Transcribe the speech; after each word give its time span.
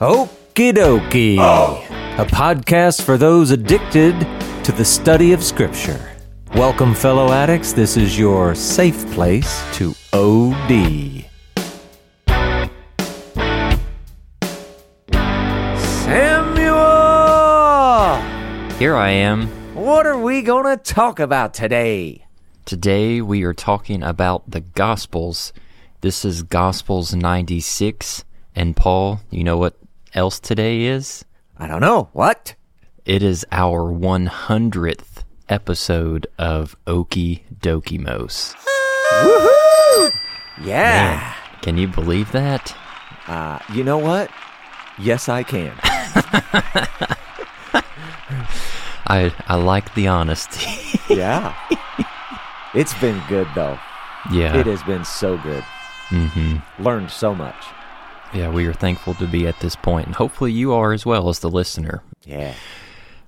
Okie 0.00 0.72
dokie. 0.72 1.36
Oh. 1.38 1.80
A 2.18 2.24
podcast 2.26 3.02
for 3.02 3.16
those 3.16 3.52
addicted 3.52 4.18
to 4.64 4.72
the 4.72 4.84
study 4.84 5.32
of 5.32 5.40
Scripture. 5.40 6.10
Welcome, 6.56 6.94
fellow 6.94 7.30
addicts. 7.30 7.72
This 7.72 7.96
is 7.96 8.18
your 8.18 8.56
safe 8.56 9.08
place 9.12 9.62
to 9.74 9.94
OD. 10.12 11.26
Samuel! 16.02 18.20
Here 18.78 18.96
I 18.96 19.10
am. 19.10 19.46
What 19.76 20.06
are 20.06 20.18
we 20.18 20.42
going 20.42 20.76
to 20.76 20.82
talk 20.82 21.20
about 21.20 21.54
today? 21.54 22.26
Today 22.64 23.20
we 23.20 23.44
are 23.44 23.54
talking 23.54 24.02
about 24.02 24.50
the 24.50 24.62
Gospels. 24.62 25.52
This 26.00 26.24
is 26.24 26.42
Gospels 26.42 27.14
96. 27.14 28.24
And 28.56 28.74
Paul, 28.76 29.20
you 29.30 29.44
know 29.44 29.56
what 29.56 29.76
else 30.14 30.38
today 30.40 30.82
is? 30.84 31.24
I 31.58 31.66
don't 31.66 31.80
know. 31.80 32.08
What? 32.12 32.54
It 33.04 33.22
is 33.22 33.44
our 33.52 33.80
100th 33.92 35.22
episode 35.48 36.26
of 36.38 36.76
Okie 36.86 37.42
Dokie 37.60 37.98
Mos. 38.00 38.54
Woohoo! 39.22 40.10
Yeah. 40.62 41.34
Can 41.62 41.76
you 41.76 41.88
believe 41.88 42.32
that? 42.32 42.74
Uh, 43.26 43.58
you 43.72 43.84
know 43.84 43.98
what? 43.98 44.30
Yes, 44.98 45.28
I 45.28 45.42
can. 45.42 45.72
I 49.06 49.32
I 49.46 49.54
like 49.56 49.94
the 49.94 50.08
honesty. 50.08 50.98
yeah. 51.14 51.54
It's 52.74 52.94
been 53.00 53.22
good, 53.28 53.46
though. 53.54 53.78
yeah. 54.32 54.56
It 54.56 54.66
has 54.66 54.82
been 54.84 55.04
so 55.04 55.36
good. 55.38 55.62
hmm 56.08 56.56
Learned 56.78 57.10
so 57.10 57.34
much. 57.34 57.66
Yeah, 58.34 58.50
we 58.50 58.66
are 58.66 58.72
thankful 58.72 59.14
to 59.14 59.28
be 59.28 59.46
at 59.46 59.60
this 59.60 59.76
point, 59.76 60.06
and 60.06 60.14
hopefully 60.16 60.50
you 60.50 60.72
are 60.72 60.92
as 60.92 61.06
well 61.06 61.28
as 61.28 61.38
the 61.38 61.48
listener. 61.48 62.02
Yeah. 62.24 62.54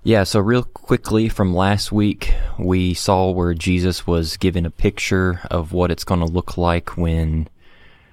Yeah, 0.03 0.25
so 0.25 0.41
real 0.41 0.65
quickly 0.65 1.29
from 1.29 1.55
last 1.55 1.93
week, 1.93 2.35
we 2.59 2.93
saw 2.93 3.31
where 3.31 3.55
Jesus 3.55 4.05
was 4.07 4.37
given 4.37 4.67
a 4.67 4.71
picture 4.71 5.41
of 5.51 5.73
what 5.73 5.93
it's 5.93 6.05
going 6.05 6.21
to 6.21 6.27
look 6.27 6.59
like 6.59 6.97
when 6.97 7.48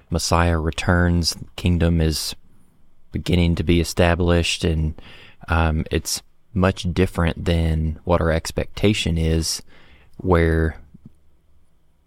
Messiah 0.08 0.58
returns. 0.58 1.36
Kingdom 1.56 2.00
is 2.00 2.36
beginning 3.10 3.56
to 3.56 3.64
be 3.64 3.80
established, 3.80 4.62
and 4.62 5.00
um, 5.48 5.84
it's 5.90 6.22
much 6.52 6.84
different 6.92 7.44
than 7.44 7.98
what 8.04 8.20
our 8.20 8.30
expectation 8.30 9.18
is, 9.18 9.62
where 10.18 10.80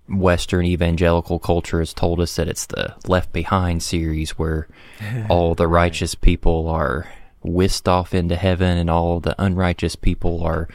Western 0.10 0.66
evangelical 0.66 1.40
culture 1.40 1.80
has 1.80 1.94
told 1.94 2.20
us 2.20 2.36
that 2.36 2.48
it's 2.48 2.66
the 2.66 2.96
Left 3.08 3.32
Behind 3.34 3.84
series 3.84 4.32
where 4.32 4.68
all 5.30 5.56
the 5.56 5.68
righteous 5.68 6.16
people 6.16 6.68
are 6.68 7.08
whisked 7.42 7.88
off 7.88 8.14
into 8.14 8.36
heaven 8.36 8.78
and 8.78 8.90
all 8.90 9.20
the 9.20 9.36
unrighteous 9.42 9.96
people 9.96 10.44
are 10.44 10.68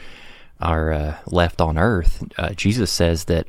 are 0.59 0.93
uh, 0.93 1.17
left 1.25 1.59
on 1.59 1.77
earth. 1.77 2.23
Uh, 2.37 2.53
Jesus 2.53 2.89
says 2.89 3.25
that 3.25 3.47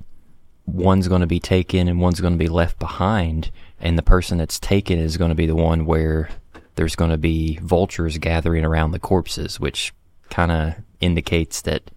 one's 0.67 1.07
going 1.07 1.21
to 1.21 1.27
be 1.27 1.39
taken 1.39 1.87
and 1.87 2.01
one's 2.01 2.21
going 2.21 2.33
to 2.33 2.39
be 2.39 2.49
left 2.49 2.79
behind, 2.79 3.51
and 3.79 3.97
the 3.97 4.03
person 4.03 4.39
that's 4.39 4.59
taken 4.59 4.99
is 4.99 5.17
going 5.17 5.29
to 5.29 5.35
be 5.37 5.47
the 5.47 5.55
one 5.55 5.87
where 5.87 6.29
there's 6.75 6.97
going 6.97 7.11
to 7.11 7.19
be 7.19 7.59
vultures 7.63 8.19
gathering 8.19 8.65
around 8.65 8.91
the 8.91 8.99
corpses, 8.99 9.61
which 9.61 9.95
kind 10.29 10.51
of 10.51 10.75
indicates 11.01 11.61
that 11.63 11.91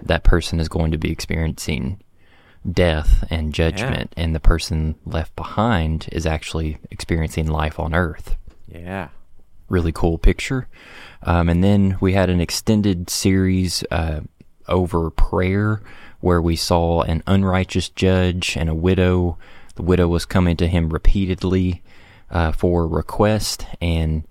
that 0.00 0.22
person 0.22 0.60
is 0.60 0.68
going 0.68 0.92
to 0.92 0.98
be 0.98 1.10
experiencing 1.10 2.00
death 2.70 3.24
and 3.30 3.54
judgment, 3.54 4.12
and 4.16 4.34
the 4.34 4.40
person 4.40 4.94
left 5.04 5.34
behind 5.36 6.08
is 6.12 6.26
actually 6.26 6.78
experiencing 6.90 7.46
life 7.46 7.78
on 7.78 7.94
earth. 7.94 8.36
Yeah. 8.68 9.08
Really 9.68 9.92
cool 9.92 10.18
picture. 10.18 10.68
Um, 11.22 11.48
and 11.48 11.62
then 11.62 11.96
we 12.00 12.12
had 12.12 12.30
an 12.30 12.40
extended 12.40 13.08
series 13.08 13.84
uh, 13.90 14.20
over 14.68 15.10
prayer 15.10 15.80
where 16.20 16.42
we 16.42 16.56
saw 16.56 17.02
an 17.02 17.22
unrighteous 17.26 17.88
judge 17.90 18.56
and 18.56 18.68
a 18.68 18.74
widow. 18.74 19.38
The 19.76 19.82
widow 19.82 20.08
was 20.08 20.26
coming 20.26 20.56
to 20.58 20.66
him 20.66 20.90
repeatedly 20.90 21.82
uh, 22.30 22.52
for 22.52 22.84
a 22.84 22.86
request, 22.86 23.66
and 23.80 24.24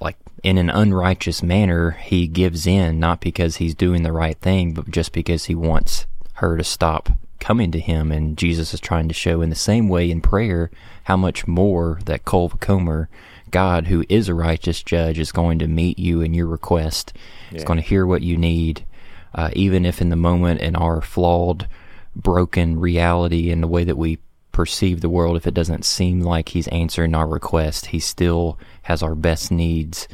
like 0.00 0.16
in 0.42 0.58
an 0.58 0.70
unrighteous 0.70 1.42
manner, 1.42 1.90
he 1.92 2.26
gives 2.26 2.66
in, 2.66 2.98
not 2.98 3.20
because 3.20 3.56
he's 3.56 3.74
doing 3.74 4.02
the 4.02 4.12
right 4.12 4.38
thing, 4.38 4.72
but 4.72 4.90
just 4.90 5.12
because 5.12 5.44
he 5.44 5.54
wants 5.54 6.06
her 6.40 6.56
to 6.56 6.64
stop 6.64 7.10
coming 7.38 7.70
to 7.72 7.80
him. 7.80 8.12
And 8.12 8.36
Jesus 8.36 8.74
is 8.74 8.80
trying 8.80 9.08
to 9.08 9.14
show 9.14 9.40
in 9.40 9.50
the 9.50 9.56
same 9.56 9.88
way 9.88 10.10
in 10.10 10.20
prayer 10.20 10.70
how 11.04 11.16
much 11.16 11.46
more 11.46 12.00
that 12.04 12.24
kal 12.24 12.50
vachomer, 12.50 13.08
God, 13.50 13.86
who 13.86 14.04
is 14.08 14.28
a 14.28 14.34
righteous 14.34 14.82
judge, 14.82 15.18
is 15.18 15.32
going 15.32 15.58
to 15.58 15.66
meet 15.66 15.98
you 15.98 16.20
in 16.20 16.34
your 16.34 16.46
request. 16.46 17.12
He's 17.50 17.64
going 17.64 17.78
to 17.78 17.86
hear 17.86 18.06
what 18.06 18.22
you 18.22 18.36
need, 18.36 18.84
uh, 19.34 19.50
even 19.54 19.84
if 19.84 20.00
in 20.00 20.10
the 20.10 20.16
moment 20.16 20.60
in 20.60 20.76
our 20.76 21.00
flawed, 21.00 21.66
broken 22.14 22.78
reality 22.78 23.50
and 23.50 23.62
the 23.62 23.68
way 23.68 23.84
that 23.84 23.96
we 23.96 24.18
perceive 24.52 25.00
the 25.00 25.08
world, 25.08 25.36
if 25.36 25.46
it 25.46 25.54
doesn't 25.54 25.84
seem 25.84 26.20
like 26.20 26.50
He's 26.50 26.68
answering 26.68 27.14
our 27.14 27.26
request, 27.26 27.86
He 27.86 27.98
still 27.98 28.58
has 28.82 29.02
our 29.02 29.14
best 29.14 29.50
needs 29.50 30.06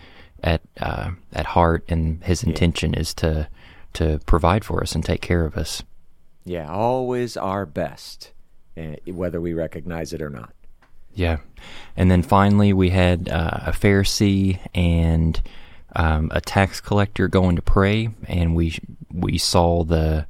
at 0.43 0.61
uh, 0.81 1.11
at 1.33 1.47
heart, 1.47 1.85
and 1.89 2.23
His 2.25 2.43
intention 2.43 2.95
is 2.95 3.13
to 3.15 3.49
to 3.95 4.21
provide 4.27 4.65
for 4.65 4.83
us 4.83 4.95
and 4.95 5.05
take 5.05 5.21
care 5.21 5.45
of 5.45 5.57
us. 5.57 5.83
Yeah. 6.47 6.71
Always 6.71 7.37
our 7.37 7.67
best, 7.67 8.33
eh, 8.77 8.97
whether 9.07 9.41
we 9.41 9.53
recognize 9.53 10.15
it 10.15 10.23
or 10.23 10.31
not. 10.31 10.53
Yeah, 11.13 11.39
and 11.97 12.11
then 12.11 12.23
finally 12.23 12.75
we 12.75 12.91
had 12.91 13.31
uh, 13.31 13.61
a 13.67 13.73
Pharisee 13.73 14.59
and 14.75 15.41
um, 15.97 16.31
a 16.35 16.43
tax 16.43 16.81
collector 16.81 17.27
going 17.27 17.57
to 17.57 17.63
pray, 17.63 18.11
and 18.29 18.55
we 18.55 18.79
we 19.11 19.39
saw 19.39 19.83
the 19.83 20.27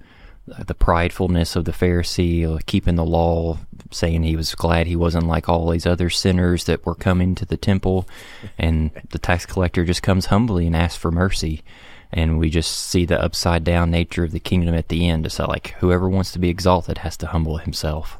the 0.47 0.75
pridefulness 0.75 1.57
of 1.57 1.65
the 1.65 1.73
Pharisee, 1.73 2.49
uh, 2.49 2.61
keeping 2.67 2.95
the 2.95 3.05
law, 3.05 3.59
saying 3.91 4.23
he 4.23 4.37
was 4.37 4.55
glad 4.55 4.87
he 4.87 4.95
wasn't 4.95 5.27
like 5.27 5.49
all 5.49 5.69
these 5.69 5.87
other 5.87 6.09
sinners 6.09 6.65
that 6.65 6.87
were 6.87 6.95
coming 6.95 7.35
to 7.35 7.45
the 7.45 7.57
temple, 7.57 8.09
and 8.57 8.93
the 9.11 9.19
tax 9.19 9.45
collector 9.45 9.85
just 9.85 10.05
comes 10.05 10.27
humbly 10.27 10.69
and 10.69 10.77
asks 10.77 10.97
for 10.97 11.11
mercy. 11.11 11.65
And 12.13 12.39
we 12.39 12.51
just 12.51 12.73
see 12.73 13.05
the 13.05 13.23
upside 13.23 13.65
down 13.65 13.91
nature 13.91 14.25
of 14.25 14.33
the 14.33 14.41
kingdom 14.41 14.75
at 14.75 14.89
the 14.89 15.09
end. 15.09 15.27
It's 15.27 15.39
like 15.39 15.75
whoever 15.79 16.09
wants 16.09 16.33
to 16.33 16.39
be 16.39 16.49
exalted 16.49 16.99
has 16.99 17.17
to 17.19 17.27
humble 17.27 17.59
himself. 17.59 18.19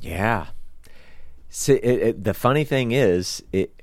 Yeah. 0.00 0.46
See, 1.48 1.74
it, 1.74 2.02
it, 2.02 2.24
the 2.24 2.34
funny 2.34 2.64
thing 2.64 2.92
is, 2.92 3.42
it. 3.52 3.74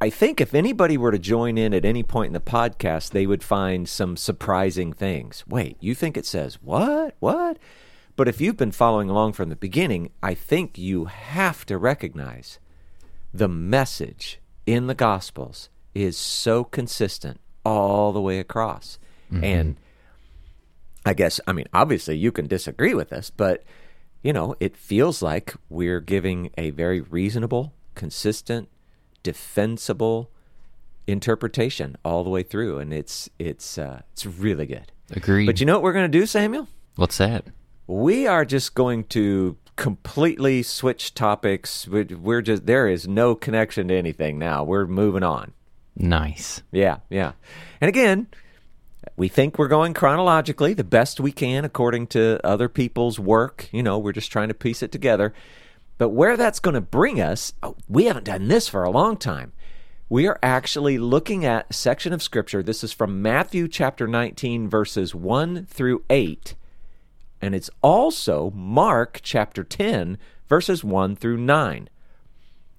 I 0.00 0.10
think 0.10 0.40
if 0.40 0.54
anybody 0.54 0.98
were 0.98 1.12
to 1.12 1.18
join 1.18 1.56
in 1.56 1.72
at 1.72 1.84
any 1.84 2.02
point 2.02 2.28
in 2.28 2.32
the 2.34 2.40
podcast, 2.40 3.10
they 3.10 3.26
would 3.26 3.42
find 3.42 3.88
some 3.88 4.16
surprising 4.16 4.92
things. 4.92 5.44
Wait, 5.46 5.76
you 5.80 5.94
think 5.94 6.16
it 6.16 6.26
says 6.26 6.58
what? 6.60 7.14
What? 7.20 7.58
But 8.16 8.28
if 8.28 8.40
you've 8.40 8.56
been 8.56 8.72
following 8.72 9.10
along 9.10 9.32
from 9.32 9.48
the 9.48 9.56
beginning, 9.56 10.10
I 10.22 10.34
think 10.34 10.78
you 10.78 11.06
have 11.06 11.66
to 11.66 11.78
recognize 11.78 12.58
the 13.32 13.48
message 13.48 14.40
in 14.66 14.86
the 14.86 14.94
Gospels 14.94 15.68
is 15.94 16.16
so 16.16 16.64
consistent 16.64 17.40
all 17.64 18.12
the 18.12 18.20
way 18.20 18.38
across. 18.38 18.98
And 19.42 19.76
I 21.04 21.12
guess, 21.14 21.40
I 21.46 21.52
mean, 21.52 21.66
obviously 21.74 22.16
you 22.16 22.30
can 22.30 22.46
disagree 22.46 22.94
with 22.94 23.12
us, 23.12 23.30
but, 23.30 23.64
you 24.22 24.32
know, 24.32 24.54
it 24.60 24.76
feels 24.76 25.22
like 25.22 25.54
we're 25.68 26.00
giving 26.00 26.50
a 26.56 26.70
very 26.70 27.00
reasonable, 27.00 27.72
consistent, 27.94 28.68
defensible 29.22 30.30
interpretation 31.06 31.96
all 32.04 32.22
the 32.22 32.30
way 32.30 32.42
through. 32.42 32.78
And 32.78 32.92
it's, 32.92 33.28
it's, 33.38 33.76
uh, 33.76 34.02
it's 34.12 34.24
really 34.24 34.66
good. 34.66 34.92
Agreed. 35.10 35.46
But 35.46 35.60
you 35.60 35.66
know 35.66 35.74
what 35.74 35.82
we're 35.82 35.92
going 35.92 36.10
to 36.10 36.18
do, 36.18 36.26
Samuel? 36.26 36.68
What's 36.96 37.18
that? 37.18 37.46
We 37.86 38.26
are 38.26 38.44
just 38.44 38.74
going 38.74 39.04
to 39.04 39.58
completely 39.76 40.62
switch 40.62 41.12
topics. 41.12 41.88
We're 41.88 42.40
just, 42.40 42.66
there 42.66 42.88
is 42.88 43.08
no 43.08 43.34
connection 43.34 43.88
to 43.88 43.94
anything 43.94 44.38
now. 44.38 44.62
We're 44.64 44.86
moving 44.86 45.24
on. 45.24 45.52
Nice. 45.96 46.62
Yeah, 46.72 46.98
yeah. 47.08 47.32
And 47.80 47.88
again, 47.88 48.26
we 49.16 49.28
think 49.28 49.58
we're 49.58 49.68
going 49.68 49.94
chronologically 49.94 50.74
the 50.74 50.84
best 50.84 51.20
we 51.20 51.32
can 51.32 51.64
according 51.64 52.08
to 52.08 52.44
other 52.44 52.68
people's 52.68 53.18
work. 53.18 53.68
You 53.72 53.82
know, 53.82 53.98
we're 53.98 54.12
just 54.12 54.32
trying 54.32 54.48
to 54.48 54.54
piece 54.54 54.82
it 54.82 54.92
together. 54.92 55.32
But 55.96 56.08
where 56.08 56.36
that's 56.36 56.58
going 56.58 56.74
to 56.74 56.80
bring 56.80 57.20
us, 57.20 57.52
oh, 57.62 57.76
we 57.88 58.04
haven't 58.06 58.24
done 58.24 58.48
this 58.48 58.68
for 58.68 58.82
a 58.82 58.90
long 58.90 59.16
time. 59.16 59.52
We 60.08 60.26
are 60.26 60.38
actually 60.42 60.98
looking 60.98 61.44
at 61.44 61.66
a 61.70 61.72
section 61.72 62.12
of 62.12 62.22
scripture. 62.22 62.62
This 62.62 62.84
is 62.84 62.92
from 62.92 63.22
Matthew 63.22 63.68
chapter 63.68 64.06
19, 64.06 64.68
verses 64.68 65.14
1 65.14 65.66
through 65.66 66.04
8. 66.10 66.54
And 67.40 67.54
it's 67.54 67.70
also 67.82 68.50
Mark 68.50 69.20
chapter 69.22 69.62
10, 69.64 70.18
verses 70.48 70.82
1 70.82 71.16
through 71.16 71.38
9. 71.38 71.88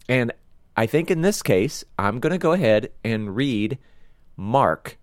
And 0.07 0.33
I 0.77 0.85
think 0.85 1.09
in 1.09 1.21
this 1.21 1.41
case, 1.41 1.83
I'm 1.97 2.19
going 2.19 2.31
to 2.31 2.37
go 2.37 2.51
ahead 2.51 2.91
and 3.03 3.35
read 3.35 3.77
Mark, 4.35 4.97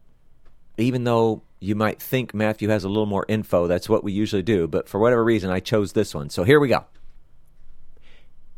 even 0.77 1.05
though 1.05 1.43
you 1.61 1.75
might 1.75 2.03
think 2.03 2.35
Matthew 2.35 2.69
has 2.69 2.85
a 2.85 2.89
little 2.89 3.07
more 3.07 3.25
info. 3.29 3.67
That's 3.67 3.89
what 3.89 4.05
we 4.05 4.13
usually 4.13 4.43
do. 4.43 4.67
But 4.67 4.89
for 4.89 4.99
whatever 4.99 5.25
reason, 5.25 5.51
I 5.51 5.61
chose 5.61 5.93
this 5.93 6.15
one. 6.15 6.29
So 6.29 6.45
here 6.45 6.61
we 6.61 6.69
go. 6.69 6.85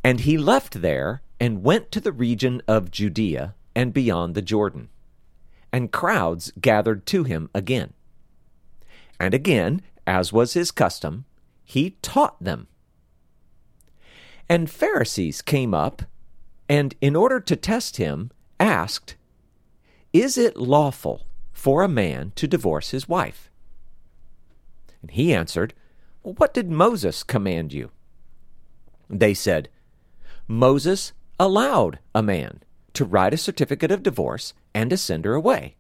And 0.03 0.21
he 0.21 0.37
left 0.37 0.81
there 0.81 1.23
and 1.39 1.63
went 1.63 1.93
to 1.93 2.01
the 2.01 2.13
region 2.13 2.63
of 2.67 2.91
Judea 2.91 3.55
and 3.75 3.93
beyond 3.93 4.35
the 4.35 4.43
Jordan. 4.43 4.89
And 5.73 5.93
crowds 5.93 6.53
gathered 6.61 7.07
to 7.07 7.25
him 7.25 7.51
again. 7.55 7.93
And 9.21 9.35
again, 9.35 9.83
as 10.07 10.33
was 10.33 10.55
his 10.55 10.71
custom, 10.71 11.25
he 11.65 11.97
taught 12.03 12.43
them. 12.43 12.69
And 14.49 14.71
Pharisees 14.71 15.43
came 15.43 15.75
up, 15.75 16.03
and 16.75 16.93
in 17.01 17.15
order 17.15 17.39
to 17.39 17.55
test 17.55 17.99
him, 17.99 18.33
asked, 18.59 19.15
Is 20.13 20.37
it 20.37 20.57
lawful 20.57 21.25
for 21.53 21.83
a 21.83 21.89
man 21.89 22.33
to 22.35 22.49
divorce 22.49 22.91
his 22.91 23.09
wife? 23.09 23.49
And 25.01 25.13
he 25.13 25.33
answered, 25.33 25.73
What 26.23 26.53
did 26.53 26.73
Moses 26.73 27.23
command 27.23 27.73
you? 27.73 27.93
They 29.09 29.35
said, 29.35 29.69
Moses 30.49 31.13
allowed 31.39 32.01
a 32.13 32.25
man 32.25 32.65
to 32.95 33.05
write 33.05 33.35
a 33.35 33.37
certificate 33.37 33.93
of 33.93 34.03
divorce 34.03 34.53
and 34.75 34.91
to 34.91 34.97
send 34.97 35.25
her 35.27 35.35
away. 35.35 35.77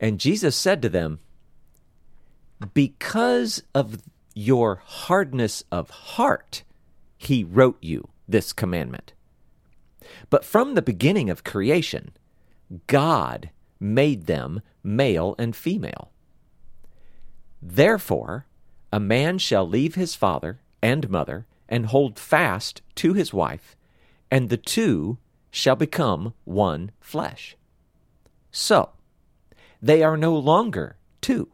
And 0.00 0.18
Jesus 0.18 0.56
said 0.56 0.82
to 0.82 0.88
them, 0.88 1.20
Because 2.74 3.62
of 3.76 4.02
your 4.34 4.82
hardness 4.84 5.62
of 5.70 5.88
heart, 5.90 6.64
he 7.16 7.44
wrote 7.44 7.78
you 7.80 8.08
this 8.26 8.52
commandment. 8.52 9.12
But 10.30 10.44
from 10.44 10.74
the 10.74 10.82
beginning 10.82 11.30
of 11.30 11.44
creation, 11.44 12.12
God 12.86 13.50
made 13.78 14.26
them 14.26 14.62
male 14.82 15.34
and 15.38 15.54
female. 15.54 16.10
Therefore, 17.60 18.46
a 18.92 19.00
man 19.00 19.38
shall 19.38 19.66
leave 19.66 19.94
his 19.94 20.14
father 20.14 20.60
and 20.82 21.08
mother 21.08 21.46
and 21.68 21.86
hold 21.86 22.18
fast 22.18 22.82
to 22.96 23.14
his 23.14 23.32
wife, 23.32 23.76
and 24.30 24.48
the 24.48 24.56
two 24.56 25.18
shall 25.50 25.76
become 25.76 26.34
one 26.44 26.90
flesh. 27.00 27.56
So, 28.50 28.90
they 29.80 30.02
are 30.02 30.16
no 30.16 30.36
longer 30.36 30.96
two, 31.20 31.48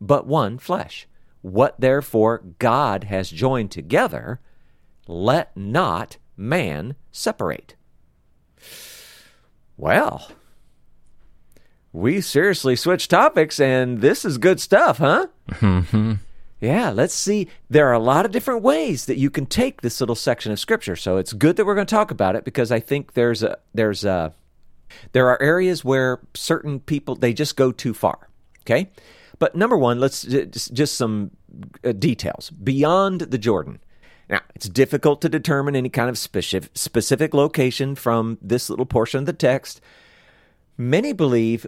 but 0.00 0.26
one 0.26 0.58
flesh. 0.58 1.06
What 1.42 1.78
therefore 1.78 2.42
God 2.58 3.04
has 3.04 3.30
joined 3.30 3.70
together, 3.70 4.40
let 5.06 5.56
not 5.56 6.16
man 6.36 6.94
separate. 7.12 7.76
Well, 9.76 10.30
we 11.92 12.20
seriously 12.20 12.76
switched 12.76 13.10
topics, 13.10 13.60
and 13.60 14.00
this 14.00 14.24
is 14.24 14.38
good 14.38 14.60
stuff, 14.60 14.98
huh? 14.98 15.28
Mm-hmm. 15.48 16.14
Yeah, 16.60 16.90
let's 16.90 17.14
see. 17.14 17.48
There 17.68 17.88
are 17.88 17.92
a 17.92 17.98
lot 17.98 18.24
of 18.24 18.32
different 18.32 18.62
ways 18.62 19.06
that 19.06 19.18
you 19.18 19.28
can 19.30 19.46
take 19.46 19.82
this 19.82 20.00
little 20.00 20.14
section 20.14 20.50
of 20.50 20.58
scripture. 20.58 20.96
So 20.96 21.18
it's 21.18 21.32
good 21.32 21.56
that 21.56 21.66
we're 21.66 21.74
going 21.74 21.86
to 21.86 21.94
talk 21.94 22.10
about 22.10 22.36
it 22.36 22.44
because 22.44 22.72
I 22.72 22.80
think 22.80 23.12
there's 23.12 23.42
a 23.42 23.58
there's 23.74 24.04
a 24.04 24.32
there 25.12 25.28
are 25.28 25.40
areas 25.42 25.84
where 25.84 26.20
certain 26.34 26.80
people 26.80 27.16
they 27.16 27.32
just 27.32 27.56
go 27.56 27.70
too 27.70 27.92
far. 27.92 28.28
Okay, 28.60 28.90
but 29.38 29.54
number 29.54 29.76
one, 29.76 30.00
let's 30.00 30.22
just, 30.22 30.96
some 30.96 31.32
uh, 31.84 31.92
details 31.92 32.50
beyond 32.50 33.20
the 33.20 33.38
Jordan. 33.38 33.78
Now, 34.28 34.40
it's 34.54 34.68
difficult 34.68 35.20
to 35.22 35.28
determine 35.28 35.76
any 35.76 35.88
kind 35.88 36.08
of 36.08 36.16
specific, 36.16 36.70
specific 36.74 37.34
location 37.34 37.94
from 37.94 38.38
this 38.40 38.70
little 38.70 38.86
portion 38.86 39.20
of 39.20 39.26
the 39.26 39.32
text. 39.32 39.80
Many 40.76 41.12
believe 41.12 41.66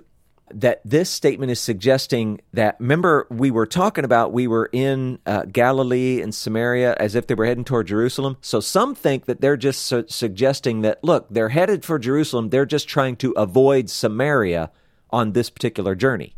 that 0.53 0.81
this 0.85 1.11
statement 1.11 1.51
is 1.51 1.61
suggesting 1.61 2.41
that 2.53 2.77
remember 2.79 3.27
we 3.31 3.51
were 3.51 3.67
talking 3.67 4.05
about 4.05 4.33
we 4.33 4.47
were 4.47 4.71
in 4.73 5.19
uh, 5.27 5.43
Galilee 5.45 6.21
and 6.23 6.35
Samaria 6.35 6.95
as 7.01 7.15
if 7.15 7.27
they 7.27 7.35
were 7.35 7.47
heading 7.47 7.65
toward 7.65 7.89
Jerusalem. 7.89 8.37
So 8.41 8.61
some 8.61 8.95
think 8.95 9.27
that 9.27 9.41
they're 9.41 9.57
just 9.57 9.85
su- 9.85 10.07
suggesting 10.09 10.83
that 10.83 11.03
look, 11.03 11.27
they're 11.31 11.49
headed 11.49 11.85
for 11.85 11.99
Jerusalem. 11.99 12.51
They're 12.51 12.67
just 12.67 12.89
trying 12.89 13.17
to 13.17 13.33
avoid 13.33 13.91
Samaria 13.91 14.71
on 15.11 15.33
this 15.33 15.51
particular 15.51 15.95
journey. 15.95 16.37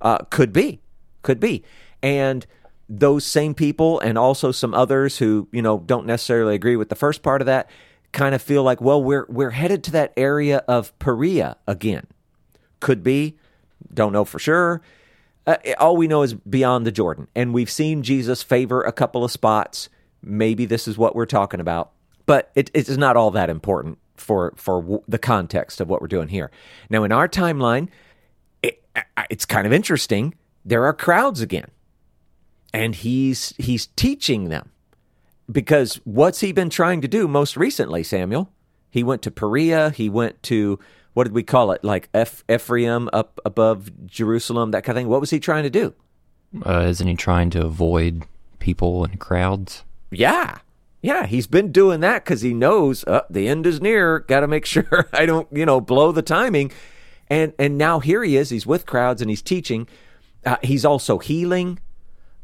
Uh, 0.00 0.18
could 0.30 0.52
be, 0.52 0.80
could 1.22 1.40
be, 1.40 1.62
and 2.02 2.46
those 2.88 3.24
same 3.24 3.54
people 3.54 3.98
and 4.00 4.16
also 4.16 4.52
some 4.52 4.72
others 4.72 5.18
who 5.18 5.48
you 5.52 5.62
know 5.62 5.78
don't 5.86 6.06
necessarily 6.06 6.54
agree 6.54 6.76
with 6.76 6.88
the 6.88 6.94
first 6.94 7.22
part 7.22 7.42
of 7.42 7.46
that 7.46 7.68
kind 8.12 8.34
of 8.34 8.40
feel 8.40 8.62
like 8.62 8.80
well 8.80 9.02
we're 9.02 9.26
we're 9.28 9.50
headed 9.50 9.82
to 9.84 9.90
that 9.90 10.12
area 10.16 10.58
of 10.68 10.96
Perea 10.98 11.56
again 11.66 12.06
could 12.80 13.02
be. 13.02 13.36
Don't 13.92 14.12
know 14.12 14.24
for 14.24 14.38
sure. 14.38 14.82
Uh, 15.46 15.56
all 15.78 15.96
we 15.96 16.08
know 16.08 16.22
is 16.22 16.34
beyond 16.34 16.86
the 16.86 16.92
Jordan. 16.92 17.28
And 17.34 17.54
we've 17.54 17.70
seen 17.70 18.02
Jesus 18.02 18.42
favor 18.42 18.82
a 18.82 18.92
couple 18.92 19.24
of 19.24 19.30
spots. 19.30 19.88
Maybe 20.22 20.66
this 20.66 20.88
is 20.88 20.98
what 20.98 21.14
we're 21.14 21.26
talking 21.26 21.60
about. 21.60 21.92
But 22.26 22.50
it, 22.54 22.70
it 22.74 22.88
is 22.88 22.98
not 22.98 23.16
all 23.16 23.30
that 23.32 23.48
important 23.48 23.98
for, 24.16 24.52
for 24.56 24.80
w- 24.82 25.02
the 25.06 25.18
context 25.18 25.80
of 25.80 25.88
what 25.88 26.00
we're 26.00 26.08
doing 26.08 26.28
here. 26.28 26.50
Now, 26.90 27.04
in 27.04 27.12
our 27.12 27.28
timeline, 27.28 27.88
it, 28.62 28.82
it's 29.30 29.44
kind 29.44 29.66
of 29.66 29.72
interesting. 29.72 30.34
There 30.64 30.84
are 30.84 30.92
crowds 30.92 31.40
again. 31.40 31.70
And 32.72 32.94
he's 32.94 33.54
he's 33.58 33.86
teaching 33.86 34.48
them. 34.48 34.70
Because 35.50 36.00
what's 36.04 36.40
he 36.40 36.52
been 36.52 36.70
trying 36.70 37.00
to 37.02 37.08
do 37.08 37.28
most 37.28 37.56
recently, 37.56 38.02
Samuel? 38.02 38.50
He 38.90 39.04
went 39.04 39.22
to 39.22 39.30
Perea, 39.30 39.90
he 39.90 40.08
went 40.08 40.42
to 40.44 40.78
what 41.14 41.24
did 41.24 41.32
we 41.32 41.42
call 41.42 41.70
it? 41.72 41.82
Like 41.82 42.08
Eph- 42.12 42.44
Ephraim 42.50 43.08
up 43.12 43.40
above 43.44 43.90
Jerusalem, 44.06 44.72
that 44.72 44.84
kind 44.84 44.98
of 44.98 45.00
thing. 45.00 45.08
What 45.08 45.20
was 45.20 45.30
he 45.30 45.40
trying 45.40 45.62
to 45.62 45.70
do? 45.70 45.94
Uh, 46.64 46.80
isn't 46.88 47.06
he 47.06 47.14
trying 47.14 47.48
to 47.50 47.64
avoid 47.64 48.24
people 48.58 49.04
and 49.04 49.18
crowds? 49.18 49.84
Yeah. 50.10 50.58
Yeah, 51.02 51.26
he's 51.26 51.46
been 51.46 51.72
doing 51.72 52.00
that 52.00 52.24
because 52.24 52.42
he 52.42 52.52
knows 52.52 53.04
uh, 53.04 53.22
the 53.30 53.48
end 53.48 53.66
is 53.66 53.80
near. 53.80 54.20
Got 54.20 54.40
to 54.40 54.46
make 54.48 54.66
sure 54.66 55.08
I 55.12 55.24
don't, 55.24 55.48
you 55.52 55.64
know, 55.64 55.80
blow 55.80 56.12
the 56.12 56.22
timing. 56.22 56.72
And 57.28 57.52
and 57.58 57.78
now 57.78 58.00
here 58.00 58.22
he 58.22 58.36
is. 58.36 58.50
He's 58.50 58.66
with 58.66 58.86
crowds 58.86 59.20
and 59.22 59.30
he's 59.30 59.42
teaching. 59.42 59.88
Uh, 60.44 60.56
he's 60.62 60.84
also 60.84 61.18
healing. 61.18 61.78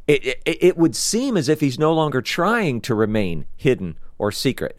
It, 0.06 0.24
it, 0.24 0.42
it 0.44 0.76
would 0.76 0.96
seem 0.96 1.36
as 1.36 1.48
if 1.48 1.60
he's 1.60 1.78
no 1.78 1.92
longer 1.92 2.20
trying 2.20 2.80
to 2.82 2.94
remain 2.94 3.46
hidden 3.56 3.98
or 4.18 4.32
secret. 4.32 4.78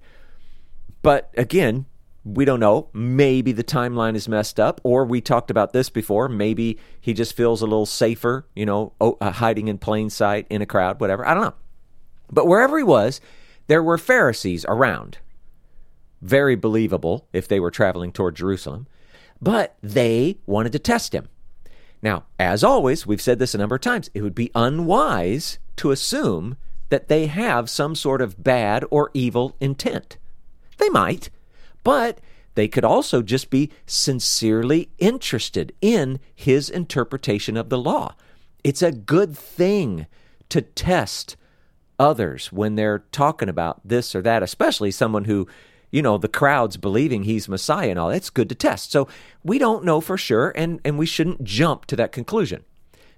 But 1.02 1.34
again, 1.38 1.86
we 2.26 2.46
don't 2.46 2.60
know. 2.60 2.90
Maybe 2.94 3.52
the 3.52 3.64
timeline 3.64 4.16
is 4.16 4.30
messed 4.30 4.60
up, 4.60 4.80
or 4.84 5.06
we 5.06 5.22
talked 5.22 5.52
about 5.52 5.74
this 5.74 5.90
before. 5.90 6.30
Maybe 6.30 6.80
he 7.00 7.14
just 7.14 7.36
feels 7.36 7.62
a 7.62 7.66
little 7.66 7.86
safer, 7.86 8.48
you 8.56 8.66
know, 8.66 8.94
uh, 9.02 9.32
hiding 9.32 9.68
in 9.68 9.78
plain 9.78 10.10
sight 10.10 10.48
in 10.50 10.62
a 10.62 10.66
crowd, 10.66 11.00
whatever. 11.00 11.28
I 11.28 11.34
don't 11.34 11.44
know. 11.44 11.56
But 12.32 12.48
wherever 12.48 12.78
he 12.78 12.84
was, 12.84 13.20
there 13.68 13.84
were 13.84 13.98
Pharisees 13.98 14.66
around. 14.68 15.18
Very 16.22 16.56
believable 16.56 17.28
if 17.34 17.48
they 17.48 17.60
were 17.60 17.72
traveling 17.72 18.12
toward 18.12 18.36
Jerusalem. 18.36 18.88
But 19.42 19.76
they 19.84 20.38
wanted 20.46 20.72
to 20.72 20.80
test 20.80 21.14
him. 21.14 21.28
Now, 22.04 22.26
as 22.38 22.64
always, 22.64 23.08
we've 23.08 23.22
said 23.22 23.40
this 23.40 23.56
a 23.56 23.58
number 23.58 23.76
of 23.76 23.82
times, 23.82 24.12
it 24.14 24.22
would 24.22 24.36
be 24.36 24.52
unwise 24.54 25.58
to 25.78 25.90
assume 25.90 26.58
that 26.90 27.08
they 27.08 27.26
have 27.26 27.70
some 27.70 27.96
sort 27.96 28.22
of 28.22 28.44
bad 28.44 28.86
or 28.92 29.10
evil 29.16 29.56
intent. 29.60 30.18
They 30.78 30.90
might 30.90 31.32
but 31.84 32.20
they 32.56 32.68
could 32.68 32.86
also 32.86 33.22
just 33.22 33.50
be 33.50 33.72
sincerely 33.86 34.90
interested 35.00 35.74
in 35.82 36.20
his 36.34 36.70
interpretation 36.70 37.58
of 37.58 37.70
the 37.70 37.78
law. 37.78 38.16
It's 38.64 38.82
a 38.82 38.92
good 38.92 39.38
thing 39.38 40.08
to 40.50 40.62
test 40.62 41.36
others 42.00 42.52
when 42.52 42.76
they're 42.76 43.04
talking 43.12 43.50
about 43.50 43.82
this 43.84 44.16
or 44.16 44.22
that, 44.22 44.44
especially 44.44 44.92
someone 44.92 45.26
who, 45.26 45.48
you 45.94 46.02
know, 46.02 46.18
the 46.18 46.28
crowd's 46.28 46.76
believing 46.76 47.22
he's 47.22 47.48
Messiah 47.48 47.92
and 47.92 48.00
all. 48.00 48.10
That's 48.10 48.32
good 48.32 48.50
to 48.50 48.56
test. 48.56 48.92
So 48.92 49.08
we 49.44 49.60
don't 49.60 49.86
know 49.86 50.02
for 50.02 50.18
sure, 50.18 50.52
and, 50.56 50.82
and 50.84 50.98
we 50.98 51.06
shouldn't 51.06 51.44
jump 51.44 51.86
to 51.86 51.96
that 51.96 52.12
conclusion. 52.12 52.64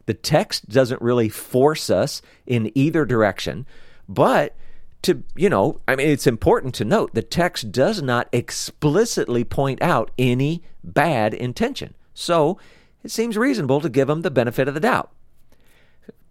The 0.08 0.14
text 0.14 0.68
doesn't 0.68 1.02
really 1.02 1.30
force 1.30 1.90
us 1.90 2.22
in 2.46 2.70
either 2.76 3.06
direction, 3.06 3.66
but 4.10 4.58
to, 5.04 5.24
you 5.38 5.50
know, 5.50 5.80
I 5.88 5.96
mean, 5.96 6.10
it's 6.10 6.28
important 6.28 6.76
to 6.76 6.86
note 6.86 7.14
the 7.14 7.22
text 7.22 7.72
does 7.72 8.02
not 8.02 8.28
explicitly 8.34 9.46
point 9.46 9.82
out 9.82 10.12
any 10.20 10.62
bad 10.84 11.34
intention. 11.34 11.96
So 12.14 12.60
it 13.06 13.12
seems 13.12 13.38
reasonable 13.38 13.80
to 13.80 13.90
give 13.90 14.10
him 14.10 14.22
the 14.22 14.32
benefit 14.32 14.68
of 14.68 14.74
the 14.74 14.82
doubt. 14.82 15.12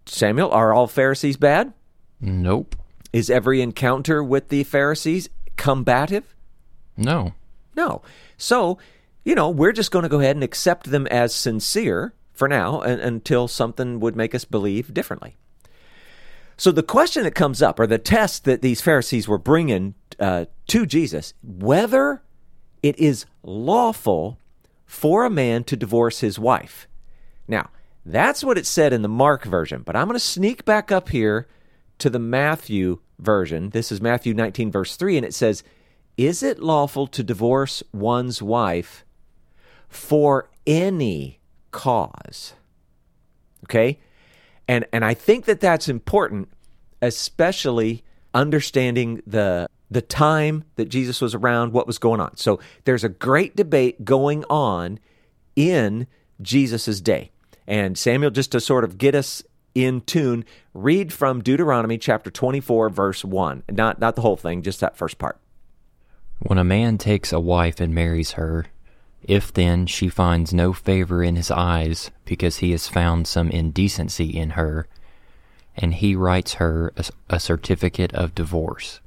Samuel, 0.05 0.51
are 0.51 0.73
all 0.73 0.85
Pharisees 0.85 1.37
bad? 1.37 1.73
Nope. 2.21 2.75
Is 3.11 3.31
every 3.31 3.61
encounter 3.61 4.23
with 4.23 4.49
the 4.49 4.63
Pharisees 4.63 5.27
combative? 5.57 6.34
No. 6.97 7.33
No. 7.75 8.01
So, 8.37 8.77
you 9.23 9.35
know, 9.35 9.49
we're 9.49 9.71
just 9.71 9.91
going 9.91 10.03
to 10.03 10.09
go 10.09 10.19
ahead 10.19 10.35
and 10.35 10.43
accept 10.43 10.91
them 10.91 11.07
as 11.07 11.33
sincere 11.33 12.13
for 12.31 12.47
now 12.47 12.81
and, 12.81 13.01
until 13.01 13.47
something 13.47 13.99
would 13.99 14.15
make 14.15 14.35
us 14.35 14.45
believe 14.45 14.93
differently. 14.93 15.35
So 16.57 16.71
the 16.71 16.83
question 16.83 17.23
that 17.23 17.35
comes 17.35 17.61
up, 17.61 17.79
or 17.79 17.87
the 17.87 17.97
test 17.97 18.45
that 18.45 18.61
these 18.61 18.81
Pharisees 18.81 19.27
were 19.27 19.37
bringing 19.37 19.95
uh, 20.19 20.45
to 20.67 20.85
Jesus, 20.85 21.33
whether 21.43 22.23
it 22.81 22.97
is 22.97 23.25
lawful 23.43 24.39
for 24.85 25.25
a 25.25 25.29
man 25.29 25.63
to 25.65 25.75
divorce 25.75 26.21
his 26.21 26.39
wife. 26.39 26.87
Now, 27.47 27.69
that's 28.05 28.43
what 28.43 28.57
it 28.57 28.65
said 28.65 28.93
in 28.93 29.01
the 29.01 29.09
Mark 29.09 29.43
version, 29.43 29.81
but 29.81 29.95
I'm 29.95 30.07
going 30.07 30.15
to 30.15 30.19
sneak 30.19 30.63
back 30.63 30.91
up 30.91 31.09
here 31.09 31.47
to 31.97 32.09
the 32.09 32.19
Matthew 32.19 32.99
version. 33.19 33.71
This 33.71 33.91
is 33.91 33.99
Matthew 33.99 34.33
19, 34.33 34.71
verse 34.71 34.95
3, 34.95 35.17
and 35.17 35.25
it 35.25 35.33
says, 35.33 35.63
is 36.17 36.43
it 36.43 36.59
lawful 36.61 37.07
to 37.07 37.23
divorce 37.23 37.83
one's 37.93 38.41
wife 38.41 39.05
for 39.87 40.49
any 40.65 41.39
cause? 41.71 42.53
Okay? 43.65 43.99
And 44.67 44.85
and 44.91 45.05
I 45.05 45.13
think 45.13 45.45
that 45.45 45.59
that's 45.59 45.87
important 45.87 46.49
especially 47.01 48.03
understanding 48.33 49.21
the 49.25 49.67
the 49.91 50.01
time 50.01 50.63
that 50.75 50.89
Jesus 50.89 51.21
was 51.21 51.35
around, 51.35 51.71
what 51.71 51.85
was 51.85 51.99
going 51.99 52.19
on. 52.19 52.35
So 52.37 52.59
there's 52.85 53.03
a 53.03 53.09
great 53.09 53.55
debate 53.55 54.03
going 54.03 54.43
on 54.49 54.99
in 55.55 56.07
Jesus' 56.41 56.99
day. 57.01 57.31
And 57.67 57.97
Samuel, 57.97 58.31
just 58.31 58.51
to 58.53 58.59
sort 58.59 58.83
of 58.83 58.97
get 58.97 59.13
us 59.13 59.43
in 59.75 60.01
tune, 60.01 60.43
read 60.73 61.13
from 61.13 61.43
Deuteronomy 61.43 61.99
chapter 61.99 62.31
24, 62.31 62.89
verse 62.89 63.23
1. 63.23 63.63
Not, 63.71 63.99
not 63.99 64.15
the 64.15 64.21
whole 64.21 64.37
thing, 64.37 64.63
just 64.63 64.79
that 64.79 64.97
first 64.97 65.19
part. 65.19 65.39
When 66.39 66.57
a 66.57 66.63
man 66.63 66.97
takes 66.97 67.31
a 67.31 67.39
wife 67.39 67.79
and 67.79 67.93
marries 67.93 68.31
her, 68.31 68.67
if 69.23 69.51
then 69.51 69.87
she 69.87 70.09
finds 70.09 70.53
no 70.53 70.73
favor 70.73 71.23
in 71.23 71.35
his 71.35 71.49
eyes 71.49 72.11
because 72.25 72.57
he 72.57 72.71
has 72.71 72.87
found 72.87 73.27
some 73.27 73.49
indecency 73.49 74.37
in 74.37 74.51
her, 74.51 74.87
and 75.75 75.95
he 75.95 76.15
writes 76.15 76.55
her 76.55 76.93
a, 76.95 77.05
a 77.29 77.39
certificate 77.39 78.13
of 78.13 78.35
divorce. 78.35 78.99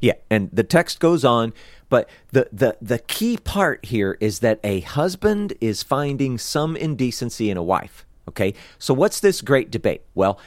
Yeah, 0.00 0.14
and 0.30 0.50
the 0.52 0.64
text 0.64 1.00
goes 1.00 1.24
on, 1.24 1.52
but 1.88 2.08
the, 2.32 2.48
the 2.52 2.76
the 2.80 2.98
key 2.98 3.36
part 3.36 3.84
here 3.84 4.16
is 4.20 4.40
that 4.40 4.60
a 4.64 4.80
husband 4.80 5.54
is 5.60 5.82
finding 5.82 6.38
some 6.38 6.76
indecency 6.76 7.50
in 7.50 7.56
a 7.56 7.62
wife. 7.62 8.04
Okay, 8.28 8.54
so 8.78 8.92
what's 8.94 9.20
this 9.20 9.40
great 9.40 9.70
debate? 9.70 10.02
Well, 10.14 10.38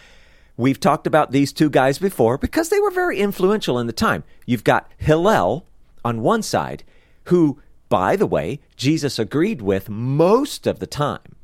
we've 0.58 0.80
talked 0.80 1.08
about 1.08 1.32
these 1.32 1.54
two 1.54 1.70
guys 1.70 2.00
before 2.00 2.38
because 2.38 2.70
they 2.70 2.80
were 2.80 2.92
very 2.92 3.20
influential 3.20 3.80
in 3.80 3.88
the 3.88 3.94
time. 3.94 4.24
You've 4.46 4.64
got 4.64 4.92
Hillel 4.98 5.66
on 6.04 6.22
one 6.22 6.42
side, 6.42 6.84
who, 7.26 7.60
by 7.90 8.16
the 8.16 8.28
way, 8.28 8.60
Jesus 8.76 9.20
agreed 9.20 9.62
with 9.62 9.90
most 9.90 10.68
of 10.68 10.80
the 10.80 10.88
time. 10.88 11.36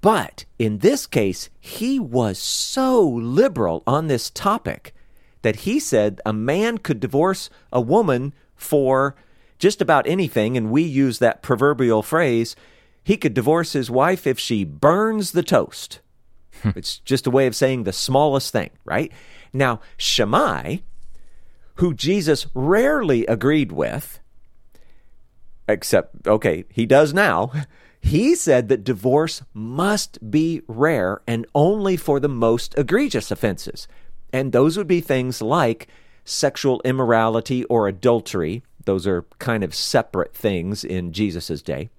But 0.00 0.44
in 0.58 0.78
this 0.78 1.06
case, 1.06 1.48
he 1.60 1.98
was 2.00 2.38
so 2.38 3.06
liberal 3.08 3.82
on 3.86 4.08
this 4.08 4.30
topic 4.30 4.94
that 5.42 5.56
he 5.56 5.78
said 5.78 6.20
a 6.26 6.32
man 6.32 6.78
could 6.78 7.00
divorce 7.00 7.50
a 7.72 7.80
woman 7.80 8.34
for 8.56 9.14
just 9.58 9.80
about 9.80 10.06
anything, 10.08 10.56
and 10.56 10.70
we 10.70 10.82
use 10.82 11.18
that 11.20 11.42
proverbial 11.42 12.02
phrase 12.02 12.56
he 13.04 13.16
could 13.16 13.34
divorce 13.34 13.72
his 13.72 13.90
wife 13.90 14.26
if 14.26 14.38
she 14.38 14.64
burns 14.64 15.32
the 15.32 15.42
toast. 15.42 16.00
Hmm. 16.62 16.70
it's 16.76 16.98
just 16.98 17.26
a 17.26 17.30
way 17.30 17.46
of 17.46 17.56
saying 17.56 17.84
the 17.84 17.92
smallest 17.92 18.52
thing, 18.52 18.70
right? 18.84 19.12
Now, 19.52 19.80
Shammai, 19.96 20.78
who 21.76 21.94
Jesus 21.94 22.46
rarely 22.54 23.26
agreed 23.26 23.72
with, 23.72 24.20
except, 25.68 26.26
okay, 26.26 26.64
he 26.70 26.86
does 26.86 27.12
now. 27.12 27.50
He 28.04 28.34
said 28.34 28.68
that 28.68 28.82
divorce 28.82 29.42
must 29.54 30.28
be 30.28 30.62
rare 30.66 31.20
and 31.24 31.46
only 31.54 31.96
for 31.96 32.18
the 32.18 32.28
most 32.28 32.76
egregious 32.76 33.30
offenses. 33.30 33.86
And 34.32 34.50
those 34.50 34.76
would 34.76 34.88
be 34.88 35.00
things 35.00 35.40
like 35.40 35.86
sexual 36.24 36.80
immorality 36.84 37.62
or 37.66 37.86
adultery. 37.86 38.64
Those 38.86 39.06
are 39.06 39.22
kind 39.38 39.62
of 39.62 39.72
separate 39.72 40.34
things 40.34 40.82
in 40.82 41.12
Jesus' 41.12 41.62
day. 41.62 41.90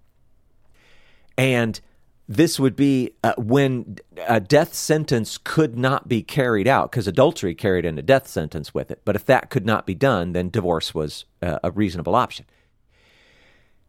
And 1.38 1.80
this 2.28 2.60
would 2.60 2.76
be 2.76 3.12
uh, 3.24 3.34
when 3.38 3.98
a 4.28 4.40
death 4.40 4.74
sentence 4.74 5.38
could 5.38 5.78
not 5.78 6.08
be 6.08 6.24
carried 6.24 6.68
out, 6.68 6.92
because 6.92 7.08
adultery 7.08 7.54
carried 7.54 7.86
in 7.86 7.98
a 7.98 8.02
death 8.02 8.28
sentence 8.28 8.74
with 8.74 8.90
it. 8.92 9.02
But 9.04 9.16
if 9.16 9.26
that 9.26 9.50
could 9.50 9.66
not 9.66 9.86
be 9.86 9.96
done, 9.96 10.32
then 10.32 10.50
divorce 10.50 10.96
was 10.96 11.26
uh, 11.42 11.60
a 11.64 11.72
reasonable 11.72 12.16
option. 12.16 12.46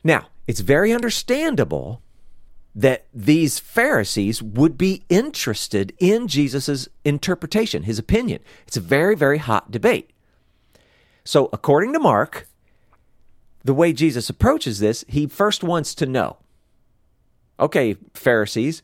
Now, 0.03 0.27
it's 0.47 0.61
very 0.61 0.93
understandable 0.93 2.03
that 2.75 3.07
these 3.15 3.61
Pharisees 3.61 4.43
would 4.43 4.77
be 4.77 5.05
interested 5.09 5.93
in 5.99 6.27
Jesus' 6.27 6.89
interpretation, 7.05 7.85
his 7.85 8.01
opinion. 8.01 8.41
It's 8.67 8.77
a 8.77 8.81
very, 8.81 9.15
very 9.15 9.39
hot 9.39 9.71
debate. 9.71 10.11
So, 11.25 11.49
according 11.53 11.93
to 11.93 12.01
Mark, 12.01 12.49
the 13.63 13.73
way 13.75 13.93
Jesus 13.93 14.29
approaches 14.29 14.81
this, 14.81 15.05
he 15.09 15.27
first 15.27 15.63
wants 15.63 15.95
to 15.95 16.05
know 16.05 16.39
okay, 17.59 17.97
Pharisees, 18.15 18.83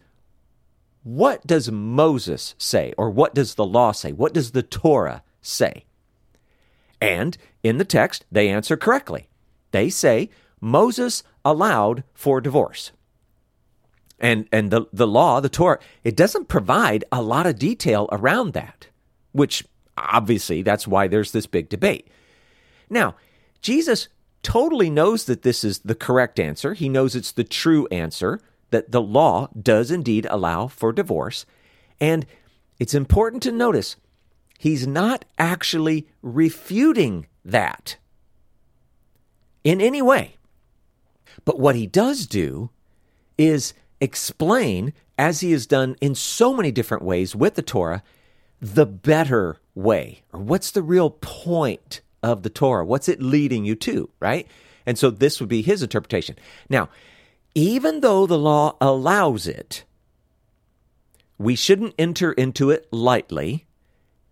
what 1.02 1.46
does 1.46 1.70
Moses 1.70 2.54
say? 2.58 2.92
Or 2.98 3.10
what 3.10 3.34
does 3.34 3.54
the 3.54 3.64
law 3.64 3.92
say? 3.92 4.12
What 4.12 4.34
does 4.34 4.50
the 4.52 4.62
Torah 4.62 5.22
say? 5.40 5.84
And 7.00 7.36
in 7.62 7.78
the 7.78 7.84
text, 7.84 8.26
they 8.30 8.48
answer 8.48 8.76
correctly. 8.76 9.28
They 9.70 9.88
say 9.88 10.28
Moses 10.60 11.22
allowed 11.44 12.04
for 12.12 12.40
divorce 12.40 12.92
and 14.20 14.46
and 14.52 14.70
the 14.70 14.86
the 14.92 15.06
law, 15.06 15.40
the 15.40 15.48
Torah, 15.48 15.78
it 16.04 16.14
doesn't 16.14 16.48
provide 16.48 17.04
a 17.10 17.22
lot 17.22 17.46
of 17.46 17.58
detail 17.58 18.08
around 18.12 18.52
that, 18.52 18.88
which 19.32 19.66
obviously 19.96 20.62
that's 20.62 20.86
why 20.86 21.08
there's 21.08 21.32
this 21.32 21.46
big 21.46 21.68
debate. 21.68 22.08
Now, 22.90 23.16
Jesus 23.62 24.08
totally 24.42 24.90
knows 24.90 25.24
that 25.24 25.42
this 25.42 25.64
is 25.64 25.80
the 25.80 25.94
correct 25.94 26.38
answer. 26.38 26.74
He 26.74 26.88
knows 26.88 27.16
it's 27.16 27.32
the 27.32 27.44
true 27.44 27.88
answer 27.90 28.40
that 28.70 28.92
the 28.92 29.02
law 29.02 29.48
does 29.60 29.90
indeed 29.90 30.26
allow 30.30 30.66
for 30.66 30.92
divorce, 30.92 31.46
and 32.00 32.26
it's 32.78 32.94
important 32.94 33.42
to 33.42 33.52
notice 33.52 33.96
he's 34.58 34.86
not 34.86 35.24
actually 35.38 36.06
refuting 36.22 37.26
that 37.44 37.96
in 39.64 39.80
any 39.80 40.00
way. 40.00 40.36
But 41.44 41.58
what 41.58 41.74
he 41.74 41.86
does 41.86 42.26
do 42.26 42.70
is 43.38 43.74
explain, 44.00 44.92
as 45.18 45.40
he 45.40 45.52
has 45.52 45.66
done 45.66 45.96
in 46.00 46.14
so 46.14 46.54
many 46.54 46.72
different 46.72 47.02
ways 47.02 47.36
with 47.36 47.54
the 47.54 47.62
Torah, 47.62 48.02
the 48.60 48.86
better 48.86 49.58
way, 49.74 50.22
or 50.32 50.40
what's 50.40 50.70
the 50.70 50.82
real 50.82 51.10
point 51.10 52.00
of 52.22 52.42
the 52.42 52.50
Torah? 52.50 52.84
What's 52.84 53.08
it 53.08 53.22
leading 53.22 53.64
you 53.64 53.74
to, 53.76 54.10
right? 54.20 54.46
And 54.86 54.98
so 54.98 55.10
this 55.10 55.40
would 55.40 55.48
be 55.48 55.62
his 55.62 55.82
interpretation. 55.82 56.36
Now, 56.68 56.88
even 57.54 58.00
though 58.00 58.26
the 58.26 58.38
law 58.38 58.76
allows 58.80 59.46
it, 59.46 59.84
we 61.38 61.54
shouldn't 61.54 61.94
enter 61.98 62.32
into 62.32 62.70
it 62.70 62.86
lightly. 62.92 63.66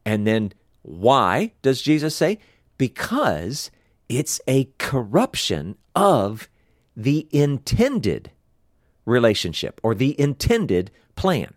And 0.05 0.27
then 0.27 0.53
why 0.83 1.53
does 1.63 1.83
Jesus 1.83 2.15
say? 2.15 2.39
Because 2.77 3.71
it's 4.09 4.41
a 4.47 4.71
corruption 4.79 5.77
of 5.95 6.49
the 6.97 7.29
intended 7.31 8.31
relationship 9.05 9.81
or 9.83 9.95
the 9.95 10.19
intended 10.21 10.91
plan. 11.17 11.55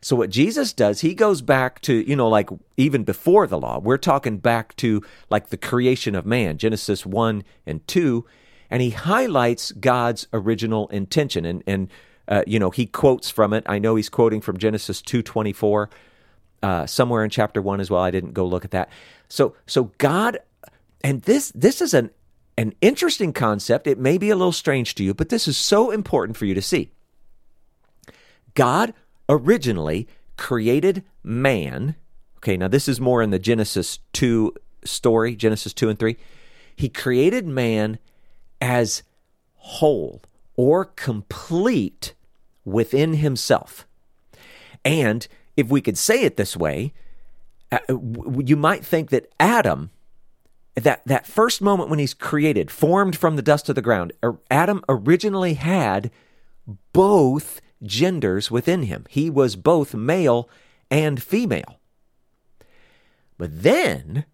So 0.00 0.14
what 0.14 0.30
Jesus 0.30 0.72
does, 0.72 1.00
he 1.00 1.14
goes 1.14 1.42
back 1.42 1.80
to, 1.82 2.08
you 2.08 2.14
know, 2.14 2.28
like 2.28 2.50
even 2.76 3.02
before 3.04 3.46
the 3.46 3.58
law. 3.58 3.78
We're 3.78 3.98
talking 3.98 4.38
back 4.38 4.76
to 4.76 5.02
like 5.28 5.48
the 5.48 5.56
creation 5.56 6.14
of 6.14 6.24
man, 6.24 6.56
Genesis 6.56 7.04
1 7.04 7.42
and 7.66 7.86
2, 7.88 8.24
and 8.70 8.82
he 8.82 8.90
highlights 8.90 9.72
God's 9.72 10.26
original 10.32 10.88
intention 10.88 11.44
and 11.44 11.62
and 11.66 11.88
uh, 12.28 12.42
you 12.46 12.58
know, 12.58 12.70
he 12.70 12.86
quotes 12.86 13.30
from 13.30 13.54
it. 13.54 13.64
I 13.66 13.78
know 13.78 13.96
he's 13.96 14.10
quoting 14.10 14.40
from 14.40 14.58
Genesis 14.58 15.00
2:24 15.00 15.88
uh, 16.62 16.86
somewhere 16.86 17.24
in 17.24 17.30
chapter 17.30 17.62
1 17.62 17.80
as 17.80 17.90
well. 17.90 18.02
I 18.02 18.10
didn't 18.10 18.34
go 18.34 18.46
look 18.46 18.64
at 18.64 18.70
that. 18.72 18.90
So 19.28 19.54
so 19.66 19.92
God 19.98 20.38
and 21.02 21.22
this 21.22 21.50
this 21.54 21.80
is 21.80 21.94
an 21.94 22.10
an 22.56 22.74
interesting 22.80 23.32
concept. 23.32 23.86
It 23.86 23.98
may 23.98 24.18
be 24.18 24.30
a 24.30 24.36
little 24.36 24.52
strange 24.52 24.94
to 24.96 25.04
you, 25.04 25.14
but 25.14 25.28
this 25.28 25.48
is 25.48 25.56
so 25.56 25.90
important 25.90 26.36
for 26.36 26.44
you 26.44 26.54
to 26.54 26.62
see. 26.62 26.90
God 28.54 28.92
originally 29.28 30.08
created 30.36 31.04
man. 31.22 31.94
Okay, 32.38 32.56
now 32.56 32.68
this 32.68 32.88
is 32.88 33.00
more 33.00 33.22
in 33.22 33.30
the 33.30 33.38
Genesis 33.38 34.00
2 34.12 34.54
story, 34.84 35.36
Genesis 35.36 35.72
2 35.72 35.88
and 35.88 35.98
3. 35.98 36.16
He 36.74 36.88
created 36.88 37.46
man 37.46 37.98
as 38.60 39.02
whole 39.54 40.22
or 40.56 40.84
complete 40.84 42.14
within 42.64 43.14
himself. 43.14 43.86
And 44.84 45.26
if 45.56 45.68
we 45.68 45.80
could 45.80 45.98
say 45.98 46.22
it 46.22 46.36
this 46.36 46.56
way, 46.56 46.92
uh, 47.70 47.78
you 47.88 48.56
might 48.56 48.84
think 48.84 49.10
that 49.10 49.30
Adam 49.38 49.90
that 50.74 51.02
that 51.06 51.26
first 51.26 51.60
moment 51.60 51.90
when 51.90 51.98
he's 51.98 52.14
created, 52.14 52.70
formed 52.70 53.16
from 53.16 53.36
the 53.36 53.42
dust 53.42 53.68
of 53.68 53.74
the 53.74 53.82
ground, 53.82 54.12
er, 54.24 54.38
Adam 54.50 54.82
originally 54.88 55.54
had 55.54 56.10
both 56.92 57.60
genders 57.82 58.50
within 58.50 58.84
him. 58.84 59.04
He 59.08 59.30
was 59.30 59.56
both 59.56 59.94
male 59.94 60.48
and 60.90 61.22
female. 61.22 61.80
But 63.36 63.62
then, 63.62 64.24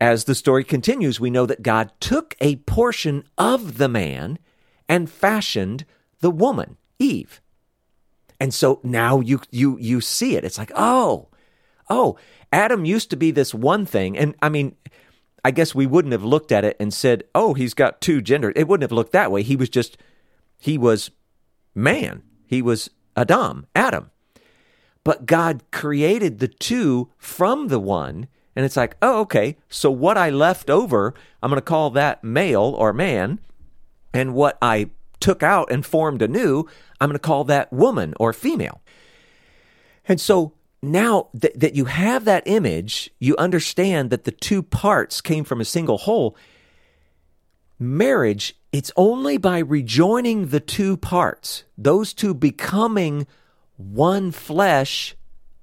as 0.00 0.24
the 0.24 0.34
story 0.34 0.64
continues, 0.64 1.18
we 1.18 1.30
know 1.30 1.46
that 1.46 1.62
God 1.62 1.92
took 2.00 2.36
a 2.40 2.56
portion 2.56 3.24
of 3.36 3.78
the 3.78 3.88
man 3.88 4.38
and 4.88 5.10
fashioned 5.10 5.84
the 6.20 6.30
woman, 6.30 6.76
Eve. 6.98 7.40
And 8.40 8.54
so 8.54 8.80
now 8.82 9.20
you 9.20 9.40
you 9.50 9.76
you 9.80 10.00
see 10.00 10.36
it. 10.36 10.44
It's 10.44 10.58
like, 10.58 10.70
oh, 10.74 11.28
oh, 11.90 12.16
Adam 12.52 12.84
used 12.84 13.10
to 13.10 13.16
be 13.16 13.30
this 13.30 13.52
one 13.52 13.84
thing, 13.84 14.16
and 14.16 14.34
I 14.40 14.48
mean, 14.48 14.76
I 15.44 15.50
guess 15.50 15.74
we 15.74 15.86
wouldn't 15.86 16.12
have 16.12 16.24
looked 16.24 16.52
at 16.52 16.64
it 16.64 16.76
and 16.78 16.94
said, 16.94 17.24
"Oh, 17.34 17.54
he's 17.54 17.74
got 17.74 18.00
two 18.00 18.20
genders." 18.20 18.52
It 18.54 18.68
wouldn't 18.68 18.88
have 18.88 18.96
looked 18.96 19.12
that 19.12 19.32
way. 19.32 19.42
He 19.42 19.56
was 19.56 19.68
just 19.68 19.98
he 20.58 20.78
was 20.78 21.10
man. 21.74 22.22
He 22.46 22.62
was 22.62 22.90
Adam, 23.16 23.66
Adam. 23.74 24.10
But 25.04 25.26
God 25.26 25.64
created 25.70 26.38
the 26.38 26.48
two 26.48 27.10
from 27.16 27.68
the 27.68 27.80
one, 27.80 28.28
and 28.58 28.64
it's 28.64 28.76
like, 28.76 28.96
"Oh, 29.00 29.20
okay. 29.20 29.56
So 29.68 29.88
what 29.88 30.18
I 30.18 30.30
left 30.30 30.68
over, 30.68 31.14
I'm 31.40 31.48
going 31.48 31.58
to 31.58 31.64
call 31.64 31.90
that 31.90 32.24
male 32.24 32.74
or 32.76 32.92
man, 32.92 33.38
and 34.12 34.34
what 34.34 34.58
I 34.60 34.90
took 35.20 35.44
out 35.44 35.70
and 35.70 35.86
formed 35.86 36.22
anew, 36.22 36.66
I'm 37.00 37.08
going 37.08 37.14
to 37.14 37.20
call 37.20 37.44
that 37.44 37.72
woman 37.72 38.14
or 38.18 38.32
female." 38.32 38.80
And 40.08 40.20
so 40.20 40.54
now 40.82 41.28
that, 41.34 41.60
that 41.60 41.76
you 41.76 41.84
have 41.84 42.24
that 42.24 42.42
image, 42.46 43.10
you 43.20 43.36
understand 43.36 44.10
that 44.10 44.24
the 44.24 44.32
two 44.32 44.64
parts 44.64 45.20
came 45.20 45.44
from 45.44 45.60
a 45.60 45.64
single 45.64 45.98
whole. 45.98 46.36
Marriage, 47.78 48.56
it's 48.72 48.90
only 48.96 49.36
by 49.36 49.60
rejoining 49.60 50.48
the 50.48 50.58
two 50.58 50.96
parts, 50.96 51.62
those 51.76 52.12
two 52.12 52.34
becoming 52.34 53.24
one 53.76 54.32
flesh 54.32 55.14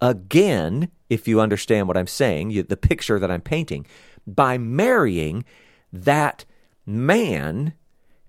again, 0.02 0.90
if 1.10 1.28
you 1.28 1.40
understand 1.40 1.88
what 1.88 1.98
I'm 1.98 2.08
saying, 2.08 2.52
you, 2.52 2.64
the 2.64 2.78
picture 2.78 3.20
that 3.20 3.32
I'm 3.32 3.42
painting, 3.42 3.86
by 4.28 4.58
marrying 4.58 5.46
that 5.92 6.46
man 6.86 7.74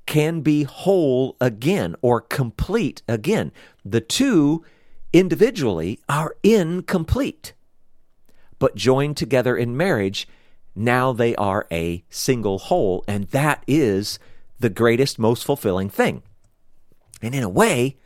can 0.06 0.40
be 0.40 0.62
whole 0.62 1.36
again 1.40 1.96
or 2.00 2.20
complete 2.20 3.02
again. 3.08 3.52
The 3.84 4.00
two 4.00 4.64
individually 5.12 6.00
are 6.08 6.36
incomplete. 6.42 7.52
But 8.58 8.76
joined 8.76 9.16
together 9.16 9.56
in 9.56 9.76
marriage, 9.76 10.28
now 10.74 11.12
they 11.12 11.34
are 11.36 11.66
a 11.70 12.04
single 12.08 12.58
whole, 12.58 13.04
and 13.08 13.24
that 13.28 13.64
is 13.66 14.18
the 14.58 14.70
greatest, 14.70 15.18
most 15.18 15.44
fulfilling 15.44 15.90
thing. 15.90 16.22
And 17.20 17.34
in 17.34 17.42
a 17.42 17.48
way, 17.48 17.96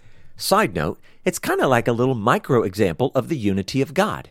side 0.40 0.74
note, 0.74 1.00
it's 1.24 1.38
kind 1.38 1.60
of 1.60 1.68
like 1.68 1.88
a 1.88 1.92
little 1.92 2.14
micro 2.14 2.62
example 2.62 3.12
of 3.14 3.28
the 3.28 3.36
unity 3.36 3.82
of 3.82 3.94
God. 3.94 4.30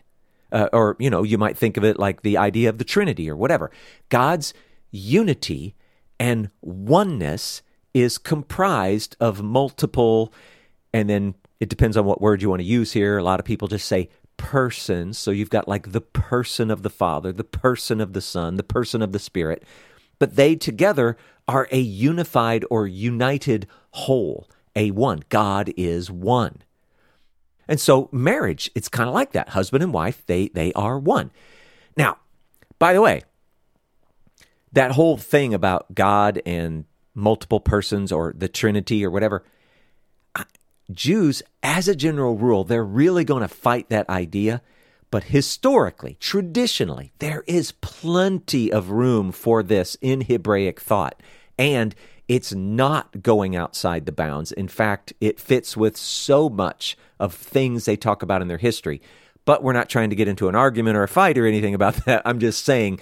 Uh, 0.52 0.68
or, 0.72 0.96
you 0.98 1.08
know, 1.08 1.22
you 1.22 1.38
might 1.38 1.56
think 1.56 1.76
of 1.76 1.84
it 1.84 1.98
like 1.98 2.22
the 2.22 2.36
idea 2.36 2.68
of 2.68 2.78
the 2.78 2.84
Trinity 2.84 3.30
or 3.30 3.36
whatever. 3.36 3.70
God's 4.08 4.52
unity 4.90 5.76
and 6.18 6.50
oneness 6.60 7.62
is 7.94 8.18
comprised 8.18 9.16
of 9.20 9.42
multiple, 9.42 10.32
and 10.92 11.08
then 11.08 11.34
it 11.60 11.68
depends 11.68 11.96
on 11.96 12.04
what 12.04 12.20
word 12.20 12.42
you 12.42 12.50
want 12.50 12.60
to 12.60 12.66
use 12.66 12.92
here. 12.92 13.18
A 13.18 13.22
lot 13.22 13.38
of 13.38 13.46
people 13.46 13.68
just 13.68 13.86
say 13.86 14.08
persons. 14.36 15.18
So 15.18 15.30
you've 15.30 15.50
got 15.50 15.68
like 15.68 15.92
the 15.92 16.00
person 16.00 16.70
of 16.70 16.82
the 16.82 16.90
Father, 16.90 17.32
the 17.32 17.44
person 17.44 18.00
of 18.00 18.12
the 18.12 18.20
Son, 18.20 18.56
the 18.56 18.62
person 18.62 19.02
of 19.02 19.12
the 19.12 19.18
Spirit. 19.18 19.62
But 20.18 20.36
they 20.36 20.56
together 20.56 21.16
are 21.46 21.68
a 21.70 21.78
unified 21.78 22.64
or 22.70 22.86
united 22.86 23.66
whole, 23.90 24.48
a 24.76 24.90
one. 24.90 25.22
God 25.28 25.72
is 25.76 26.10
one. 26.10 26.62
And 27.68 27.80
so 27.80 28.08
marriage, 28.12 28.70
it's 28.74 28.88
kind 28.88 29.08
of 29.08 29.14
like 29.14 29.32
that. 29.32 29.50
Husband 29.50 29.82
and 29.82 29.92
wife, 29.92 30.24
they 30.26 30.48
they 30.48 30.72
are 30.72 30.98
one. 30.98 31.30
Now, 31.96 32.18
by 32.78 32.92
the 32.92 33.00
way, 33.00 33.22
that 34.72 34.92
whole 34.92 35.16
thing 35.16 35.54
about 35.54 35.94
God 35.94 36.40
and 36.46 36.84
multiple 37.14 37.60
persons 37.60 38.10
or 38.12 38.32
the 38.36 38.48
Trinity 38.48 39.04
or 39.04 39.10
whatever, 39.10 39.44
Jews, 40.90 41.42
as 41.62 41.88
a 41.88 41.94
general 41.94 42.36
rule, 42.36 42.64
they're 42.64 42.84
really 42.84 43.24
going 43.24 43.42
to 43.42 43.48
fight 43.48 43.88
that 43.88 44.08
idea. 44.08 44.62
But 45.10 45.24
historically, 45.24 46.16
traditionally, 46.20 47.12
there 47.18 47.42
is 47.46 47.72
plenty 47.72 48.72
of 48.72 48.90
room 48.90 49.32
for 49.32 49.62
this 49.62 49.96
in 50.00 50.22
Hebraic 50.22 50.80
thought. 50.80 51.20
And 51.58 51.94
it's 52.30 52.54
not 52.54 53.22
going 53.22 53.56
outside 53.56 54.06
the 54.06 54.12
bounds. 54.12 54.52
In 54.52 54.68
fact, 54.68 55.12
it 55.20 55.40
fits 55.40 55.76
with 55.76 55.96
so 55.96 56.48
much 56.48 56.96
of 57.18 57.34
things 57.34 57.84
they 57.84 57.96
talk 57.96 58.22
about 58.22 58.40
in 58.40 58.46
their 58.46 58.56
history. 58.56 59.02
But 59.44 59.64
we're 59.64 59.72
not 59.72 59.88
trying 59.88 60.10
to 60.10 60.16
get 60.16 60.28
into 60.28 60.48
an 60.48 60.54
argument 60.54 60.96
or 60.96 61.02
a 61.02 61.08
fight 61.08 61.36
or 61.36 61.44
anything 61.44 61.74
about 61.74 61.96
that. 62.04 62.22
I'm 62.24 62.38
just 62.38 62.64
saying 62.64 63.00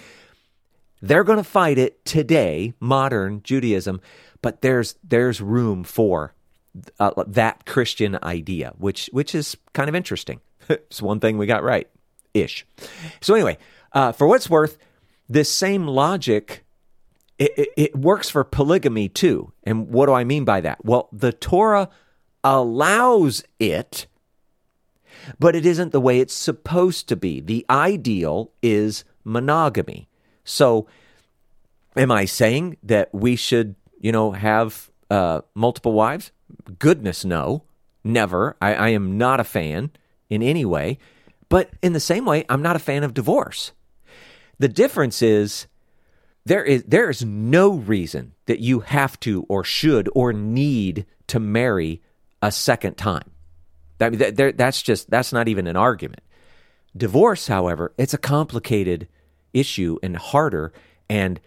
they're 1.03 1.23
going 1.23 1.37
to 1.37 1.43
fight 1.43 1.77
it 1.77 2.03
today, 2.05 2.73
modern 2.79 3.43
Judaism, 3.43 4.01
but 4.41 4.61
there's 4.61 4.95
there's 5.03 5.41
room 5.41 5.83
for 5.83 6.33
uh, 6.99 7.11
that 7.27 7.67
Christian 7.67 8.17
idea, 8.23 8.73
which 8.79 9.11
which 9.13 9.35
is 9.35 9.55
kind 9.73 9.89
of 9.89 9.93
interesting. 9.93 10.41
it's 10.69 11.03
one 11.03 11.19
thing 11.19 11.37
we 11.37 11.45
got 11.45 11.61
right, 11.61 11.87
ish. 12.33 12.65
So 13.21 13.35
anyway, 13.35 13.59
uh, 13.93 14.11
for 14.11 14.25
what's 14.25 14.49
worth, 14.49 14.79
this 15.27 15.51
same 15.51 15.85
logic 15.85 16.63
it, 17.39 17.69
it, 17.77 17.95
works 17.95 18.29
for 18.29 18.43
polygamy 18.43 19.07
too. 19.09 19.51
And 19.63 19.87
what 19.89 20.07
do 20.07 20.13
I 20.13 20.23
mean 20.23 20.43
by 20.43 20.61
that? 20.61 20.83
Well, 20.83 21.07
the 21.13 21.31
Torah 21.31 21.89
allows 22.43 23.43
it, 23.59 24.07
but 25.39 25.55
it 25.55 25.65
isn't 25.65 25.91
the 25.91 26.01
way 26.01 26.19
it's 26.19 26.33
supposed 26.33 27.07
to 27.09 27.15
be. 27.15 27.39
The 27.39 27.65
ideal 27.69 28.51
is 28.61 29.05
monogamy. 29.23 30.09
So, 30.43 30.87
am 31.95 32.11
I 32.11 32.25
saying 32.25 32.77
that 32.83 33.13
we 33.13 33.35
should, 33.35 33.75
you 33.99 34.11
know, 34.11 34.31
have 34.31 34.91
uh, 35.09 35.41
multiple 35.55 35.93
wives? 35.93 36.31
Goodness, 36.77 37.23
no, 37.23 37.63
never. 38.03 38.57
I, 38.61 38.73
I 38.73 38.89
am 38.89 39.17
not 39.17 39.39
a 39.39 39.45
fan 39.45 39.91
in 40.29 40.43
any 40.43 40.65
way. 40.65 40.97
But 41.49 41.71
in 41.81 41.93
the 41.93 41.99
same 41.99 42.25
way, 42.25 42.45
I'm 42.47 42.61
not 42.61 42.75
a 42.75 42.79
fan 42.79 43.03
of 43.03 43.13
divorce. 43.13 43.71
The 44.59 44.67
difference 44.67 45.21
is 45.21 45.67
there 46.45 46.63
is 46.63 46.83
there 46.83 47.09
is 47.09 47.23
no 47.23 47.71
reason 47.71 48.33
that 48.45 48.59
you 48.59 48.79
have 48.81 49.19
to 49.21 49.45
or 49.49 49.63
should 49.63 50.09
or 50.13 50.33
need 50.33 51.05
to 51.27 51.39
marry 51.39 52.01
a 52.41 52.51
second 52.51 52.97
time. 52.97 53.31
That, 53.99 54.37
that 54.37 54.57
that's 54.57 54.81
just 54.81 55.09
that's 55.09 55.33
not 55.33 55.47
even 55.47 55.67
an 55.67 55.75
argument. 55.75 56.23
Divorce, 56.95 57.47
however, 57.47 57.93
it's 57.97 58.13
a 58.13 58.17
complicated 58.17 59.07
issue 59.53 59.97
and 60.01 60.15
harder, 60.15 60.71
and 61.09 61.39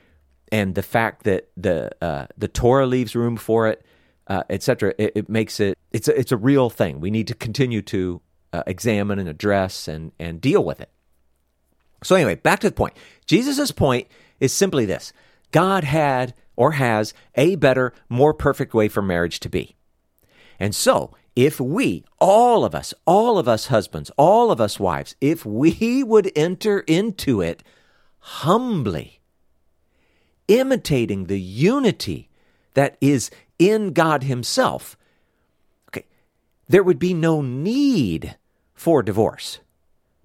and 0.51 0.75
the 0.75 0.83
fact 0.83 1.25
that 1.25 1.49
the 1.57 1.91
uh, 2.03 2.27
the 2.37 2.49
Torah 2.49 2.87
leaves 2.87 3.17
room 3.17 3.37
for 3.37 3.69
it, 3.69 3.85
uh, 4.29 4.43
etc. 4.51 4.95
It, 4.99 5.13
it, 5.15 5.29
makes 5.29 5.61
it 5.61 5.79
it's 5.91 6.09
a, 6.09 6.19
it's 6.19 6.31
a 6.31 6.37
real 6.37 6.69
thing. 6.69 7.01
We 7.01 7.11
need 7.11 7.27
to 7.29 7.35
continue 7.35 7.83
to 7.83 8.21
uh, 8.53 8.63
examine 8.67 9.19
and 9.19 9.29
address 9.29 9.89
and 9.89 10.13
and 10.19 10.41
deal 10.41 10.63
with 10.63 10.81
it. 10.81 10.91
So 12.05 12.17
anyway, 12.17 12.35
back 12.35 12.61
to 12.61 12.69
the 12.69 12.75
point. 12.75 12.95
Jesus' 13.27 13.71
point 13.71 14.09
is 14.43 14.53
simply 14.53 14.85
this: 14.85 15.13
God 15.53 15.85
had 15.85 16.35
or 16.57 16.73
has 16.73 17.15
a 17.35 17.55
better, 17.57 17.95
more 18.09 18.35
perfect 18.35 18.75
way 18.75 18.89
for 18.89 19.01
marriage 19.01 19.41
to 19.41 19.49
be, 19.49 19.77
and 20.61 20.75
so. 20.75 21.15
If 21.35 21.59
we, 21.59 22.05
all 22.19 22.63
of 22.63 22.75
us, 22.75 22.93
all 23.07 23.39
of 23.39 23.49
us 23.49 23.69
husbands, 23.69 24.11
all 24.19 24.51
of 24.51 24.61
us 24.61 24.79
wives, 24.79 25.17
if 25.19 25.47
we 25.47 26.03
would 26.03 26.31
enter 26.37 26.81
into 26.81 27.41
it 27.41 27.63
humbly, 28.19 29.21
imitating 30.49 31.25
the 31.25 31.41
unity 31.41 32.29
that 32.75 32.99
is 33.01 33.31
in 33.59 33.93
God 33.93 34.25
Himself, 34.25 34.97
okay, 35.89 36.05
there 36.69 36.83
would 36.83 36.99
be 36.99 37.15
no 37.15 37.41
need 37.41 38.37
for 38.75 39.03
divorce. 39.03 39.61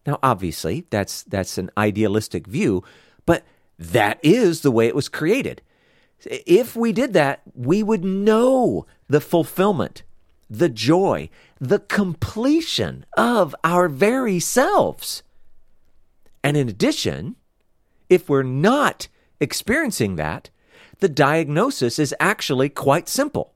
Now, 0.05 0.19
obviously, 0.23 0.85
that's 0.89 1.23
that's 1.23 1.57
an 1.57 1.69
idealistic 1.77 2.47
view, 2.47 2.83
that 3.77 4.19
is 4.23 4.61
the 4.61 4.71
way 4.71 4.87
it 4.87 4.95
was 4.95 5.09
created. 5.09 5.61
If 6.25 6.75
we 6.75 6.91
did 6.91 7.13
that, 7.13 7.41
we 7.53 7.83
would 7.83 8.03
know 8.03 8.85
the 9.07 9.21
fulfillment, 9.21 10.03
the 10.49 10.69
joy, 10.69 11.29
the 11.59 11.79
completion 11.79 13.05
of 13.15 13.55
our 13.63 13.87
very 13.87 14.39
selves. 14.39 15.23
And 16.43 16.57
in 16.57 16.69
addition, 16.69 17.35
if 18.09 18.29
we're 18.29 18.43
not 18.43 19.07
experiencing 19.39 20.15
that, 20.15 20.49
the 20.99 21.09
diagnosis 21.09 21.99
is 21.99 22.15
actually 22.19 22.69
quite 22.69 23.07
simple. 23.07 23.53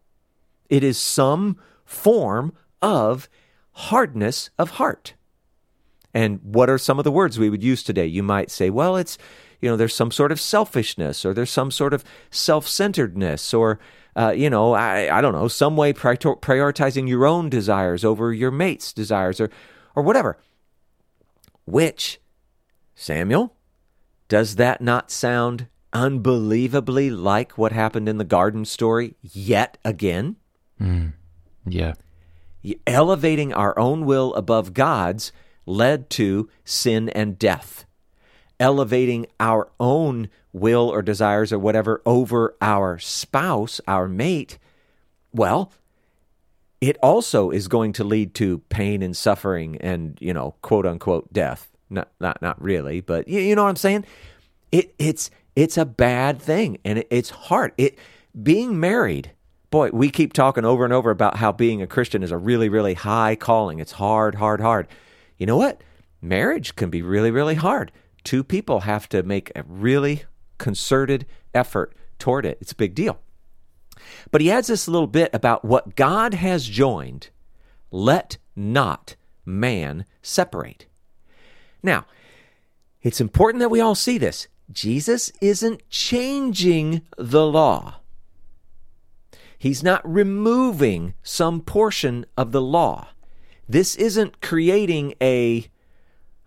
It 0.69 0.83
is 0.83 0.99
some 0.99 1.57
form 1.83 2.53
of 2.81 3.27
hardness 3.71 4.51
of 4.59 4.71
heart. 4.71 5.15
And 6.13 6.39
what 6.43 6.69
are 6.69 6.77
some 6.77 6.99
of 6.99 7.03
the 7.03 7.11
words 7.11 7.39
we 7.39 7.49
would 7.49 7.63
use 7.63 7.83
today? 7.83 8.05
You 8.05 8.21
might 8.21 8.51
say, 8.51 8.69
well, 8.69 8.97
it's, 8.97 9.17
you 9.61 9.69
know, 9.69 9.77
there's 9.77 9.95
some 9.95 10.11
sort 10.11 10.31
of 10.31 10.41
selfishness 10.41 11.23
or 11.23 11.33
there's 11.33 11.51
some 11.51 11.71
sort 11.71 11.93
of 11.93 12.03
self 12.31 12.67
centeredness 12.67 13.53
or, 13.53 13.79
uh, 14.15 14.31
you 14.31 14.49
know, 14.49 14.73
I, 14.73 15.15
I 15.15 15.21
don't 15.21 15.33
know, 15.33 15.47
some 15.47 15.77
way 15.77 15.93
prioritizing 15.93 17.07
your 17.07 17.25
own 17.25 17.49
desires 17.49 18.03
over 18.03 18.33
your 18.33 18.51
mate's 18.51 18.91
desires 18.91 19.39
or, 19.39 19.49
or 19.95 20.03
whatever. 20.03 20.37
Which, 21.65 22.19
Samuel, 22.95 23.55
does 24.27 24.55
that 24.55 24.81
not 24.81 25.11
sound 25.11 25.67
unbelievably 25.93 27.11
like 27.11 27.57
what 27.57 27.71
happened 27.71 28.09
in 28.09 28.17
the 28.17 28.23
garden 28.23 28.65
story 28.65 29.15
yet 29.21 29.77
again? 29.85 30.37
Mm, 30.81 31.13
yeah. 31.65 31.93
Elevating 32.87 33.53
our 33.53 33.77
own 33.77 34.05
will 34.05 34.33
above 34.33 34.73
God's 34.73 35.31
led 35.65 36.09
to 36.11 36.49
sin 36.65 37.09
and 37.09 37.37
death. 37.37 37.85
Elevating 38.61 39.25
our 39.39 39.69
own 39.79 40.29
will 40.53 40.87
or 40.87 41.01
desires 41.01 41.51
or 41.51 41.59
whatever 41.59 42.01
over 42.05 42.55
our 42.61 42.97
spouse, 42.99 43.81
our 43.87 44.07
mate, 44.07 44.57
well, 45.33 45.73
it 46.79 46.97
also 47.03 47.51
is 47.51 47.67
going 47.67 47.91
to 47.93 48.03
lead 48.03 48.33
to 48.35 48.59
pain 48.69 49.01
and 49.01 49.17
suffering 49.17 49.77
and, 49.81 50.17
you 50.21 50.33
know, 50.33 50.55
quote 50.61 50.85
unquote 50.85 51.33
death. 51.33 51.67
Not 51.89 52.09
not 52.21 52.41
not 52.41 52.61
really, 52.61 53.01
but 53.01 53.27
you, 53.27 53.41
you 53.41 53.53
know 53.53 53.63
what 53.63 53.69
I'm 53.69 53.75
saying? 53.75 54.05
It 54.71 54.95
it's 54.97 55.29
it's 55.57 55.77
a 55.77 55.83
bad 55.83 56.41
thing 56.41 56.77
and 56.85 56.99
it, 56.99 57.07
it's 57.09 57.29
hard. 57.29 57.73
It 57.77 57.99
being 58.41 58.79
married 58.79 59.31
boy, 59.71 59.89
we 59.91 60.09
keep 60.09 60.33
talking 60.33 60.65
over 60.65 60.83
and 60.83 60.93
over 60.93 61.09
about 61.09 61.37
how 61.37 61.51
being 61.51 61.81
a 61.81 61.87
Christian 61.87 62.21
is 62.21 62.31
a 62.31 62.37
really, 62.37 62.69
really 62.69 62.93
high 62.93 63.35
calling. 63.35 63.79
It's 63.79 63.93
hard, 63.93 64.35
hard, 64.35 64.59
hard. 64.59 64.87
You 65.37 65.45
know 65.45 65.57
what? 65.57 65.81
Marriage 66.21 66.75
can 66.75 66.89
be 66.89 67.01
really, 67.01 67.31
really 67.31 67.55
hard. 67.55 67.91
Two 68.23 68.43
people 68.43 68.81
have 68.81 69.09
to 69.09 69.23
make 69.23 69.51
a 69.55 69.63
really 69.63 70.23
concerted 70.57 71.25
effort 71.53 71.93
toward 72.19 72.45
it. 72.45 72.57
It's 72.61 72.71
a 72.71 72.75
big 72.75 72.95
deal. 72.95 73.19
But 74.31 74.41
he 74.41 74.51
adds 74.51 74.67
this 74.67 74.87
little 74.87 75.07
bit 75.07 75.29
about 75.33 75.65
what 75.65 75.95
God 75.95 76.33
has 76.33 76.65
joined, 76.65 77.29
let 77.89 78.37
not 78.55 79.15
man 79.45 80.05
separate. 80.21 80.85
Now, 81.83 82.05
it's 83.01 83.21
important 83.21 83.59
that 83.61 83.69
we 83.69 83.81
all 83.81 83.95
see 83.95 84.17
this. 84.17 84.47
Jesus 84.71 85.31
isn't 85.41 85.89
changing 85.89 87.01
the 87.17 87.45
law. 87.45 87.95
He's 89.57 89.83
not 89.83 90.01
removing 90.09 91.13
some 91.21 91.61
portion 91.61 92.25
of 92.37 92.51
the 92.51 92.61
law. 92.61 93.09
This 93.67 93.95
isn't 93.95 94.41
creating 94.41 95.13
a, 95.21 95.67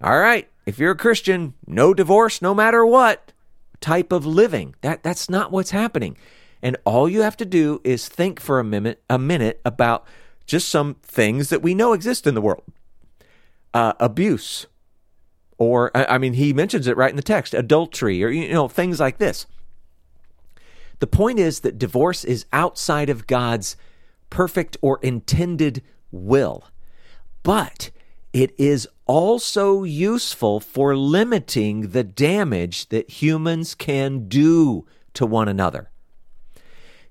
all 0.01 0.19
right, 0.19 0.49
if 0.67 0.79
you're 0.79 0.93
a 0.93 0.97
Christian, 0.97 1.55
no 1.67 1.95
divorce 1.95 2.41
no 2.41 2.55
matter 2.55 2.85
what 2.85 3.33
type 3.81 4.13
of 4.13 4.25
living. 4.25 4.75
That, 4.81 5.03
that's 5.03 5.29
not 5.29 5.53
what's 5.53 5.71
happening. 5.71 6.17
And 6.63 6.77
all 6.85 7.09
you 7.09 7.23
have 7.23 7.37
to 7.39 7.45
do 7.45 7.81
is 7.85 8.09
think 8.09 8.41
for 8.41 8.59
a 8.59 8.65
minute, 8.65 9.03
a 9.11 9.19
minute 9.19 9.61
about 9.65 10.07
just 10.47 10.69
some 10.69 10.97
things 11.03 11.51
that 11.51 11.63
we 11.63 11.75
know 11.75 11.93
exist 11.93 12.27
in 12.27 12.35
the 12.35 12.41
world. 12.41 12.65
Uh, 13.75 13.93
abuse, 13.99 14.67
or 15.59 15.91
I 15.95 16.17
mean, 16.19 16.35
he 16.35 16.53
mentions 16.53 16.87
it 16.87 16.97
right 16.97 17.11
in 17.11 17.17
the 17.17 17.23
text, 17.23 17.55
adultery, 17.55 18.23
or 18.23 18.29
you 18.29 18.53
know, 18.53 18.69
things 18.69 19.01
like 19.01 19.19
this. 19.19 19.47
The 21.01 21.07
point 21.09 21.39
is 21.39 21.61
that 21.61 21.79
divorce 21.79 22.25
is 22.25 22.47
outside 22.53 23.11
of 23.11 23.27
God's 23.27 23.77
perfect 24.31 24.77
or 24.81 25.01
intended 25.03 25.83
will, 26.13 26.65
but 27.43 27.91
it 28.35 28.53
is 28.59 28.89
also 29.07 29.85
useful 29.85 30.59
for 30.59 30.97
limiting 30.97 31.93
the 31.93 32.03
damage 32.03 32.89
that 32.89 33.09
humans 33.09 33.77
can 33.77 34.29
do 34.29 34.85
to 35.15 35.25
one 35.25 35.47
another. 35.47 35.89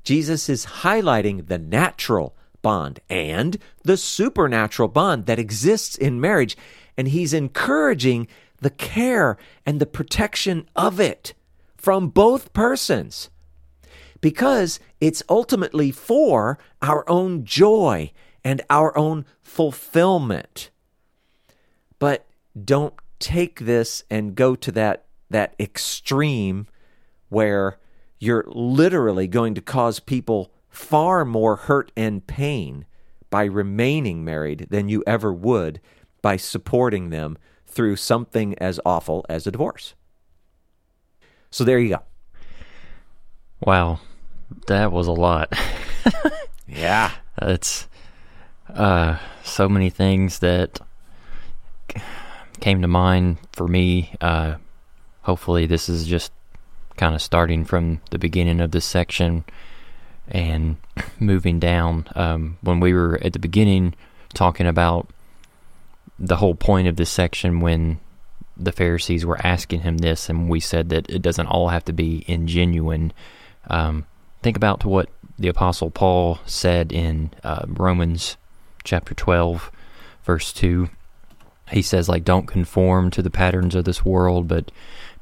Jesus 0.04 0.50
is 0.50 0.66
highlighting 0.66 1.48
the 1.48 1.58
natural 1.58 2.36
bond 2.62 3.00
and 3.10 3.58
the 3.84 3.96
supernatural 3.96 4.90
bond 4.90 5.26
that 5.26 5.40
exists 5.40 5.96
in 5.96 6.20
marriage, 6.20 6.58
and 6.98 7.08
he's 7.08 7.34
encouraging 7.34 8.28
the 8.60 8.70
care 8.70 9.38
and 9.66 9.80
the 9.80 9.86
protection 9.86 10.68
of 10.76 11.00
it 11.00 11.34
from 11.78 12.10
both 12.10 12.52
persons 12.52 13.30
because 14.20 14.78
it's 15.00 15.24
ultimately 15.30 15.90
for 15.90 16.58
our 16.82 17.10
own 17.10 17.46
joy 17.46 18.12
and 18.44 18.62
our 18.70 18.98
own 18.98 19.26
fulfillment. 19.42 20.70
But 22.04 22.26
don't 22.62 22.94
take 23.20 23.62
this 23.62 24.04
and 24.10 24.36
go 24.36 24.56
to 24.56 24.74
that 24.74 25.06
that 25.30 25.56
extreme 25.58 26.68
where 27.30 27.80
you're 28.20 28.44
literally 28.46 29.26
going 29.26 29.56
to 29.56 29.62
cause 29.62 30.02
people 30.02 30.52
far 30.68 31.24
more 31.24 31.56
hurt 31.56 31.94
and 31.96 32.28
pain 32.28 32.86
by 33.30 33.46
remaining 33.46 34.26
married 34.26 34.68
than 34.70 34.90
you 34.90 35.02
ever 35.08 35.32
would 35.32 35.80
by 36.22 36.36
supporting 36.36 37.10
them 37.10 37.38
through 37.66 37.96
something 37.96 38.54
as 38.58 38.82
awful 38.86 39.26
as 39.30 39.48
a 39.48 39.52
divorce. 39.52 39.94
So 41.52 41.64
there 41.64 41.80
you 41.80 41.88
go. 41.88 42.04
Wow. 43.62 44.02
That 44.68 44.92
was 44.92 45.08
a 45.08 45.14
lot. 45.14 45.54
yeah. 46.68 47.12
It's 47.42 47.88
uh 48.68 49.20
so 49.46 49.70
many 49.70 49.90
things 49.90 50.40
that 50.40 50.82
came 52.64 52.82
to 52.82 52.88
mind 52.88 53.38
for 53.52 53.68
me. 53.68 54.16
Uh 54.22 54.56
hopefully 55.24 55.66
this 55.66 55.90
is 55.90 56.06
just 56.06 56.32
kind 56.96 57.16
of 57.16 57.22
starting 57.22 57.66
from 57.66 58.00
the 58.12 58.20
beginning 58.20 58.62
of 58.62 58.72
this 58.72 58.86
section 58.86 59.44
and 60.28 60.78
moving 61.20 61.60
down. 61.60 62.08
Um, 62.16 62.58
when 62.62 62.80
we 62.80 62.94
were 62.94 63.20
at 63.24 63.34
the 63.34 63.40
beginning 63.40 63.96
talking 64.34 64.68
about 64.68 65.10
the 66.20 66.38
whole 66.38 66.56
point 66.56 66.88
of 66.88 66.96
this 66.96 67.10
section, 67.10 67.60
when 67.60 68.00
the 68.56 68.72
Pharisees 68.72 69.26
were 69.26 69.44
asking 69.46 69.82
him 69.82 69.98
this, 69.98 70.30
and 70.30 70.48
we 70.48 70.60
said 70.60 70.90
that 70.90 71.10
it 71.10 71.22
doesn't 71.22 71.48
all 71.48 71.70
have 71.70 71.86
to 71.86 71.94
be 71.94 72.24
ingenuine. 72.28 73.12
Um, 73.68 74.06
think 74.44 74.56
about 74.56 74.86
what 74.86 75.10
the 75.40 75.48
Apostle 75.48 75.90
Paul 75.90 76.40
said 76.46 76.92
in 76.92 77.32
uh, 77.44 77.66
Romans 77.68 78.38
chapter 78.84 79.16
12, 79.16 79.72
verse 80.24 80.54
2. 80.54 80.90
He 81.74 81.82
says, 81.82 82.08
like, 82.08 82.24
don't 82.24 82.48
conform 82.48 83.12
to 83.12 83.22
the 83.22 83.30
patterns 83.30 83.76
of 83.76 83.86
this 83.86 84.06
world, 84.06 84.48
but 84.48 84.72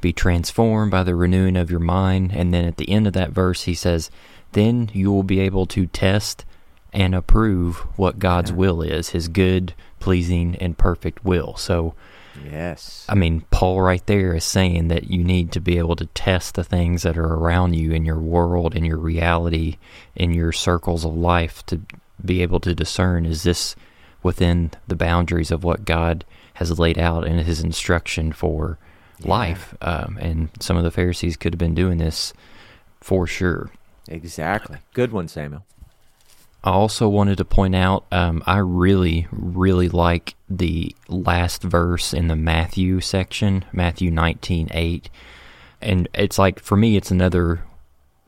be 0.02 0.12
transformed 0.12 0.92
by 0.92 1.04
the 1.04 1.16
renewing 1.16 1.56
of 1.56 1.72
your 1.72 1.80
mind. 1.80 2.32
And 2.34 2.54
then 2.54 2.66
at 2.66 2.78
the 2.78 2.90
end 2.90 3.08
of 3.08 3.14
that 3.14 3.32
verse, 3.32 3.64
he 3.64 3.74
says, 3.74 4.12
then 4.52 4.90
you 4.94 5.12
will 5.12 5.24
be 5.24 5.40
able 5.40 5.66
to 5.68 5.88
test 5.88 6.44
and 6.94 7.16
approve 7.16 7.78
what 7.98 8.20
God's 8.20 8.52
yeah. 8.52 8.58
will 8.58 8.82
is, 8.82 9.10
his 9.10 9.28
good, 9.28 9.74
pleasing, 10.00 10.56
and 10.58 10.78
perfect 10.78 11.24
will. 11.24 11.56
So, 11.56 11.94
yes. 12.44 13.06
I 13.08 13.16
mean, 13.16 13.46
Paul 13.50 13.82
right 13.82 14.06
there 14.06 14.36
is 14.36 14.44
saying 14.44 14.90
that 14.90 15.10
you 15.10 15.24
need 15.24 15.54
to 15.54 15.62
be 15.62 15.78
able 15.78 15.96
to 15.96 16.08
test 16.08 16.56
the 16.56 16.64
things 16.64 17.04
that 17.04 17.18
are 17.18 17.34
around 17.34 17.76
you 17.76 17.94
in 17.94 18.04
your 18.06 18.20
world, 18.20 18.76
in 18.76 18.84
your 18.84 18.98
reality, 18.98 19.78
in 20.16 20.32
your 20.32 20.52
circles 20.52 21.06
of 21.06 21.16
life 21.16 21.66
to 21.68 21.80
be 22.24 22.42
able 22.42 22.60
to 22.60 22.76
discern 22.76 23.26
is 23.26 23.44
this 23.44 23.76
within 24.22 24.72
the 24.88 24.96
boundaries 24.96 25.50
of 25.50 25.64
what 25.64 25.86
God 25.86 26.26
has 26.70 26.78
laid 26.78 27.00
out 27.00 27.26
in 27.26 27.40
his 27.40 27.62
instruction 27.62 28.32
for 28.32 28.78
yeah. 29.20 29.30
life. 29.30 29.76
Um, 29.82 30.18
and 30.22 30.50
some 30.60 30.78
of 30.78 30.84
the 30.84 30.92
Pharisees 30.92 31.38
could 31.38 31.54
have 31.54 31.60
been 31.60 31.74
doing 31.74 31.98
this 31.98 32.34
for 33.00 33.26
sure. 33.26 33.72
Exactly. 34.08 34.78
Good 34.94 35.12
one, 35.12 35.28
Samuel. 35.28 35.66
I 36.64 36.70
also 36.70 37.10
wanted 37.10 37.38
to 37.40 37.46
point 37.46 37.76
out 37.76 38.06
um, 38.12 38.44
I 38.46 38.58
really, 38.58 39.28
really 39.32 39.90
like 39.90 40.36
the 40.48 40.96
last 41.08 41.64
verse 41.64 42.14
in 42.14 42.28
the 42.28 42.36
Matthew 42.36 43.00
section, 43.02 43.66
Matthew 43.74 44.12
19 44.12 44.68
8. 44.72 45.10
And 45.82 46.08
it's 46.14 46.38
like, 46.38 46.60
for 46.60 46.78
me, 46.78 46.96
it's 46.96 47.10
another 47.10 47.64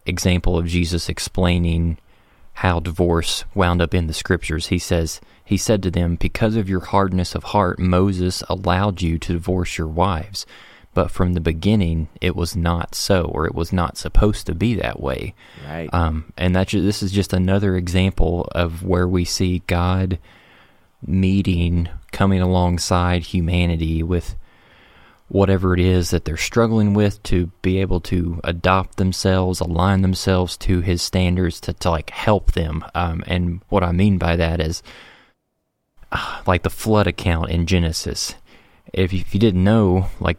example 0.08 0.58
of 0.58 0.66
Jesus 0.66 1.08
explaining 1.08 2.00
how 2.54 2.80
divorce 2.80 3.46
wound 3.54 3.80
up 3.80 3.94
in 3.94 4.08
the 4.08 4.14
scriptures. 4.14 4.68
He 4.68 4.80
says, 4.80 5.22
He 5.46 5.58
said 5.58 5.84
to 5.84 5.92
them, 5.92 6.16
Because 6.16 6.56
of 6.56 6.70
your 6.70 6.80
hardness 6.80 7.36
of 7.36 7.44
heart, 7.44 7.80
Moses 7.80 8.44
allowed 8.50 9.02
you 9.02 9.18
to 9.20 9.34
divorce 9.34 9.78
your 9.78 9.88
wives. 9.88 10.46
But 10.94 11.12
from 11.12 11.34
the 11.34 11.42
beginning 11.42 12.08
it 12.22 12.36
was 12.36 12.56
not 12.56 12.94
so 12.94 13.24
or 13.24 13.46
it 13.46 13.56
was 13.56 13.74
not 13.74 13.98
supposed 13.98 14.46
to 14.46 14.56
be 14.56 14.76
that 14.76 15.00
way. 15.00 15.34
Right. 15.68 15.90
Um, 15.92 16.32
and 16.38 16.56
that 16.56 16.70
this 16.70 17.02
is 17.02 17.12
just 17.12 17.34
another 17.34 17.76
example 17.76 18.48
of 18.54 18.84
where 18.84 19.08
we 19.08 19.26
see 19.26 19.64
god 19.66 20.20
meeting 21.06 21.90
coming 22.12 22.42
alongside 22.42 23.24
humanity 23.24 24.04
with 24.04 24.36
whatever 25.30 25.74
it 25.74 25.80
is 25.80 26.12
that 26.12 26.26
they're 26.26 26.38
struggling 26.38 26.94
with 26.94 27.22
to 27.24 27.48
be 27.62 27.82
able 27.82 28.00
to 28.00 28.40
adopt 28.44 28.98
themselves 28.98 29.60
align 29.60 30.02
themselves 30.02 30.56
to 30.56 30.80
his 30.82 31.02
standards 31.02 31.60
to, 31.60 31.74
to 31.74 31.90
like 31.90 32.12
help 32.12 32.52
them. 32.52 32.86
Um, 32.94 33.24
and 33.26 33.62
what 33.70 33.84
i 33.84 33.92
mean 33.92 34.20
by 34.20 34.36
that 34.36 34.62
is 34.62 34.84
like 36.48 36.64
the 36.64 36.70
flood 36.70 37.08
account 37.08 37.50
in 37.50 37.66
genesis 37.66 38.36
if 38.94 39.14
you, 39.14 39.20
if 39.20 39.34
you 39.34 39.40
didn't 39.40 39.64
know 39.64 40.10
like 40.20 40.38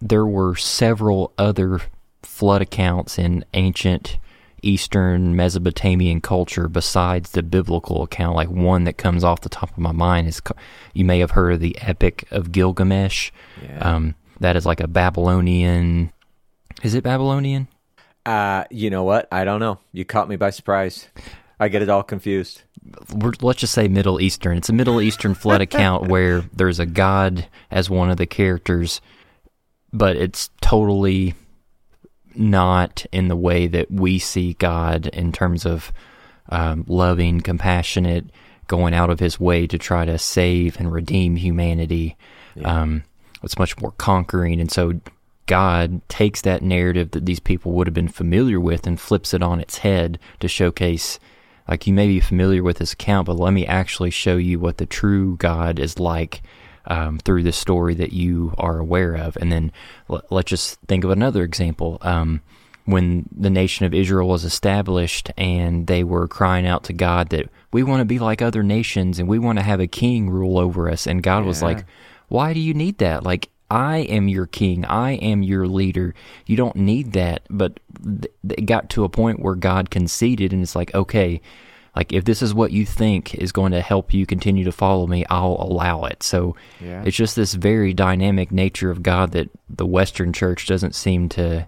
there 0.00 0.26
were 0.26 0.54
several 0.54 1.32
other 1.38 1.80
flood 2.22 2.62
accounts 2.62 3.18
in 3.18 3.44
ancient 3.54 4.18
Eastern 4.64 5.36
Mesopotamian 5.36 6.20
culture 6.20 6.68
besides 6.68 7.30
the 7.30 7.42
biblical 7.42 8.02
account. 8.02 8.34
Like 8.34 8.48
one 8.48 8.84
that 8.84 8.98
comes 8.98 9.22
off 9.22 9.42
the 9.42 9.48
top 9.48 9.70
of 9.70 9.78
my 9.78 9.92
mind 9.92 10.26
is 10.26 10.40
you 10.94 11.04
may 11.04 11.20
have 11.20 11.32
heard 11.32 11.54
of 11.54 11.60
the 11.60 11.76
Epic 11.80 12.26
of 12.30 12.50
Gilgamesh. 12.50 13.30
Yeah. 13.62 13.78
Um, 13.78 14.14
that 14.40 14.56
is 14.56 14.66
like 14.66 14.80
a 14.80 14.88
Babylonian. 14.88 16.12
Is 16.82 16.94
it 16.94 17.04
Babylonian? 17.04 17.68
Uh, 18.26 18.64
you 18.70 18.90
know 18.90 19.04
what? 19.04 19.28
I 19.30 19.44
don't 19.44 19.60
know. 19.60 19.78
You 19.92 20.04
caught 20.04 20.28
me 20.28 20.36
by 20.36 20.50
surprise. 20.50 21.08
I 21.58 21.68
get 21.68 21.82
it 21.82 21.88
all 21.88 22.02
confused. 22.02 22.62
We're, 23.14 23.32
let's 23.40 23.60
just 23.60 23.72
say 23.72 23.88
Middle 23.88 24.20
Eastern. 24.20 24.58
It's 24.58 24.68
a 24.68 24.72
Middle 24.72 25.00
Eastern 25.00 25.34
flood 25.34 25.60
account 25.62 26.08
where 26.08 26.42
there's 26.52 26.80
a 26.80 26.86
god 26.86 27.46
as 27.70 27.88
one 27.88 28.10
of 28.10 28.16
the 28.16 28.26
characters 28.26 29.00
but 29.94 30.16
it's 30.16 30.50
totally 30.60 31.34
not 32.34 33.06
in 33.12 33.28
the 33.28 33.36
way 33.36 33.68
that 33.68 33.90
we 33.90 34.18
see 34.18 34.54
God 34.54 35.06
in 35.06 35.30
terms 35.30 35.64
of 35.64 35.92
um, 36.48 36.84
loving, 36.88 37.40
compassionate, 37.40 38.26
going 38.66 38.92
out 38.92 39.08
of 39.08 39.20
his 39.20 39.38
way 39.38 39.68
to 39.68 39.78
try 39.78 40.04
to 40.04 40.18
save 40.18 40.80
and 40.80 40.92
redeem 40.92 41.36
humanity. 41.36 42.16
Yeah. 42.56 42.82
Um, 42.82 43.04
it's 43.44 43.58
much 43.58 43.80
more 43.80 43.92
conquering. 43.92 44.60
And 44.60 44.70
so 44.70 45.00
God 45.46 46.06
takes 46.08 46.40
that 46.42 46.62
narrative 46.62 47.12
that 47.12 47.24
these 47.24 47.40
people 47.40 47.70
would 47.72 47.86
have 47.86 47.94
been 47.94 48.08
familiar 48.08 48.58
with 48.58 48.88
and 48.88 48.98
flips 48.98 49.32
it 49.32 49.44
on 49.44 49.60
its 49.60 49.78
head 49.78 50.18
to 50.40 50.48
showcase, 50.48 51.20
like, 51.68 51.86
you 51.86 51.92
may 51.92 52.06
be 52.06 52.20
familiar 52.20 52.62
with 52.62 52.78
this 52.78 52.92
account, 52.92 53.26
but 53.26 53.36
let 53.36 53.52
me 53.52 53.66
actually 53.66 54.10
show 54.10 54.36
you 54.36 54.58
what 54.58 54.78
the 54.78 54.86
true 54.86 55.36
God 55.36 55.78
is 55.78 55.98
like 55.98 56.42
um, 56.86 57.18
through 57.18 57.42
the 57.42 57.52
story 57.52 57.94
that 57.94 58.12
you 58.12 58.54
are 58.58 58.78
aware 58.78 59.14
of. 59.14 59.36
And 59.36 59.50
then 59.50 59.72
let, 60.08 60.30
us 60.30 60.44
just 60.44 60.80
think 60.88 61.04
of 61.04 61.10
another 61.10 61.42
example. 61.42 61.98
Um, 62.02 62.42
when 62.84 63.28
the 63.34 63.50
nation 63.50 63.86
of 63.86 63.94
Israel 63.94 64.28
was 64.28 64.44
established 64.44 65.30
and 65.38 65.86
they 65.86 66.04
were 66.04 66.28
crying 66.28 66.66
out 66.66 66.84
to 66.84 66.92
God 66.92 67.30
that 67.30 67.48
we 67.72 67.82
want 67.82 68.00
to 68.00 68.04
be 68.04 68.18
like 68.18 68.42
other 68.42 68.62
nations 68.62 69.18
and 69.18 69.28
we 69.28 69.38
want 69.38 69.58
to 69.58 69.64
have 69.64 69.80
a 69.80 69.86
king 69.86 70.28
rule 70.28 70.58
over 70.58 70.90
us. 70.90 71.06
And 71.06 71.22
God 71.22 71.40
yeah. 71.40 71.46
was 71.46 71.62
like, 71.62 71.86
why 72.28 72.52
do 72.52 72.60
you 72.60 72.74
need 72.74 72.98
that? 72.98 73.22
Like, 73.22 73.48
I 73.74 73.98
am 73.98 74.28
your 74.28 74.46
king. 74.46 74.84
I 74.84 75.14
am 75.14 75.42
your 75.42 75.66
leader. 75.66 76.14
You 76.46 76.56
don't 76.56 76.76
need 76.76 77.12
that. 77.14 77.42
But 77.50 77.80
th- 78.04 78.32
it 78.56 78.66
got 78.66 78.88
to 78.90 79.02
a 79.02 79.08
point 79.08 79.40
where 79.40 79.56
God 79.56 79.90
conceded 79.90 80.52
and 80.52 80.62
it's 80.62 80.76
like, 80.76 80.94
okay, 80.94 81.40
like 81.96 82.12
if 82.12 82.24
this 82.24 82.40
is 82.40 82.54
what 82.54 82.70
you 82.70 82.86
think 82.86 83.34
is 83.34 83.50
going 83.50 83.72
to 83.72 83.80
help 83.80 84.14
you 84.14 84.26
continue 84.26 84.64
to 84.64 84.72
follow 84.72 85.08
me, 85.08 85.24
I'll 85.28 85.56
allow 85.58 86.04
it. 86.04 86.22
So 86.22 86.54
yeah. 86.80 87.02
it's 87.04 87.16
just 87.16 87.34
this 87.34 87.54
very 87.54 87.92
dynamic 87.92 88.52
nature 88.52 88.90
of 88.90 89.02
God 89.02 89.32
that 89.32 89.50
the 89.68 89.86
Western 89.86 90.32
church 90.32 90.66
doesn't 90.66 90.94
seem 90.94 91.28
to 91.30 91.66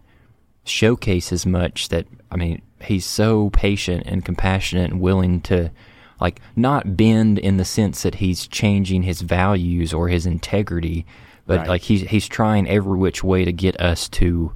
showcase 0.65 1.33
as 1.33 1.45
much 1.45 1.89
that 1.89 2.07
I 2.31 2.37
mean, 2.37 2.63
he's 2.83 3.05
so 3.05 3.51
patient 3.51 4.05
and 4.07 4.25
compassionate 4.25 4.93
and 4.93 5.01
willing 5.01 5.41
to 5.43 5.73
like 6.21 6.41
not 6.55 6.97
bend 6.97 7.39
in 7.39 7.57
the 7.57 7.65
sense 7.65 8.03
that 8.03 8.17
he's 8.17 8.47
changing 8.47 9.03
his 9.03 9.23
values 9.23 9.93
or 9.93 10.09
his 10.09 10.25
integrity, 10.25 11.05
but 11.47 11.59
right. 11.59 11.69
like 11.69 11.83
he's 11.83 12.03
he's 12.03 12.27
trying 12.27 12.69
every 12.69 12.99
which 12.99 13.23
way 13.25 13.45
to 13.45 13.53
get 13.53 13.81
us 13.81 14.09
to 14.11 14.53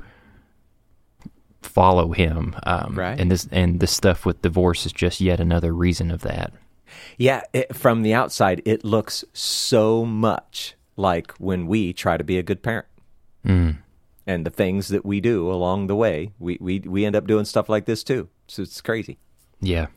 follow 1.62 2.12
him. 2.12 2.57
Um, 2.64 2.94
right. 2.94 3.18
And 3.18 3.31
this 3.31 3.48
and 3.50 3.81
this 3.81 3.92
stuff 3.92 4.26
with 4.26 4.42
divorce 4.42 4.87
is 4.87 4.92
just 4.92 5.20
yet 5.20 5.40
another 5.40 5.72
reason 5.72 6.11
of 6.11 6.22
that. 6.22 6.53
Yeah, 7.16 7.42
it, 7.53 7.74
from 7.74 8.03
the 8.03 8.14
outside, 8.14 8.62
it 8.64 8.85
looks 8.85 9.24
so 9.33 10.05
much 10.05 10.74
like 10.96 11.33
when 11.38 11.66
we 11.66 11.92
try 11.92 12.16
to 12.16 12.24
be 12.24 12.38
a 12.38 12.42
good 12.42 12.62
parent. 12.62 12.87
Mm 13.46 13.79
and 14.31 14.46
the 14.46 14.50
things 14.50 14.88
that 14.88 15.05
we 15.05 15.20
do 15.20 15.50
along 15.50 15.88
the 15.88 15.96
way, 15.96 16.31
we, 16.38 16.57
we, 16.61 16.79
we 16.81 17.05
end 17.05 17.16
up 17.16 17.26
doing 17.26 17.44
stuff 17.44 17.68
like 17.68 17.85
this 17.85 18.05
too. 18.05 18.29
So 18.46 18.62
it's 18.62 18.81
crazy. 18.81 19.18
Yeah. 19.61 19.88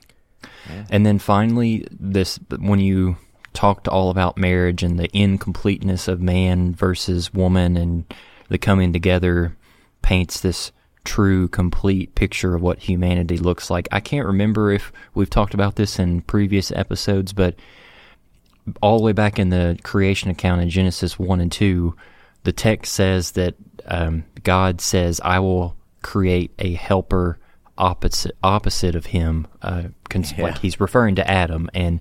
yeah. 0.68 0.86
And 0.90 1.06
then 1.06 1.20
finally, 1.20 1.86
this 1.92 2.40
when 2.58 2.80
you 2.80 3.18
talked 3.54 3.88
all 3.88 4.10
about 4.10 4.38
marriage 4.38 4.84
and 4.84 5.00
the 5.00 5.16
incompleteness 5.16 6.08
of 6.08 6.22
man 6.22 6.74
versus 6.74 7.34
woman 7.34 7.78
and 7.78 8.06
the 8.50 8.58
coming 8.58 8.94
together 8.94 9.56
paints 10.02 10.42
this 10.42 10.72
true, 11.04 11.48
complete 11.48 12.16
picture 12.16 12.56
of 12.56 12.62
what 12.62 12.80
humanity 12.80 13.38
looks 13.38 13.70
like. 13.70 13.88
I 13.92 14.00
can't 14.00 14.28
remember 14.28 14.72
if 14.72 14.92
we've 15.14 15.30
talked 15.30 15.54
about 15.54 15.76
this 15.76 16.00
in 16.00 16.22
previous 16.22 16.72
episodes, 16.72 17.34
but 17.34 17.56
all 18.82 18.98
the 18.98 19.04
way 19.04 19.12
back 19.12 19.40
in 19.40 19.50
the 19.50 19.78
creation 19.84 20.30
account 20.30 20.62
in 20.62 20.70
Genesis 20.70 21.20
1 21.20 21.42
and 21.42 21.52
2, 21.52 21.96
the 22.44 22.52
text 22.52 22.94
says 22.94 23.32
that 23.32 23.56
um, 23.86 24.24
God 24.44 24.82
says, 24.82 25.20
"I 25.24 25.40
will 25.40 25.76
create 26.02 26.52
a 26.60 26.74
helper 26.74 27.40
opposite 27.78 28.36
opposite 28.44 28.96
of 28.96 29.08
him." 29.08 29.48
Uh, 29.62 29.84
cons- 30.10 30.34
yeah. 30.38 30.46
Like 30.46 30.58
he's 30.60 30.80
referring 30.80 31.16
to 31.16 31.30
Adam, 31.30 31.70
and 31.74 32.00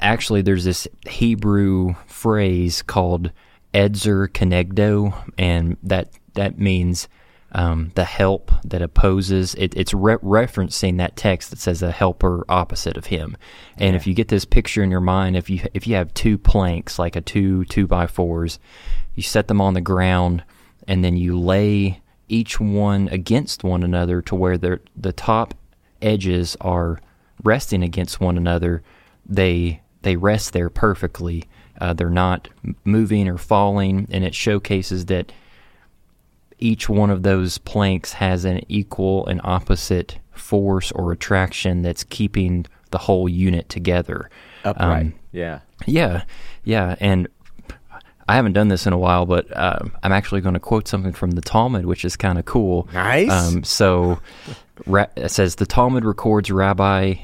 actually, 0.00 0.42
there's 0.42 0.64
this 0.64 0.88
Hebrew 1.08 1.94
phrase 2.06 2.82
called 2.82 3.30
"ezer 3.74 4.28
kenegdo," 4.28 5.14
and 5.38 5.76
that 5.82 6.10
that 6.34 6.58
means 6.58 7.08
um, 7.52 7.92
the 7.94 8.04
help 8.04 8.52
that 8.64 8.82
opposes. 8.82 9.54
It, 9.54 9.74
it's 9.76 9.94
re- 9.94 10.16
referencing 10.16 10.98
that 10.98 11.16
text 11.16 11.50
that 11.50 11.58
says 11.58 11.82
a 11.82 11.90
helper 11.90 12.44
opposite 12.48 12.96
of 12.96 13.06
him. 13.06 13.36
And 13.78 13.92
yeah. 13.92 13.96
if 13.96 14.06
you 14.06 14.14
get 14.14 14.28
this 14.28 14.44
picture 14.44 14.82
in 14.82 14.90
your 14.90 15.00
mind, 15.00 15.36
if 15.36 15.48
you 15.48 15.60
if 15.72 15.86
you 15.86 15.96
have 15.96 16.12
two 16.14 16.38
planks 16.38 16.98
like 16.98 17.16
a 17.16 17.20
two 17.20 17.64
two 17.66 17.86
by 17.86 18.06
fours, 18.06 18.58
you 19.14 19.22
set 19.22 19.48
them 19.48 19.60
on 19.60 19.74
the 19.74 19.80
ground 19.80 20.44
and 20.86 21.04
then 21.04 21.16
you 21.16 21.38
lay 21.38 22.00
each 22.28 22.60
one 22.60 23.08
against 23.08 23.64
one 23.64 23.82
another 23.82 24.20
to 24.20 24.34
where 24.34 24.58
the 24.58 25.12
top 25.12 25.54
edges 26.02 26.56
are 26.60 27.00
resting 27.42 27.82
against 27.82 28.20
one 28.20 28.36
another. 28.36 28.82
They 29.28 29.80
they 30.02 30.16
rest 30.16 30.52
there 30.52 30.70
perfectly. 30.70 31.44
Uh, 31.80 31.92
they're 31.92 32.08
not 32.10 32.48
moving 32.84 33.28
or 33.28 33.36
falling, 33.36 34.08
and 34.10 34.24
it 34.24 34.34
showcases 34.34 35.06
that 35.06 35.32
each 36.58 36.88
one 36.88 37.10
of 37.10 37.22
those 37.22 37.58
planks 37.58 38.14
has 38.14 38.44
an 38.44 38.60
equal 38.68 39.26
and 39.26 39.40
opposite 39.44 40.18
force 40.32 40.92
or 40.92 41.12
attraction 41.12 41.82
that's 41.82 42.04
keeping 42.04 42.66
the 42.90 42.98
whole 42.98 43.28
unit 43.28 43.68
together. 43.68 44.30
Upright. 44.64 45.06
Um, 45.06 45.14
yeah. 45.32 45.60
Yeah. 45.86 46.24
Yeah. 46.64 46.96
And 47.00 47.28
I 48.28 48.36
haven't 48.36 48.54
done 48.54 48.68
this 48.68 48.86
in 48.86 48.92
a 48.92 48.98
while, 48.98 49.26
but 49.26 49.54
uh, 49.56 49.80
I'm 50.02 50.12
actually 50.12 50.40
going 50.40 50.54
to 50.54 50.60
quote 50.60 50.88
something 50.88 51.12
from 51.12 51.32
the 51.32 51.40
Talmud, 51.40 51.84
which 51.84 52.04
is 52.04 52.16
kind 52.16 52.38
of 52.38 52.44
cool. 52.44 52.88
Nice. 52.92 53.30
Um, 53.30 53.62
so 53.62 54.18
ra- 54.86 55.06
it 55.16 55.30
says 55.30 55.56
the 55.56 55.66
Talmud 55.66 56.04
records 56.04 56.50
Rabbi 56.50 57.14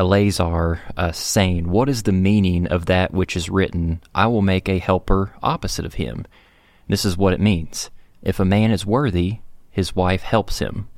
Eleazar 0.00 0.80
uh, 0.96 1.12
saying, 1.12 1.68
What 1.68 1.90
is 1.90 2.04
the 2.04 2.12
meaning 2.12 2.66
of 2.66 2.86
that 2.86 3.12
which 3.12 3.36
is 3.36 3.50
written, 3.50 4.00
I 4.14 4.28
will 4.28 4.40
make 4.40 4.68
a 4.68 4.78
helper 4.78 5.34
opposite 5.42 5.84
of 5.84 5.94
him? 5.94 6.26
This 6.88 7.04
is 7.04 7.18
what 7.18 7.34
it 7.34 7.40
means. 7.40 7.90
If 8.22 8.40
a 8.40 8.44
man 8.44 8.70
is 8.70 8.86
worthy, 8.86 9.40
his 9.70 9.94
wife 9.94 10.22
helps 10.22 10.58
him. 10.58 10.88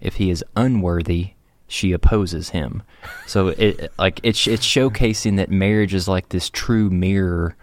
If 0.00 0.16
he 0.16 0.30
is 0.30 0.42
unworthy, 0.56 1.34
she 1.68 1.92
opposes 1.92 2.50
him. 2.50 2.82
So 3.26 3.48
it 3.48 3.92
like 3.98 4.20
it's 4.22 4.46
it's 4.46 4.66
showcasing 4.66 5.36
that 5.36 5.50
marriage 5.50 5.92
is 5.92 6.08
like 6.08 6.30
this 6.30 6.48
true 6.48 6.88
mirror 6.88 7.56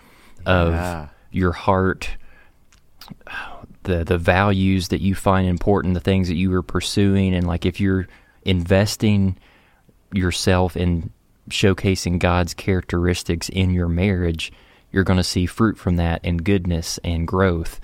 of 0.45 0.73
yeah 0.73 1.08
your 1.32 1.51
heart, 1.51 2.12
the 3.84 4.03
the 4.03 4.19
values 4.19 4.89
that 4.89 5.01
you 5.01 5.15
find 5.15 5.47
important, 5.47 5.95
the 5.95 5.99
things 5.99 6.27
that 6.27 6.36
you 6.36 6.53
are 6.53 6.62
pursuing, 6.62 7.34
and 7.34 7.47
like 7.47 7.65
if 7.65 7.79
you're 7.79 8.08
investing 8.43 9.36
yourself 10.13 10.78
in 10.78 11.12
showcasing 11.49 12.19
God's 12.19 12.54
characteristics 12.54 13.49
in 13.49 13.71
your 13.71 13.88
marriage, 13.88 14.52
you're 14.91 15.04
going 15.04 15.17
to 15.17 15.23
see 15.23 15.45
fruit 15.45 15.78
from 15.78 15.97
that 15.97 16.21
and 16.23 16.43
goodness 16.43 16.99
and 17.04 17.28
growth, 17.28 17.80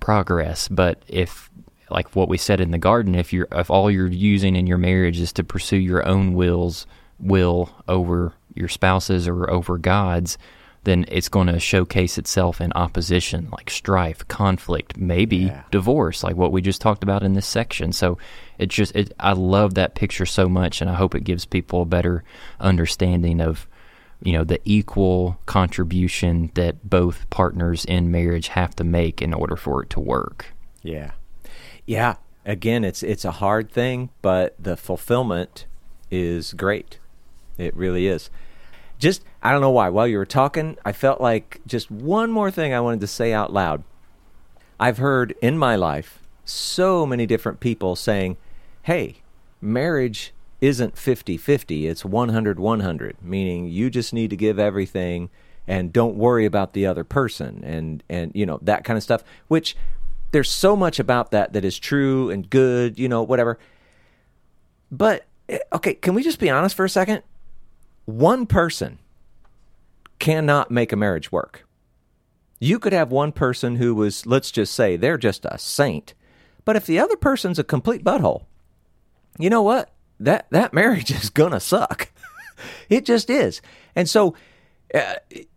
progress. 0.00 0.68
But 0.68 1.02
if 1.08 1.50
like 1.90 2.16
what 2.16 2.28
we 2.28 2.38
said 2.38 2.60
in 2.60 2.70
the 2.70 2.78
garden, 2.78 3.14
if 3.14 3.32
you're 3.32 3.48
if 3.52 3.70
all 3.70 3.90
you're 3.90 4.06
using 4.06 4.56
in 4.56 4.66
your 4.66 4.78
marriage 4.78 5.20
is 5.20 5.32
to 5.34 5.44
pursue 5.44 5.76
your 5.76 6.06
own 6.06 6.34
wills 6.34 6.86
will 7.20 7.70
over 7.88 8.32
your 8.54 8.68
spouse's 8.68 9.28
or 9.28 9.50
over 9.50 9.78
God's, 9.78 10.38
then 10.84 11.04
it's 11.08 11.28
going 11.28 11.46
to 11.48 11.58
showcase 11.58 12.18
itself 12.18 12.60
in 12.60 12.72
opposition, 12.74 13.48
like 13.50 13.70
strife, 13.70 14.26
conflict, 14.28 14.96
maybe 14.96 15.36
yeah. 15.36 15.62
divorce, 15.70 16.22
like 16.22 16.36
what 16.36 16.52
we 16.52 16.62
just 16.62 16.80
talked 16.80 17.02
about 17.02 17.22
in 17.22 17.32
this 17.32 17.46
section. 17.46 17.92
So 17.92 18.18
it's 18.58 18.74
just, 18.74 18.94
it, 18.94 19.12
I 19.18 19.32
love 19.32 19.74
that 19.74 19.94
picture 19.94 20.26
so 20.26 20.48
much, 20.48 20.80
and 20.80 20.90
I 20.90 20.94
hope 20.94 21.14
it 21.14 21.24
gives 21.24 21.44
people 21.44 21.82
a 21.82 21.86
better 21.86 22.22
understanding 22.60 23.40
of, 23.40 23.66
you 24.22 24.32
know, 24.32 24.44
the 24.44 24.60
equal 24.64 25.38
contribution 25.46 26.50
that 26.54 26.88
both 26.88 27.28
partners 27.30 27.84
in 27.84 28.10
marriage 28.10 28.48
have 28.48 28.74
to 28.76 28.84
make 28.84 29.20
in 29.20 29.34
order 29.34 29.56
for 29.56 29.82
it 29.82 29.90
to 29.90 30.00
work. 30.00 30.46
Yeah, 30.82 31.12
yeah. 31.86 32.16
Again, 32.46 32.84
it's 32.84 33.02
it's 33.02 33.24
a 33.24 33.32
hard 33.32 33.70
thing, 33.70 34.10
but 34.20 34.54
the 34.62 34.76
fulfillment 34.76 35.66
is 36.10 36.52
great. 36.52 36.98
It 37.56 37.74
really 37.74 38.06
is 38.06 38.30
just 38.98 39.24
I 39.44 39.52
don't 39.52 39.60
know 39.60 39.70
why. 39.70 39.90
While 39.90 40.08
you 40.08 40.16
were 40.16 40.24
talking, 40.24 40.78
I 40.84 40.92
felt 40.92 41.20
like 41.20 41.60
just 41.66 41.90
one 41.90 42.30
more 42.30 42.50
thing 42.50 42.72
I 42.72 42.80
wanted 42.80 43.00
to 43.00 43.06
say 43.06 43.32
out 43.32 43.52
loud. 43.52 43.84
I've 44.80 44.98
heard 44.98 45.34
in 45.42 45.58
my 45.58 45.76
life 45.76 46.20
so 46.44 47.04
many 47.04 47.26
different 47.26 47.60
people 47.60 47.94
saying, 47.94 48.38
"Hey, 48.82 49.16
marriage 49.60 50.32
isn't 50.60 50.96
50-50, 50.96 51.86
it's 51.88 52.04
100-100, 52.04 53.16
meaning 53.20 53.68
you 53.68 53.90
just 53.90 54.14
need 54.14 54.30
to 54.30 54.36
give 54.36 54.58
everything 54.58 55.28
and 55.66 55.92
don't 55.92 56.16
worry 56.16 56.46
about 56.46 56.72
the 56.72 56.86
other 56.86 57.04
person 57.04 57.62
and 57.64 58.02
and 58.08 58.32
you 58.34 58.46
know, 58.46 58.58
that 58.62 58.84
kind 58.84 58.96
of 58.96 59.02
stuff, 59.02 59.22
which 59.48 59.76
there's 60.32 60.50
so 60.50 60.74
much 60.74 60.98
about 60.98 61.30
that 61.32 61.52
that 61.52 61.64
is 61.64 61.78
true 61.78 62.30
and 62.30 62.48
good, 62.50 62.98
you 62.98 63.08
know, 63.08 63.22
whatever. 63.22 63.58
But 64.90 65.26
eh, 65.48 65.58
okay, 65.72 65.94
can 65.94 66.14
we 66.14 66.22
just 66.22 66.38
be 66.38 66.50
honest 66.50 66.74
for 66.74 66.84
a 66.84 66.90
second? 66.90 67.22
one 68.06 68.46
person 68.46 68.98
cannot 70.18 70.70
make 70.70 70.92
a 70.92 70.96
marriage 70.96 71.30
work. 71.32 71.66
You 72.60 72.78
could 72.78 72.92
have 72.92 73.10
one 73.10 73.32
person 73.32 73.76
who 73.76 73.94
was, 73.94 74.26
let's 74.26 74.50
just 74.50 74.74
say, 74.74 74.96
they're 74.96 75.18
just 75.18 75.44
a 75.44 75.58
saint. 75.58 76.14
But 76.64 76.76
if 76.76 76.86
the 76.86 76.98
other 76.98 77.16
person's 77.16 77.58
a 77.58 77.64
complete 77.64 78.04
butthole, 78.04 78.44
you 79.38 79.50
know 79.50 79.62
what? 79.62 79.90
That 80.20 80.46
that 80.50 80.72
marriage 80.72 81.10
is 81.22 81.30
gonna 81.30 81.60
suck. 81.60 82.10
it 82.88 83.04
just 83.04 83.28
is. 83.28 83.60
And 83.94 84.08
so, 84.08 84.34
uh, 84.94 85.14
it, 85.30 85.48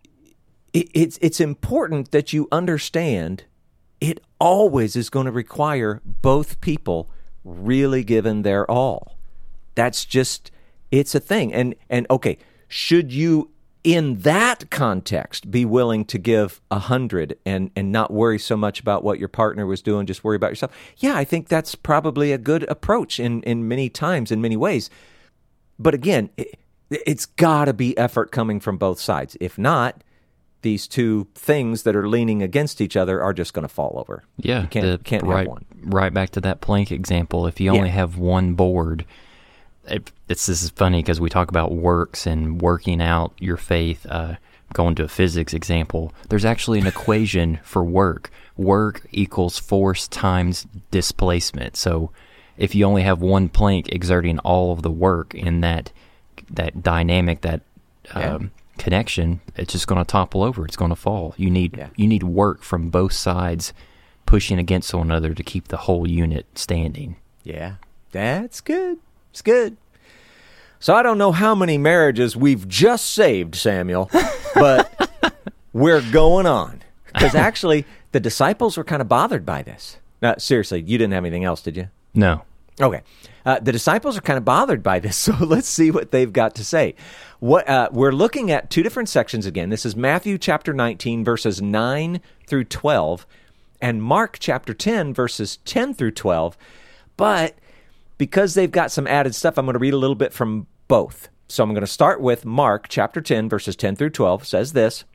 it's 0.93 1.17
it's 1.21 1.39
important 1.39 2.11
that 2.11 2.33
you 2.33 2.47
understand. 2.51 3.45
It 3.99 4.23
always 4.39 4.95
is 4.95 5.09
going 5.09 5.25
to 5.25 5.31
require 5.31 6.01
both 6.05 6.61
people 6.61 7.09
really 7.43 8.03
giving 8.03 8.43
their 8.43 8.69
all. 8.69 9.17
That's 9.75 10.05
just 10.05 10.51
it's 10.91 11.15
a 11.15 11.19
thing. 11.19 11.53
And 11.53 11.75
and 11.89 12.05
okay, 12.09 12.37
should 12.67 13.11
you 13.11 13.51
in 13.87 14.15
that 14.19 14.69
context 14.69 15.49
be 15.49 15.63
willing 15.63 16.03
to 16.03 16.17
give 16.17 16.59
a 16.69 16.77
hundred 16.79 17.37
and 17.45 17.71
and 17.73 17.89
not 17.89 18.11
worry 18.11 18.37
so 18.37 18.57
much 18.57 18.81
about 18.81 19.01
what 19.01 19.17
your 19.17 19.29
partner 19.29 19.65
was 19.65 19.81
doing 19.81 20.05
just 20.05 20.25
worry 20.25 20.35
about 20.35 20.51
yourself. 20.51 20.73
Yeah 20.97 21.15
i 21.15 21.23
think 21.23 21.47
that's 21.47 21.73
probably 21.73 22.33
a 22.33 22.37
good 22.37 22.63
approach 22.63 23.17
in 23.17 23.41
in 23.43 23.65
many 23.65 23.89
times 23.89 24.29
in 24.29 24.41
many 24.41 24.57
ways. 24.57 24.89
But 25.79 25.93
again 25.93 26.29
it, 26.35 26.59
it's 26.89 27.25
got 27.25 27.65
to 27.65 27.73
be 27.73 27.97
effort 27.97 28.31
coming 28.31 28.59
from 28.59 28.77
both 28.77 28.99
sides. 28.99 29.37
If 29.39 29.57
not 29.57 30.03
these 30.63 30.85
two 30.87 31.27
things 31.33 31.83
that 31.83 31.95
are 31.95 32.09
leaning 32.09 32.41
against 32.43 32.81
each 32.81 32.97
other 32.97 33.21
are 33.21 33.33
just 33.33 33.53
going 33.53 33.63
to 33.67 33.73
fall 33.73 33.93
over. 33.97 34.23
Yeah, 34.37 34.63
you 34.63 34.67
can't, 34.67 34.85
the- 34.85 35.03
can't 35.03 35.23
right, 35.23 35.39
have 35.39 35.47
one. 35.47 35.65
Right 35.83 36.13
back 36.13 36.31
to 36.31 36.41
that 36.41 36.59
plank 36.59 36.91
example. 36.91 37.47
If 37.47 37.61
you 37.61 37.69
only 37.69 37.87
Yeah. 37.89 37.93
have 37.95 38.17
one 38.17 38.53
board, 38.55 39.05
it, 39.87 40.11
it's 40.29 40.45
this 40.45 40.61
is 40.61 40.69
funny 40.71 40.99
because 41.01 41.19
we 41.19 41.29
talk 41.29 41.49
about 41.49 41.71
works 41.71 42.25
and 42.27 42.61
working 42.61 43.01
out 43.01 43.33
your 43.39 43.57
faith. 43.57 44.05
Uh, 44.09 44.35
going 44.73 44.95
to 44.95 45.03
a 45.03 45.07
physics 45.07 45.53
example, 45.53 46.13
there's 46.27 46.43
actually 46.43 46.79
an 46.79 46.87
equation 46.87 47.57
for 47.63 47.83
work. 47.85 48.29
Work 48.57 49.07
equals 49.11 49.57
force 49.57 50.07
times 50.09 50.67
displacement. 50.91 51.77
So 51.77 52.11
if 52.57 52.75
you 52.75 52.83
only 52.85 53.03
have 53.03 53.21
one 53.21 53.47
plank 53.49 53.87
exerting 53.89 54.39
all 54.39 54.73
of 54.73 54.81
the 54.81 54.91
work 54.91 55.33
in 55.33 55.61
that 55.61 55.91
that 56.49 56.83
dynamic, 56.83 57.41
that 57.41 57.61
Yeah. 58.15 58.35
um, 58.35 58.51
connection, 58.77 59.39
it's 59.55 59.71
just 59.73 59.87
going 59.87 59.99
to 60.03 60.05
topple 60.09 60.43
over. 60.43 60.65
It's 60.65 60.75
going 60.77 60.89
to 60.89 60.95
fall. 60.95 61.33
You 61.37 61.49
need 61.49 61.77
Yeah. 61.77 61.89
you 61.95 62.07
need 62.07 62.23
work 62.23 62.61
from 62.61 62.89
both 62.89 63.13
sides 63.13 63.73
pushing 64.25 64.59
against 64.59 64.93
one 64.93 65.07
another 65.07 65.33
to 65.33 65.43
keep 65.43 65.69
the 65.69 65.77
whole 65.77 66.05
unit 66.09 66.45
standing. 66.55 67.15
Yeah, 67.45 67.75
that's 68.11 68.59
good. 68.59 68.97
It's 69.37 69.43
good. 69.43 69.77
So 70.79 70.95
I 70.95 71.03
don't 71.03 71.19
know 71.19 71.31
how 71.31 71.53
many 71.53 71.77
marriages 71.77 72.35
we've 72.35 72.67
just 72.67 73.13
saved, 73.13 73.53
Samuel, 73.53 74.09
but 74.55 75.11
we're 75.73 76.01
going 76.11 76.47
on. 76.47 76.81
Because 77.13 77.35
actually, 77.35 77.85
the 78.13 78.19
disciples 78.19 78.77
were 78.77 78.83
kind 78.83 78.99
of 78.99 79.07
bothered 79.07 79.45
by 79.45 79.61
this. 79.61 79.97
Now, 80.23 80.37
seriously, 80.39 80.81
you 80.81 80.97
didn't 80.97 81.13
have 81.13 81.23
anything 81.23 81.43
else, 81.43 81.61
did 81.61 81.77
you? 81.77 81.89
No. 82.15 82.45
Okay. 82.81 83.03
Uh, 83.45 83.59
the 83.59 83.71
disciples 83.71 84.17
are 84.17 84.21
kind 84.21 84.37
of 84.39 84.45
bothered 84.45 84.81
by 84.81 84.97
this, 84.97 85.15
so 85.17 85.35
let's 85.39 85.69
see 85.69 85.91
what 85.91 86.09
they've 86.09 86.33
got 86.33 86.55
to 86.55 86.65
say. 86.65 86.95
What 87.39 87.69
uh, 87.69 87.89
we're 87.91 88.11
looking 88.11 88.49
at 88.49 88.71
two 88.71 88.81
different 88.81 89.07
sections 89.07 89.45
again. 89.45 89.69
This 89.69 89.85
is 89.85 89.95
Matthew 89.95 90.39
chapter 90.39 90.73
19 90.73 91.23
verses 91.23 91.61
9 91.61 92.21
through 92.47 92.63
12 92.63 93.27
and 93.83 94.01
Mark 94.01 94.37
chapter 94.39 94.73
10 94.73 95.13
verses 95.13 95.57
10 95.57 95.93
through 95.93 96.11
12. 96.13 96.57
But 97.17 97.55
because 98.17 98.53
they've 98.53 98.71
got 98.71 98.91
some 98.91 99.07
added 99.07 99.35
stuff, 99.35 99.57
I'm 99.57 99.65
going 99.65 99.73
to 99.73 99.79
read 99.79 99.93
a 99.93 99.97
little 99.97 100.15
bit 100.15 100.33
from 100.33 100.67
both. 100.87 101.29
So 101.47 101.63
I'm 101.63 101.71
going 101.71 101.81
to 101.81 101.87
start 101.87 102.21
with 102.21 102.45
Mark 102.45 102.87
chapter 102.89 103.21
10 103.21 103.47
verses 103.49 103.75
10 103.75 103.95
through 103.95 104.09
12 104.11 104.45
says 104.45 104.73
this. 104.73 105.05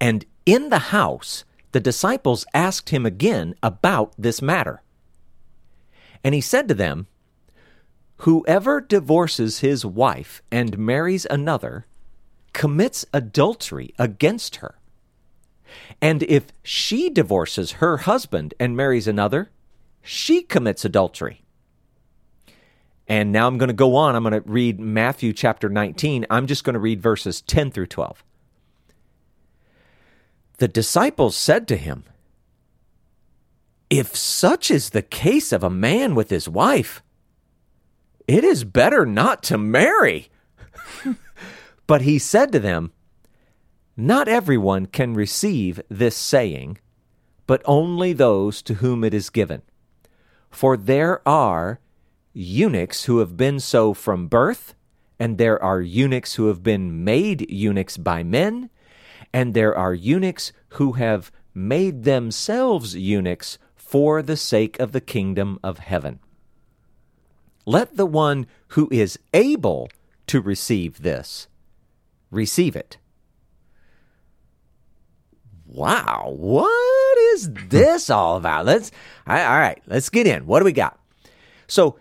And 0.00 0.24
in 0.44 0.68
the 0.68 0.78
house 0.78 1.44
the 1.74 1.80
disciples 1.80 2.46
asked 2.54 2.90
him 2.90 3.04
again 3.04 3.56
about 3.60 4.14
this 4.16 4.40
matter. 4.40 4.80
And 6.22 6.32
he 6.32 6.40
said 6.40 6.68
to 6.68 6.74
them, 6.74 7.08
Whoever 8.18 8.80
divorces 8.80 9.58
his 9.58 9.84
wife 9.84 10.40
and 10.52 10.78
marries 10.78 11.26
another 11.28 11.86
commits 12.52 13.04
adultery 13.12 13.92
against 13.98 14.56
her. 14.56 14.78
And 16.00 16.22
if 16.22 16.46
she 16.62 17.10
divorces 17.10 17.72
her 17.72 17.96
husband 17.98 18.54
and 18.60 18.76
marries 18.76 19.08
another, 19.08 19.50
she 20.04 20.42
commits 20.42 20.84
adultery. 20.84 21.42
And 23.08 23.32
now 23.32 23.46
I'm 23.46 23.58
going 23.58 23.68
to 23.68 23.74
go 23.74 23.96
on. 23.96 24.14
I'm 24.14 24.22
going 24.22 24.40
to 24.40 24.48
read 24.48 24.78
Matthew 24.78 25.32
chapter 25.32 25.68
19. 25.68 26.26
I'm 26.30 26.46
just 26.46 26.62
going 26.62 26.74
to 26.74 26.80
read 26.80 27.02
verses 27.02 27.40
10 27.42 27.70
through 27.70 27.86
12. 27.86 28.22
The 30.58 30.68
disciples 30.68 31.36
said 31.36 31.66
to 31.68 31.76
him, 31.76 32.04
if 33.90 34.16
such 34.16 34.70
is 34.70 34.90
the 34.90 35.02
case 35.02 35.52
of 35.52 35.62
a 35.62 35.70
man 35.70 36.14
with 36.14 36.30
his 36.30 36.48
wife, 36.48 37.02
it 38.26 38.42
is 38.42 38.64
better 38.64 39.04
not 39.06 39.42
to 39.44 39.58
marry. 39.58 40.28
but 41.86 42.02
he 42.02 42.18
said 42.18 42.50
to 42.52 42.58
them, 42.58 42.92
Not 43.96 44.26
everyone 44.26 44.86
can 44.86 45.14
receive 45.14 45.80
this 45.88 46.16
saying, 46.16 46.78
but 47.46 47.62
only 47.66 48.12
those 48.12 48.62
to 48.62 48.74
whom 48.74 49.04
it 49.04 49.12
is 49.12 49.30
given. 49.30 49.62
For 50.54 50.76
there 50.76 51.20
are 51.28 51.80
eunuchs 52.32 53.04
who 53.04 53.18
have 53.18 53.36
been 53.36 53.58
so 53.58 53.92
from 53.92 54.28
birth, 54.28 54.76
and 55.18 55.36
there 55.36 55.60
are 55.60 55.80
eunuchs 55.80 56.34
who 56.34 56.46
have 56.46 56.62
been 56.62 57.02
made 57.02 57.50
eunuchs 57.50 57.96
by 57.96 58.22
men, 58.22 58.70
and 59.32 59.52
there 59.52 59.76
are 59.76 59.92
eunuchs 59.92 60.52
who 60.78 60.92
have 60.92 61.32
made 61.54 62.04
themselves 62.04 62.94
eunuchs 62.94 63.58
for 63.74 64.22
the 64.22 64.36
sake 64.36 64.78
of 64.78 64.92
the 64.92 65.00
kingdom 65.00 65.58
of 65.64 65.80
heaven. 65.80 66.20
Let 67.66 67.96
the 67.96 68.06
one 68.06 68.46
who 68.68 68.88
is 68.92 69.18
able 69.32 69.88
to 70.28 70.40
receive 70.40 71.02
this 71.02 71.48
receive 72.30 72.76
it. 72.76 72.98
Wow, 75.66 76.32
what 76.36 77.13
is 77.34 77.50
this 77.68 78.10
all 78.10 78.36
about? 78.36 78.66
Let's 78.66 78.90
all 79.26 79.34
right, 79.34 79.80
let's 79.86 80.08
get 80.08 80.26
in. 80.26 80.46
What 80.46 80.60
do 80.60 80.64
we 80.64 80.72
got? 80.72 80.98
So, 81.66 81.98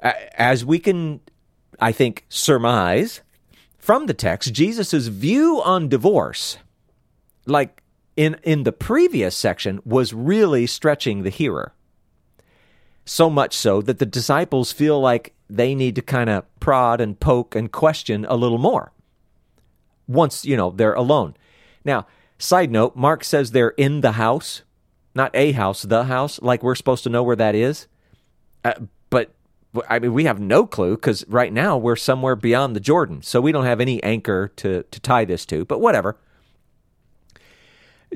as 0.00 0.64
we 0.64 0.78
can 0.78 1.20
I 1.80 1.92
think 1.92 2.24
surmise 2.28 3.20
from 3.78 4.06
the 4.06 4.14
text, 4.14 4.52
Jesus' 4.52 5.06
view 5.08 5.60
on 5.62 5.88
divorce 5.88 6.58
like 7.46 7.82
in 8.16 8.36
in 8.42 8.64
the 8.64 8.72
previous 8.72 9.36
section 9.36 9.80
was 9.84 10.12
really 10.12 10.66
stretching 10.66 11.22
the 11.22 11.30
hearer. 11.30 11.72
So 13.04 13.30
much 13.30 13.54
so 13.54 13.80
that 13.82 13.98
the 13.98 14.06
disciples 14.06 14.72
feel 14.72 15.00
like 15.00 15.32
they 15.48 15.74
need 15.74 15.94
to 15.94 16.02
kind 16.02 16.28
of 16.28 16.44
prod 16.58 17.00
and 17.00 17.18
poke 17.18 17.54
and 17.54 17.70
question 17.70 18.26
a 18.28 18.34
little 18.34 18.58
more. 18.58 18.92
Once, 20.08 20.44
you 20.44 20.56
know, 20.56 20.70
they're 20.70 20.92
alone. 20.92 21.36
Now, 21.84 22.06
side 22.38 22.72
note, 22.72 22.96
Mark 22.96 23.22
says 23.22 23.50
they're 23.52 23.70
in 23.70 24.00
the 24.00 24.12
house, 24.12 24.62
not 25.16 25.30
a 25.34 25.52
house, 25.52 25.82
the 25.82 26.04
house, 26.04 26.40
like 26.42 26.62
we're 26.62 26.74
supposed 26.74 27.02
to 27.04 27.10
know 27.10 27.22
where 27.22 27.36
that 27.36 27.54
is. 27.54 27.88
Uh, 28.64 28.74
but 29.10 29.34
I 29.88 29.98
mean, 29.98 30.12
we 30.12 30.24
have 30.24 30.38
no 30.40 30.66
clue 30.66 30.94
because 30.96 31.24
right 31.28 31.52
now 31.52 31.76
we're 31.76 31.96
somewhere 31.96 32.36
beyond 32.36 32.76
the 32.76 32.80
Jordan, 32.80 33.22
so 33.22 33.40
we 33.40 33.52
don't 33.52 33.64
have 33.64 33.80
any 33.80 34.02
anchor 34.02 34.48
to 34.56 34.84
to 34.84 35.00
tie 35.00 35.24
this 35.24 35.44
to. 35.46 35.64
But 35.64 35.80
whatever. 35.80 36.16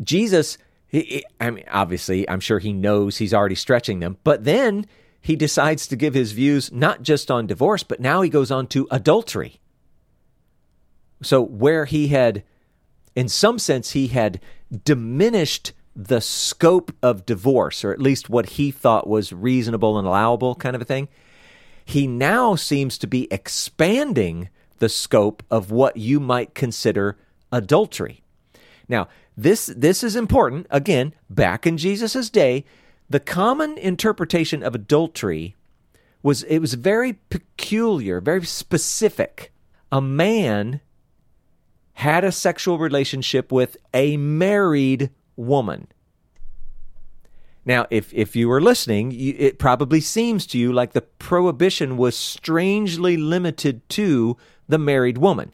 Jesus, 0.02 0.56
he, 0.88 1.00
he- 1.00 1.24
I 1.40 1.50
mean, 1.50 1.64
obviously, 1.70 2.28
I'm 2.28 2.40
sure 2.40 2.58
he 2.58 2.72
knows 2.72 3.16
he's 3.18 3.34
already 3.34 3.54
stretching 3.54 4.00
them, 4.00 4.18
but 4.24 4.44
then 4.44 4.86
he 5.20 5.36
decides 5.36 5.86
to 5.88 5.96
give 5.96 6.14
his 6.14 6.32
views 6.32 6.72
not 6.72 7.02
just 7.02 7.30
on 7.30 7.46
divorce, 7.46 7.82
but 7.82 8.00
now 8.00 8.22
he 8.22 8.30
goes 8.30 8.50
on 8.50 8.66
to 8.68 8.88
adultery. 8.90 9.60
So, 11.22 11.42
where 11.42 11.84
he 11.84 12.08
had, 12.08 12.42
in 13.14 13.28
some 13.28 13.58
sense, 13.58 13.90
he 13.90 14.06
had 14.08 14.40
diminished 14.84 15.72
the 15.94 16.20
scope 16.20 16.94
of 17.02 17.26
divorce, 17.26 17.84
or 17.84 17.92
at 17.92 18.00
least 18.00 18.30
what 18.30 18.50
he 18.50 18.70
thought 18.70 19.08
was 19.08 19.32
reasonable 19.32 19.98
and 19.98 20.06
allowable, 20.06 20.54
kind 20.54 20.76
of 20.76 20.82
a 20.82 20.84
thing, 20.86 21.08
he 21.84 22.06
now 22.06 22.54
seems 22.54 22.96
to 22.98 23.06
be 23.06 23.26
expanding 23.32 24.48
the 24.78 24.88
scope 24.88 25.42
of 25.50 25.70
what 25.70 25.96
you 25.96 26.20
might 26.20 26.54
consider 26.54 27.18
adultery. 27.52 28.22
Now, 28.88 29.08
this 29.36 29.66
this 29.76 30.02
is 30.02 30.16
important. 30.16 30.66
Again, 30.70 31.14
back 31.28 31.66
in 31.66 31.76
Jesus' 31.76 32.30
day, 32.30 32.64
the 33.08 33.20
common 33.20 33.78
interpretation 33.78 34.62
of 34.62 34.74
adultery 34.74 35.56
was 36.22 36.42
it 36.44 36.58
was 36.58 36.74
very 36.74 37.14
peculiar, 37.14 38.20
very 38.20 38.44
specific. 38.44 39.52
A 39.90 40.00
man 40.00 40.80
had 41.94 42.24
a 42.24 42.32
sexual 42.32 42.78
relationship 42.78 43.50
with 43.50 43.76
a 43.92 44.16
married 44.16 45.10
woman. 45.36 45.88
Now, 47.64 47.86
if, 47.90 48.12
if 48.14 48.34
you 48.34 48.48
were 48.48 48.60
listening, 48.60 49.10
you, 49.10 49.34
it 49.38 49.58
probably 49.58 50.00
seems 50.00 50.46
to 50.46 50.58
you 50.58 50.72
like 50.72 50.92
the 50.92 51.02
prohibition 51.02 51.96
was 51.96 52.16
strangely 52.16 53.16
limited 53.16 53.86
to 53.90 54.36
the 54.68 54.78
married 54.78 55.18
woman. 55.18 55.52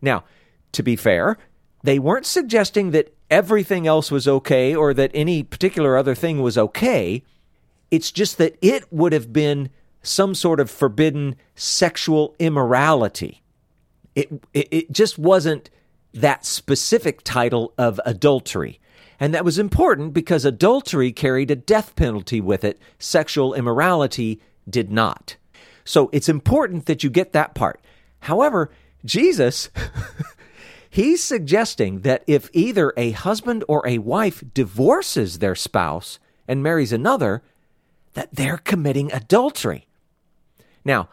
Now, 0.00 0.24
to 0.72 0.82
be 0.82 0.96
fair, 0.96 1.36
they 1.82 1.98
weren't 1.98 2.26
suggesting 2.26 2.90
that 2.92 3.14
everything 3.30 3.86
else 3.86 4.10
was 4.10 4.26
okay 4.26 4.74
or 4.74 4.94
that 4.94 5.10
any 5.14 5.42
particular 5.42 5.96
other 5.96 6.14
thing 6.14 6.40
was 6.40 6.56
okay. 6.56 7.22
It's 7.90 8.10
just 8.10 8.38
that 8.38 8.56
it 8.62 8.90
would 8.92 9.12
have 9.12 9.32
been 9.32 9.70
some 10.02 10.34
sort 10.34 10.60
of 10.60 10.70
forbidden 10.70 11.36
sexual 11.54 12.34
immorality. 12.38 13.42
It, 14.14 14.32
it, 14.54 14.68
it 14.70 14.92
just 14.92 15.18
wasn't 15.18 15.70
that 16.14 16.46
specific 16.46 17.22
title 17.22 17.74
of 17.76 18.00
adultery. 18.04 18.80
And 19.20 19.34
that 19.34 19.44
was 19.44 19.58
important 19.58 20.12
because 20.12 20.44
adultery 20.44 21.12
carried 21.12 21.50
a 21.50 21.56
death 21.56 21.96
penalty 21.96 22.40
with 22.40 22.64
it, 22.64 22.78
sexual 22.98 23.54
immorality 23.54 24.40
did 24.68 24.90
not. 24.90 25.36
So 25.84 26.10
it's 26.12 26.28
important 26.28 26.86
that 26.86 27.02
you 27.02 27.10
get 27.10 27.32
that 27.32 27.54
part. 27.54 27.80
However, 28.20 28.70
Jesus, 29.04 29.70
he's 30.90 31.22
suggesting 31.22 32.00
that 32.00 32.22
if 32.26 32.50
either 32.52 32.92
a 32.96 33.12
husband 33.12 33.64
or 33.68 33.86
a 33.86 33.98
wife 33.98 34.44
divorces 34.54 35.38
their 35.38 35.54
spouse 35.54 36.18
and 36.46 36.62
marries 36.62 36.92
another, 36.92 37.42
that 38.14 38.28
they're 38.32 38.58
committing 38.58 39.12
adultery. 39.12 39.86
Now, 40.84 41.08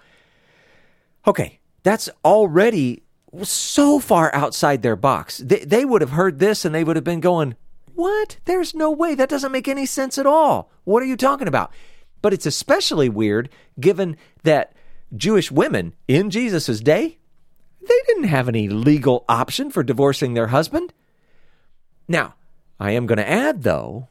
okay, 1.28 1.60
that's 1.84 2.10
already 2.24 3.04
so 3.44 4.00
far 4.00 4.34
outside 4.34 4.82
their 4.82 4.96
box. 4.96 5.38
They, 5.38 5.60
they 5.60 5.86
would 5.86 6.02
have 6.02 6.12
heard 6.12 6.40
this 6.40 6.66
and 6.66 6.74
they 6.74 6.84
would 6.84 6.96
have 6.96 7.04
been 7.04 7.20
going, 7.20 7.56
What? 7.96 8.38
There's 8.46 8.76
no 8.76 8.92
way. 8.92 9.16
That 9.16 9.30
doesn't 9.30 9.52
make 9.52 9.68
any 9.68 9.86
sense 9.86 10.18
at 10.18 10.26
all. 10.26 10.70
What 10.84 11.02
are 11.02 11.08
you 11.08 11.18
talking 11.18 11.48
about? 11.48 11.72
But 12.22 12.34
it's 12.34 12.46
especially 12.46 13.10
weird 13.10 13.50
given 13.80 14.18
that 14.44 14.74
Jewish 15.16 15.52
women 15.52 15.94
in 16.08 16.30
Jesus' 16.30 16.82
day, 16.82 17.18
they 17.82 18.00
didn't 18.08 18.26
have 18.26 18.50
any 18.50 18.68
legal 18.68 19.24
option 19.30 19.72
for 19.72 19.84
divorcing 19.84 20.34
their 20.34 20.48
husband. 20.48 20.94
Now, 22.08 22.36
I 22.80 22.92
am 22.92 23.06
going 23.06 23.18
to 23.18 23.30
add, 23.30 23.64
though, 23.64 24.10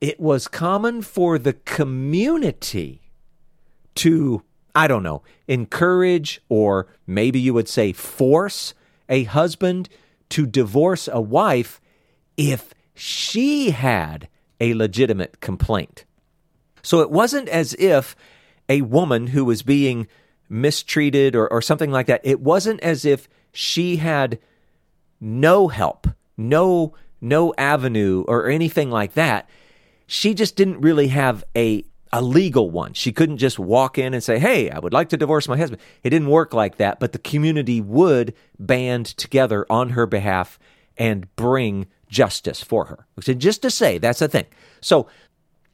it 0.00 0.20
was 0.20 0.46
common 0.46 1.02
for 1.02 1.38
the 1.38 1.54
community 1.54 3.00
to, 3.96 4.42
I 4.74 4.86
don't 4.86 5.02
know, 5.02 5.22
encourage 5.46 6.42
or 6.48 6.86
maybe 7.06 7.40
you 7.40 7.54
would 7.54 7.68
say 7.68 7.92
force 7.92 8.74
a 9.08 9.24
husband 9.24 9.88
to 10.30 10.46
divorce 10.46 11.08
a 11.10 11.20
wife 11.20 11.80
if 12.38 12.72
she 12.94 13.70
had 13.70 14.28
a 14.60 14.72
legitimate 14.72 15.40
complaint. 15.40 16.06
So 16.82 17.00
it 17.00 17.10
wasn't 17.10 17.50
as 17.50 17.74
if 17.74 18.16
a 18.68 18.80
woman 18.80 19.26
who 19.26 19.44
was 19.44 19.62
being 19.62 20.06
mistreated 20.48 21.36
or, 21.36 21.52
or 21.52 21.60
something 21.60 21.90
like 21.90 22.06
that, 22.06 22.22
it 22.24 22.40
wasn't 22.40 22.80
as 22.80 23.04
if 23.04 23.28
she 23.52 23.96
had 23.96 24.38
no 25.20 25.68
help, 25.68 26.06
no 26.36 26.94
no 27.20 27.52
avenue 27.58 28.24
or 28.28 28.48
anything 28.48 28.90
like 28.90 29.14
that. 29.14 29.50
She 30.06 30.34
just 30.34 30.54
didn't 30.54 30.80
really 30.80 31.08
have 31.08 31.44
a 31.56 31.84
a 32.12 32.22
legal 32.22 32.70
one. 32.70 32.94
She 32.94 33.12
couldn't 33.12 33.36
just 33.38 33.58
walk 33.58 33.98
in 33.98 34.14
and 34.14 34.22
say, 34.22 34.38
"Hey, 34.38 34.70
I 34.70 34.78
would 34.78 34.92
like 34.92 35.10
to 35.10 35.16
divorce 35.16 35.48
my 35.48 35.58
husband." 35.58 35.82
It 36.02 36.10
didn't 36.10 36.28
work 36.28 36.54
like 36.54 36.76
that, 36.76 37.00
but 37.00 37.12
the 37.12 37.18
community 37.18 37.80
would 37.80 38.34
band 38.58 39.06
together 39.06 39.66
on 39.68 39.90
her 39.90 40.06
behalf 40.06 40.58
and 40.96 41.34
bring 41.36 41.86
justice 42.08 42.62
for 42.62 42.86
her. 42.86 43.06
So 43.20 43.34
just 43.34 43.62
to 43.62 43.70
say, 43.70 43.98
that's 43.98 44.20
the 44.20 44.28
thing. 44.28 44.46
So, 44.80 45.08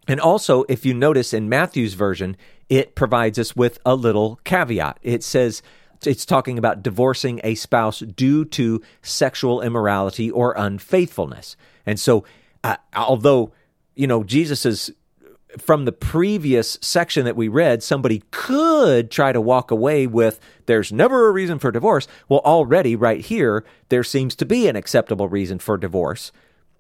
and 0.06 0.20
also, 0.20 0.64
if 0.68 0.84
you 0.84 0.94
notice 0.94 1.32
in 1.32 1.48
Matthew's 1.48 1.94
version, 1.94 2.36
it 2.68 2.94
provides 2.94 3.38
us 3.38 3.56
with 3.56 3.78
a 3.86 3.94
little 3.94 4.38
caveat. 4.44 4.98
It 5.02 5.22
says 5.22 5.62
it's 6.06 6.26
talking 6.26 6.58
about 6.58 6.82
divorcing 6.82 7.40
a 7.42 7.54
spouse 7.54 8.00
due 8.00 8.44
to 8.46 8.82
sexual 9.02 9.62
immorality 9.62 10.30
or 10.30 10.54
unfaithfulness. 10.56 11.56
And 11.86 11.98
so, 11.98 12.24
uh, 12.62 12.76
although 12.94 13.52
you 13.94 14.06
know 14.06 14.24
Jesus 14.24 14.66
is 14.66 14.90
from 15.58 15.84
the 15.84 15.92
previous 15.92 16.78
section 16.80 17.24
that 17.24 17.36
we 17.36 17.48
read, 17.48 17.82
somebody 17.82 18.22
could 18.30 19.10
try 19.10 19.32
to 19.32 19.40
walk 19.40 19.70
away 19.70 20.06
with, 20.06 20.40
there's 20.66 20.92
never 20.92 21.28
a 21.28 21.32
reason 21.32 21.58
for 21.58 21.70
divorce. 21.70 22.06
Well, 22.28 22.40
already 22.40 22.96
right 22.96 23.20
here, 23.20 23.64
there 23.88 24.04
seems 24.04 24.34
to 24.36 24.46
be 24.46 24.68
an 24.68 24.76
acceptable 24.76 25.28
reason 25.28 25.58
for 25.58 25.76
divorce. 25.76 26.32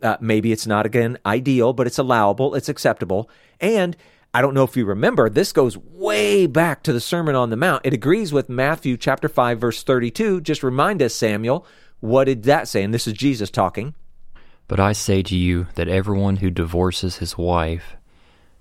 Uh, 0.02 0.16
maybe 0.20 0.52
it's 0.52 0.66
not, 0.66 0.86
again, 0.86 1.18
ideal, 1.24 1.72
but 1.72 1.86
it's 1.86 1.98
allowable, 1.98 2.54
it's 2.54 2.68
acceptable. 2.68 3.30
And 3.60 3.96
I 4.32 4.42
don't 4.42 4.54
know 4.54 4.64
if 4.64 4.76
you 4.76 4.84
remember, 4.84 5.30
this 5.30 5.52
goes 5.52 5.78
way 5.78 6.46
back 6.46 6.82
to 6.82 6.92
the 6.92 7.00
Sermon 7.00 7.34
on 7.34 7.50
the 7.50 7.56
Mount. 7.56 7.86
It 7.86 7.94
agrees 7.94 8.32
with 8.32 8.48
Matthew 8.48 8.96
chapter 8.96 9.28
5, 9.28 9.60
verse 9.60 9.82
32. 9.82 10.40
Just 10.40 10.62
remind 10.62 11.00
us, 11.00 11.14
Samuel, 11.14 11.66
what 12.00 12.24
did 12.24 12.42
that 12.42 12.68
say? 12.68 12.82
And 12.82 12.92
this 12.92 13.06
is 13.06 13.14
Jesus 13.14 13.50
talking. 13.50 13.94
But 14.66 14.80
I 14.80 14.92
say 14.92 15.22
to 15.22 15.36
you 15.36 15.68
that 15.74 15.88
everyone 15.88 16.36
who 16.36 16.50
divorces 16.50 17.18
his 17.18 17.38
wife 17.38 17.96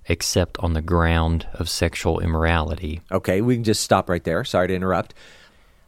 except 0.07 0.57
on 0.59 0.73
the 0.73 0.81
ground 0.81 1.47
of 1.53 1.69
sexual 1.69 2.19
immorality. 2.19 3.01
Okay, 3.11 3.41
we 3.41 3.55
can 3.55 3.63
just 3.63 3.81
stop 3.81 4.09
right 4.09 4.23
there. 4.23 4.43
Sorry 4.43 4.67
to 4.67 4.75
interrupt. 4.75 5.13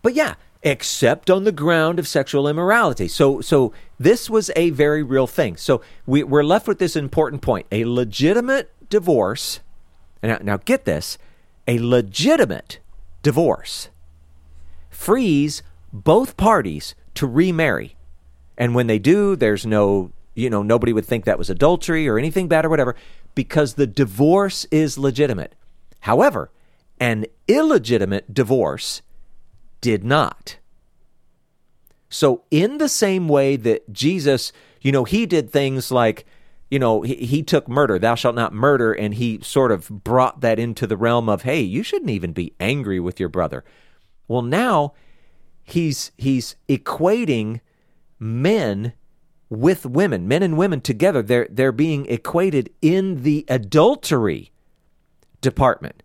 But 0.02 0.14
yeah, 0.14 0.36
except 0.64 1.30
on 1.30 1.44
the 1.44 1.52
ground 1.52 2.00
of 2.00 2.08
sexual 2.08 2.48
immorality. 2.48 3.08
So 3.08 3.42
so 3.42 3.74
this 4.00 4.30
was 4.30 4.52
a 4.56 4.72
very 4.72 5.04
real 5.04 5.28
thing. 5.28 5.58
So 5.58 5.82
we, 6.06 6.24
we're 6.24 6.44
left 6.44 6.68
with 6.68 6.80
this 6.80 6.96
important 6.96 7.42
point. 7.42 7.68
A 7.72 7.86
legitimate 7.86 8.72
divorce, 8.90 9.60
now, 10.24 10.40
now 10.42 10.58
get 10.58 10.86
this, 10.86 11.18
a 11.68 11.80
legitimate 11.80 12.80
divorce 13.22 13.90
frees 14.90 15.62
both 15.92 16.38
parties 16.38 16.96
to 17.16 17.28
remarry. 17.28 17.96
And 18.58 18.74
when 18.74 18.88
they 18.88 19.00
do, 19.00 19.36
there's 19.36 19.66
no, 19.66 20.12
you 20.34 20.50
know, 20.50 20.64
nobody 20.64 20.94
would 20.94 21.06
think 21.06 21.26
that 21.26 21.38
was 21.38 21.50
adultery 21.50 22.08
or 22.08 22.18
anything 22.18 22.48
bad 22.48 22.66
or 22.66 22.70
whatever 22.70 22.96
because 23.36 23.74
the 23.74 23.88
divorce 23.88 24.66
is 24.72 24.98
legitimate. 24.98 25.54
However, 26.02 26.52
an 27.00 27.26
illegitimate 27.48 28.34
divorce 28.34 29.02
did 29.82 30.04
not. 30.04 30.58
So, 32.10 32.44
in 32.50 32.78
the 32.78 32.90
same 32.90 33.28
way 33.28 33.58
that 33.58 33.92
Jesus, 33.92 34.54
you 34.82 34.92
know, 34.92 35.04
he 35.04 35.26
did 35.26 35.52
things 35.52 35.92
like, 35.92 36.26
you 36.72 36.80
know, 36.80 37.02
he, 37.02 37.16
he 37.16 37.44
took 37.44 37.68
murder, 37.68 38.00
thou 38.00 38.16
shalt 38.16 38.36
not 38.36 38.54
murder, 38.54 38.94
and 38.94 39.16
he 39.16 39.40
sort 39.42 39.72
of 39.72 39.90
brought 39.90 40.42
that 40.42 40.58
into 40.58 40.88
the 40.88 40.98
realm 40.98 41.28
of, 41.28 41.42
hey, 41.42 41.62
you 41.62 41.84
shouldn't 41.84 42.12
even 42.12 42.32
be 42.32 42.54
angry 42.60 43.00
with 43.00 43.20
your 43.20 43.30
brother. 43.30 43.64
Well, 44.28 44.42
now 44.42 44.94
he's 45.64 46.12
he's 46.18 46.56
equating 46.70 47.60
men 48.20 48.94
with 49.56 49.86
women, 49.86 50.28
men 50.28 50.44
and 50.44 50.58
women 50.58 50.82
together. 50.82 51.22
They're 51.22 51.48
they're 51.50 51.72
being 51.72 52.06
equated 52.08 52.70
in 52.82 53.24
the 53.24 53.46
adultery 53.48 54.52
department. 55.42 56.04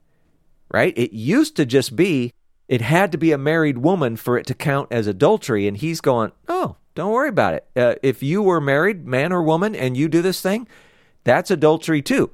Right? 0.73 0.97
It 0.97 1.13
used 1.13 1.57
to 1.57 1.67
just 1.67 1.97
be 1.97 2.33
it 2.69 2.81
had 2.81 3.11
to 3.13 3.19
be 3.19 3.33
a 3.33 3.39
married 3.39 3.79
woman 3.79 4.17
for 4.17 4.39
it 4.39 4.47
to 4.47 4.55
count 4.55 4.89
as 4.93 5.07
adultery 5.09 5.67
and 5.67 5.77
he's 5.77 6.01
going, 6.01 6.33
"Oh, 6.49 6.77
don't 6.95 7.13
worry 7.13 7.29
about 7.29 7.55
it. 7.55 7.67
Uh, 7.77 7.95
if 8.03 8.23
you 8.23 8.43
were 8.43 8.61
married, 8.61 9.07
man 9.07 9.33
or 9.33 9.43
woman, 9.43 9.75
and 9.75 9.97
you 9.97 10.09
do 10.09 10.23
this 10.23 10.41
thing, 10.41 10.69
that's 11.25 11.51
adultery 11.51 12.03
too." 12.03 12.31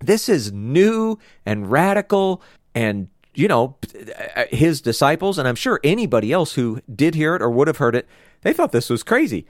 This 0.00 0.28
is 0.28 0.52
new 0.52 1.18
and 1.46 1.70
radical 1.70 2.42
and 2.74 3.08
you 3.34 3.48
know, 3.48 3.76
his 4.50 4.82
disciples, 4.82 5.38
and 5.38 5.48
I'm 5.48 5.54
sure 5.54 5.80
anybody 5.82 6.32
else 6.32 6.52
who 6.52 6.82
did 6.94 7.14
hear 7.14 7.34
it 7.34 7.40
or 7.40 7.48
would 7.48 7.66
have 7.66 7.78
heard 7.78 7.96
it, 7.96 8.06
they 8.42 8.52
thought 8.52 8.72
this 8.72 8.90
was 8.90 9.02
crazy 9.02 9.46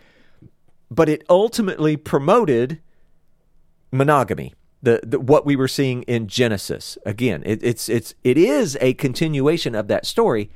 but 0.94 1.08
it 1.08 1.24
ultimately 1.28 1.96
promoted 1.96 2.80
monogamy. 3.90 4.54
The, 4.82 5.00
the, 5.04 5.20
what 5.20 5.46
we 5.46 5.54
were 5.54 5.68
seeing 5.68 6.02
in 6.04 6.26
Genesis. 6.26 6.98
Again, 7.06 7.44
it, 7.46 7.62
it's 7.62 7.88
it's 7.88 8.16
it 8.24 8.36
is 8.36 8.76
a 8.80 8.94
continuation 8.94 9.76
of 9.76 9.86
that 9.86 10.04
story, 10.04 10.50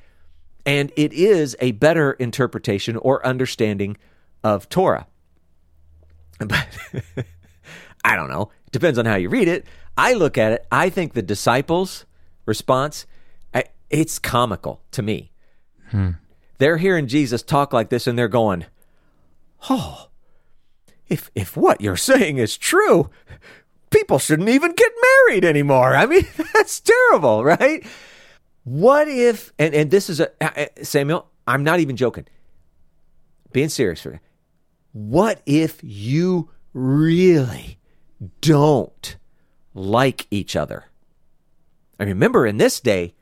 and 0.64 0.90
it 0.96 1.12
is 1.12 1.56
a 1.60 1.70
better 1.72 2.12
interpretation 2.14 2.96
or 2.96 3.24
understanding 3.24 3.96
of 4.42 4.68
Torah. 4.68 5.06
But 6.38 6.66
I 8.04 8.14
don't 8.14 8.28
know. 8.28 8.50
It 8.66 8.72
depends 8.72 8.98
on 8.98 9.06
how 9.06 9.14
you 9.14 9.28
read 9.28 9.48
it. 9.48 9.64
I 9.96 10.12
look 10.12 10.36
at 10.36 10.52
it. 10.52 10.66
I 10.70 10.90
think 10.90 11.14
the 11.14 11.22
disciples' 11.22 12.04
response, 12.44 13.06
I, 13.54 13.64
it's 13.90 14.18
comical 14.18 14.82
to 14.90 15.02
me. 15.02 15.30
Hmm. 15.90 16.10
They're 16.58 16.76
hearing 16.76 17.06
Jesus 17.06 17.42
talk 17.42 17.72
like 17.72 17.90
this, 17.90 18.06
and 18.06 18.18
they're 18.18 18.28
going, 18.28 18.66
"Oh, 19.70 20.05
if 21.08 21.30
if 21.34 21.56
what 21.56 21.80
you're 21.80 21.96
saying 21.96 22.38
is 22.38 22.56
true, 22.56 23.10
people 23.90 24.18
shouldn't 24.18 24.48
even 24.48 24.72
get 24.72 24.92
married 25.02 25.44
anymore. 25.44 25.94
I 25.94 26.06
mean, 26.06 26.26
that's 26.54 26.80
terrible, 26.80 27.44
right? 27.44 27.84
What 28.64 29.08
if 29.08 29.52
and 29.58 29.74
and 29.74 29.90
this 29.90 30.10
is 30.10 30.20
a 30.20 30.30
Samuel, 30.82 31.28
I'm 31.46 31.64
not 31.64 31.80
even 31.80 31.96
joking. 31.96 32.26
Being 33.52 33.68
serious 33.68 34.02
for 34.02 34.12
you. 34.12 34.20
What 34.92 35.40
if 35.46 35.78
you 35.82 36.50
really 36.72 37.78
don't 38.40 39.16
like 39.74 40.26
each 40.30 40.56
other? 40.56 40.86
I 41.98 42.04
remember 42.04 42.46
in 42.46 42.58
this 42.58 42.80
day, 42.80 43.14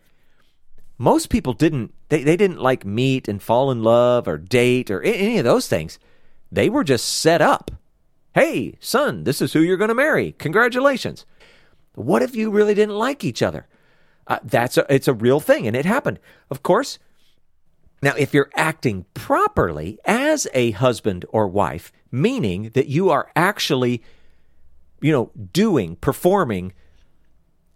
most 0.98 1.28
people 1.28 1.52
didn't 1.52 1.92
they, 2.08 2.22
they 2.22 2.36
didn't 2.36 2.60
like 2.60 2.84
meet 2.84 3.28
and 3.28 3.42
fall 3.42 3.70
in 3.70 3.82
love 3.82 4.26
or 4.26 4.38
date 4.38 4.90
or 4.90 5.02
any 5.02 5.38
of 5.38 5.44
those 5.44 5.68
things. 5.68 5.98
They 6.50 6.68
were 6.68 6.84
just 6.84 7.06
set 7.06 7.40
up. 7.40 7.70
Hey, 8.34 8.76
son, 8.80 9.24
this 9.24 9.40
is 9.40 9.52
who 9.52 9.60
you're 9.60 9.76
going 9.76 9.88
to 9.88 9.94
marry. 9.94 10.32
Congratulations. 10.32 11.24
What 11.94 12.22
if 12.22 12.34
you 12.34 12.50
really 12.50 12.74
didn't 12.74 12.96
like 12.96 13.22
each 13.22 13.42
other? 13.42 13.66
Uh, 14.26 14.38
that's 14.42 14.76
a, 14.76 14.86
it's 14.92 15.08
a 15.08 15.14
real 15.14 15.40
thing, 15.40 15.66
and 15.66 15.76
it 15.76 15.84
happened. 15.84 16.18
Of 16.50 16.62
course. 16.62 16.98
Now, 18.02 18.14
if 18.18 18.34
you're 18.34 18.50
acting 18.54 19.06
properly 19.14 19.98
as 20.04 20.46
a 20.52 20.72
husband 20.72 21.24
or 21.30 21.48
wife, 21.48 21.92
meaning 22.10 22.70
that 22.74 22.88
you 22.88 23.10
are 23.10 23.30
actually, 23.34 24.02
you 25.00 25.12
know, 25.12 25.30
doing, 25.52 25.96
performing, 25.96 26.72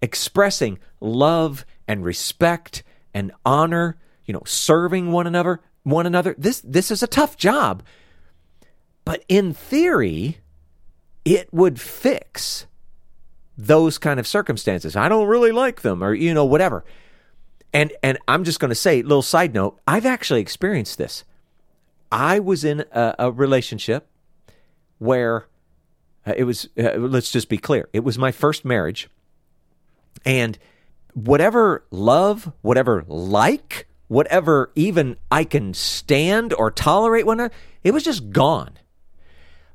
expressing 0.03 0.79
love 1.01 1.65
and 1.87 2.05
respect 2.05 2.83
and 3.15 3.33
honor, 3.45 3.97
you 4.27 4.35
know, 4.35 4.43
serving 4.45 5.13
one 5.13 5.27
another, 5.27 5.61
one 5.83 6.07
another. 6.07 6.35
This 6.37 6.61
this 6.61 6.91
is 6.91 7.03
a 7.03 7.07
tough 7.07 7.37
job. 7.37 7.83
But 9.09 9.25
in 9.27 9.55
theory, 9.55 10.37
it 11.25 11.49
would 11.51 11.81
fix 11.81 12.67
those 13.57 13.97
kind 13.97 14.21
of 14.21 14.27
circumstances. 14.27 14.97
I 14.97 15.09
don't 15.09 15.29
really 15.29 15.51
like 15.51 15.81
them 15.81 16.05
or 16.05 16.13
you 16.13 16.35
know 16.35 16.45
whatever. 16.45 16.85
And 17.73 17.91
and 18.03 18.19
I'm 18.29 18.45
just 18.45 18.61
going 18.61 18.69
to 18.69 18.75
say, 18.75 19.01
little 19.01 19.23
side 19.23 19.55
note, 19.55 19.81
I've 19.89 20.05
actually 20.05 20.43
experienced 20.43 20.99
this. 20.99 21.25
I 22.13 22.39
was 22.39 22.65
in 22.65 22.85
a, 22.93 23.15
a 23.19 23.33
relationship 23.33 24.11
where 24.99 25.47
uh, 26.27 26.35
it 26.37 26.45
was 26.45 26.69
uh, 26.79 26.99
let's 26.99 27.31
just 27.31 27.49
be 27.49 27.57
clear. 27.57 27.89
It 27.95 28.01
was 28.01 28.19
my 28.19 28.31
first 28.31 28.63
marriage. 28.63 29.09
And 30.27 30.59
whatever 31.15 31.83
love, 31.91 32.53
whatever 32.61 33.07
like, 33.09 33.89
whatever 34.09 34.71
even 34.75 35.17
I 35.31 35.45
can 35.45 35.73
stand 35.73 36.53
or 36.53 36.71
tolerate 36.71 37.25
one 37.25 37.51
it 37.83 37.95
was 37.95 38.05
just 38.05 38.33
gone. 38.33 38.73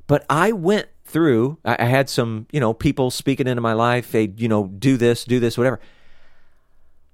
But 0.08 0.26
I 0.30 0.52
went 0.52 0.88
through, 1.06 1.60
I 1.64 1.86
had 1.86 2.10
some, 2.10 2.48
you 2.52 2.60
know, 2.60 2.74
people 2.74 3.12
speaking 3.12 3.48
into 3.48 3.62
my 3.62 3.74
life, 3.74 4.12
they, 4.12 4.34
you 4.36 4.48
know, 4.48 4.68
do 4.68 4.98
this, 4.98 5.24
do 5.26 5.40
this, 5.40 5.58
whatever. 5.58 5.80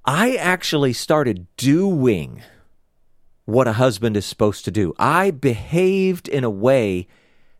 I 0.05 0.35
actually 0.35 0.93
started 0.93 1.47
doing 1.57 2.41
what 3.45 3.67
a 3.67 3.73
husband 3.73 4.15
is 4.15 4.25
supposed 4.25 4.63
to 4.65 4.71
do. 4.71 4.93
I 4.97 5.31
behaved 5.31 6.27
in 6.27 6.43
a 6.43 6.49
way 6.49 7.07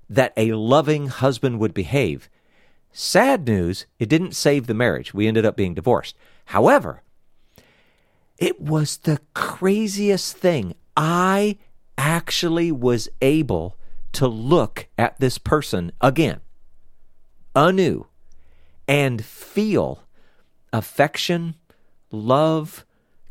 that 0.09 0.33
a 0.37 0.53
loving 0.53 1.07
husband 1.07 1.59
would 1.59 1.73
behave. 1.73 2.29
Sad 2.91 3.47
news, 3.47 3.85
it 3.99 4.09
didn't 4.09 4.35
save 4.35 4.67
the 4.67 4.73
marriage. 4.73 5.13
We 5.13 5.27
ended 5.27 5.45
up 5.45 5.55
being 5.55 5.73
divorced. 5.73 6.15
However, 6.45 7.03
it 8.37 8.59
was 8.61 8.97
the 8.97 9.19
craziest 9.33 10.37
thing. 10.37 10.73
I 10.95 11.57
actually 11.97 12.71
was 12.71 13.09
able 13.21 13.75
to 14.13 14.27
look 14.27 14.87
at 14.97 15.19
this 15.19 15.37
person 15.37 15.91
again, 16.01 16.41
anew, 17.55 18.07
and 18.87 19.23
feel 19.23 20.03
affection, 20.73 21.55
love, 22.11 22.85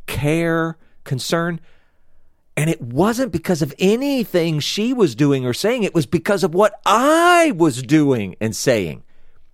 care, 0.07 0.77
concern. 1.05 1.61
And 2.57 2.69
it 2.69 2.81
wasn't 2.81 3.33
because 3.33 3.63
of 3.63 3.75
anything 3.79 4.61
she 4.61 4.93
was 4.93 5.15
doing 5.15 5.47
or 5.47 5.53
saying, 5.53 5.85
it 5.85 5.95
was 5.95 6.07
because 6.07 6.43
of 6.43 6.55
what 6.55 6.81
I 6.85 7.53
was 7.57 7.83
doing 7.83 8.37
and 8.41 8.55
saying. 8.55 9.05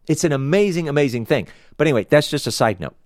It's 0.07 0.25
an 0.25 0.33
amazing, 0.33 0.89
amazing 0.89 1.27
thing. 1.27 1.49
But 1.77 1.87
anyway, 1.87 2.07
that's 2.09 2.31
just 2.31 2.47
a 2.47 2.53
side 2.53 2.81
note. 2.81 2.97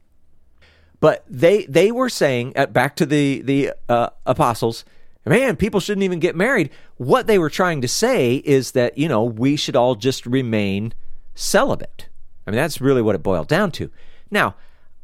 But 1.01 1.25
they 1.29 1.65
they 1.67 1.93
were 1.93 2.09
saying 2.09 2.55
uh, 2.57 2.67
back 2.67 2.97
to 2.97 3.07
the 3.07 3.41
the 3.43 3.73
uh, 3.89 4.11
apostles, 4.27 4.85
man, 5.27 5.57
people 5.57 5.81
shouldn't 5.81 6.05
even 6.05 6.21
get 6.21 6.37
married. 6.37 6.71
What 6.97 7.27
they 7.27 7.39
were 7.39 7.51
trying 7.51 7.81
to 7.83 7.89
say 7.89 8.37
is 8.37 8.73
that 8.73 8.99
you 8.99 9.09
know 9.09 9.25
we 9.25 9.57
should 9.57 9.77
all 9.77 9.95
just 9.95 10.27
remain 10.27 10.95
celibate. 11.35 12.09
I 12.47 12.51
mean, 12.51 12.57
that's 12.57 12.81
really 12.81 13.03
what 13.03 13.15
it 13.15 13.23
boiled 13.23 13.49
down 13.49 13.71
to. 13.73 13.91
Now, 14.31 14.55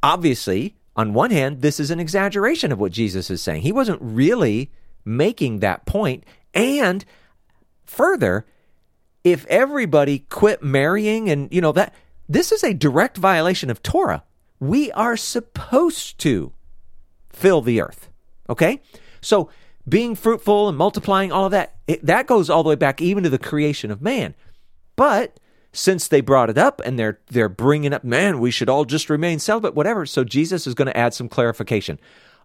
obviously, 0.03 0.77
on 0.97 1.12
one 1.12 1.31
hand, 1.31 1.61
this 1.61 1.79
is 1.79 1.91
an 1.91 2.01
exaggeration 2.01 2.73
of 2.73 2.81
what 2.81 2.93
Jesus 2.93 3.31
is 3.31 3.43
saying. 3.43 3.62
He 3.62 3.73
wasn't 3.73 4.01
really 4.01 4.71
making 5.05 5.61
that 5.61 5.87
point. 5.87 6.25
And 6.55 7.05
further, 7.85 8.47
if 9.25 9.45
everybody 9.47 10.21
quit 10.21 10.62
marrying 10.62 11.29
and, 11.29 11.53
you 11.53 11.61
know, 11.61 11.73
that 11.73 11.95
this 12.29 12.53
is 12.53 12.62
a 12.62 12.75
direct 12.75 13.17
violation 13.17 13.71
of 13.71 13.83
Torah. 13.83 14.25
We 14.61 14.91
are 14.93 15.17
supposed 15.17 16.19
to 16.21 16.53
fill 17.31 17.61
the 17.61 17.81
earth. 17.81 18.09
Okay? 18.49 18.81
So 19.21 19.51
being 19.89 20.14
fruitful 20.14 20.68
and 20.68 20.78
multiplying, 20.78 21.32
all 21.32 21.47
of 21.47 21.51
that, 21.53 21.76
it, 21.87 22.05
that 22.05 22.26
goes 22.26 22.49
all 22.49 22.62
the 22.62 22.70
way 22.70 22.74
back 22.74 23.01
even 23.01 23.24
to 23.24 23.30
the 23.30 23.39
creation 23.39 23.91
of 23.91 24.01
man. 24.01 24.35
But 24.97 25.39
since 25.72 26.09
they 26.09 26.20
brought 26.20 26.51
it 26.51 26.59
up 26.59 26.80
and 26.85 26.99
they're 26.99 27.18
they're 27.26 27.49
bringing 27.49 27.93
up, 27.93 28.05
man, 28.05 28.39
we 28.39 28.51
should 28.51 28.68
all 28.68 28.85
just 28.85 29.11
remain 29.11 29.39
celibate, 29.39 29.74
whatever. 29.74 30.07
So 30.07 30.24
Jesus 30.24 30.66
is 30.66 30.74
going 30.74 30.87
to 30.87 30.97
add 30.97 31.14
some 31.14 31.28
clarification. 31.28 31.99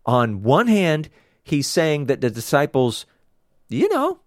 On 0.06 0.42
one 0.42 0.68
hand, 0.68 1.10
he's 1.44 1.68
saying 1.68 2.08
that 2.08 2.22
the 2.22 2.30
disciples, 2.30 3.06
you 3.70 3.88
know, 3.90 4.20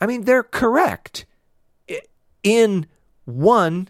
I 0.00 0.06
mean, 0.06 0.24
they're 0.24 0.42
correct 0.42 1.26
in 2.42 2.86
one 3.24 3.88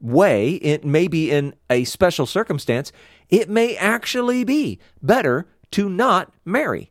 way, 0.00 0.54
it 0.54 0.84
may 0.84 1.08
be 1.08 1.30
in 1.30 1.54
a 1.68 1.84
special 1.84 2.26
circumstance, 2.26 2.92
it 3.28 3.48
may 3.48 3.76
actually 3.76 4.44
be 4.44 4.78
better 5.02 5.46
to 5.70 5.88
not 5.88 6.32
marry. 6.44 6.90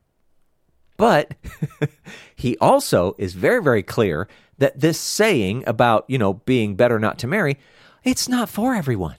But 0.99 1.33
he 2.35 2.55
also 2.59 3.15
is 3.17 3.33
very, 3.33 3.63
very 3.63 3.81
clear 3.81 4.27
that 4.59 4.79
this 4.79 4.99
saying 4.99 5.63
about, 5.65 6.05
you 6.07 6.19
know, 6.19 6.33
being 6.33 6.75
better 6.75 6.99
not 6.99 7.17
to 7.19 7.27
marry, 7.27 7.57
it's 8.03 8.29
not 8.29 8.49
for 8.49 8.75
everyone. 8.75 9.17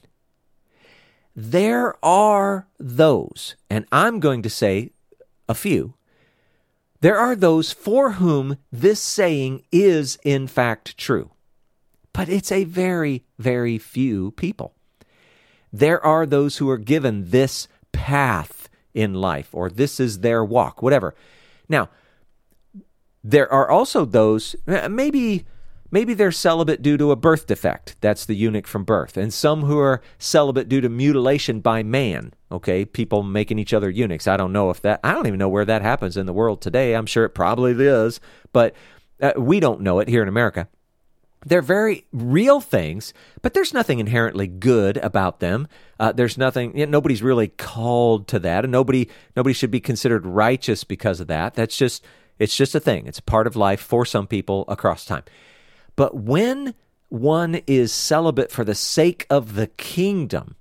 There 1.34 1.96
are 2.04 2.68
those, 2.78 3.56
and 3.68 3.84
I'm 3.90 4.20
going 4.20 4.42
to 4.42 4.50
say 4.50 4.90
a 5.48 5.54
few, 5.54 5.94
there 7.00 7.18
are 7.18 7.34
those 7.34 7.72
for 7.72 8.12
whom 8.12 8.58
this 8.70 9.00
saying 9.00 9.64
is 9.72 10.18
in 10.22 10.46
fact 10.46 10.96
true 10.96 11.32
but 12.12 12.28
it's 12.28 12.52
a 12.52 12.64
very, 12.64 13.24
very 13.38 13.78
few 13.78 14.32
people. 14.32 14.74
There 15.72 16.04
are 16.04 16.26
those 16.26 16.56
who 16.56 16.68
are 16.68 16.78
given 16.78 17.30
this 17.30 17.68
path 17.92 18.68
in 18.92 19.14
life, 19.14 19.54
or 19.54 19.70
this 19.70 20.00
is 20.00 20.20
their 20.20 20.44
walk, 20.44 20.82
whatever. 20.82 21.14
Now, 21.70 21.88
there 23.24 23.50
are 23.50 23.70
also 23.70 24.04
those, 24.04 24.56
eh, 24.66 24.88
maybe 24.88 25.46
maybe 25.92 26.14
they're 26.14 26.32
celibate 26.32 26.82
due 26.82 26.96
to 26.96 27.10
a 27.10 27.16
birth 27.16 27.46
defect. 27.46 27.96
That's 28.00 28.24
the 28.24 28.34
eunuch 28.34 28.66
from 28.66 28.84
birth. 28.84 29.16
And 29.16 29.32
some 29.32 29.62
who 29.62 29.78
are 29.78 30.02
celibate 30.18 30.68
due 30.68 30.80
to 30.80 30.88
mutilation 30.88 31.60
by 31.60 31.82
man. 31.82 32.32
Okay, 32.52 32.84
people 32.84 33.22
making 33.22 33.58
each 33.58 33.72
other 33.72 33.90
eunuchs. 33.90 34.28
I 34.28 34.36
don't 34.36 34.52
know 34.52 34.70
if 34.70 34.80
that, 34.82 35.00
I 35.02 35.14
don't 35.14 35.26
even 35.26 35.38
know 35.38 35.48
where 35.48 35.64
that 35.64 35.82
happens 35.82 36.16
in 36.16 36.26
the 36.26 36.32
world 36.32 36.60
today. 36.60 36.94
I'm 36.94 37.06
sure 37.06 37.24
it 37.24 37.30
probably 37.30 37.72
is, 37.72 38.20
but 38.52 38.74
uh, 39.20 39.32
we 39.36 39.60
don't 39.60 39.80
know 39.80 39.98
it 40.00 40.08
here 40.08 40.22
in 40.22 40.28
America. 40.28 40.68
They're 41.44 41.62
very 41.62 42.06
real 42.12 42.60
things, 42.60 43.14
but 43.40 43.54
there's 43.54 43.72
nothing 43.72 43.98
inherently 43.98 44.46
good 44.46 44.98
about 44.98 45.40
them. 45.40 45.68
Uh, 45.98 46.12
there's 46.12 46.36
nothing. 46.36 46.76
You 46.76 46.84
know, 46.84 46.90
nobody's 46.90 47.22
really 47.22 47.48
called 47.48 48.28
to 48.28 48.38
that, 48.40 48.64
and 48.64 48.72
nobody 48.72 49.08
nobody 49.36 49.54
should 49.54 49.70
be 49.70 49.80
considered 49.80 50.26
righteous 50.26 50.84
because 50.84 51.18
of 51.20 51.28
that. 51.28 51.54
That's 51.54 51.76
just 51.76 52.04
it's 52.38 52.56
just 52.56 52.74
a 52.74 52.80
thing. 52.80 53.06
It's 53.06 53.18
a 53.18 53.22
part 53.22 53.46
of 53.46 53.56
life 53.56 53.80
for 53.80 54.04
some 54.04 54.26
people 54.26 54.64
across 54.68 55.06
time. 55.06 55.24
But 55.96 56.16
when 56.16 56.74
one 57.08 57.56
is 57.66 57.92
celibate 57.92 58.52
for 58.52 58.64
the 58.64 58.74
sake 58.74 59.26
of 59.30 59.54
the 59.54 59.66
kingdom, 59.66 60.56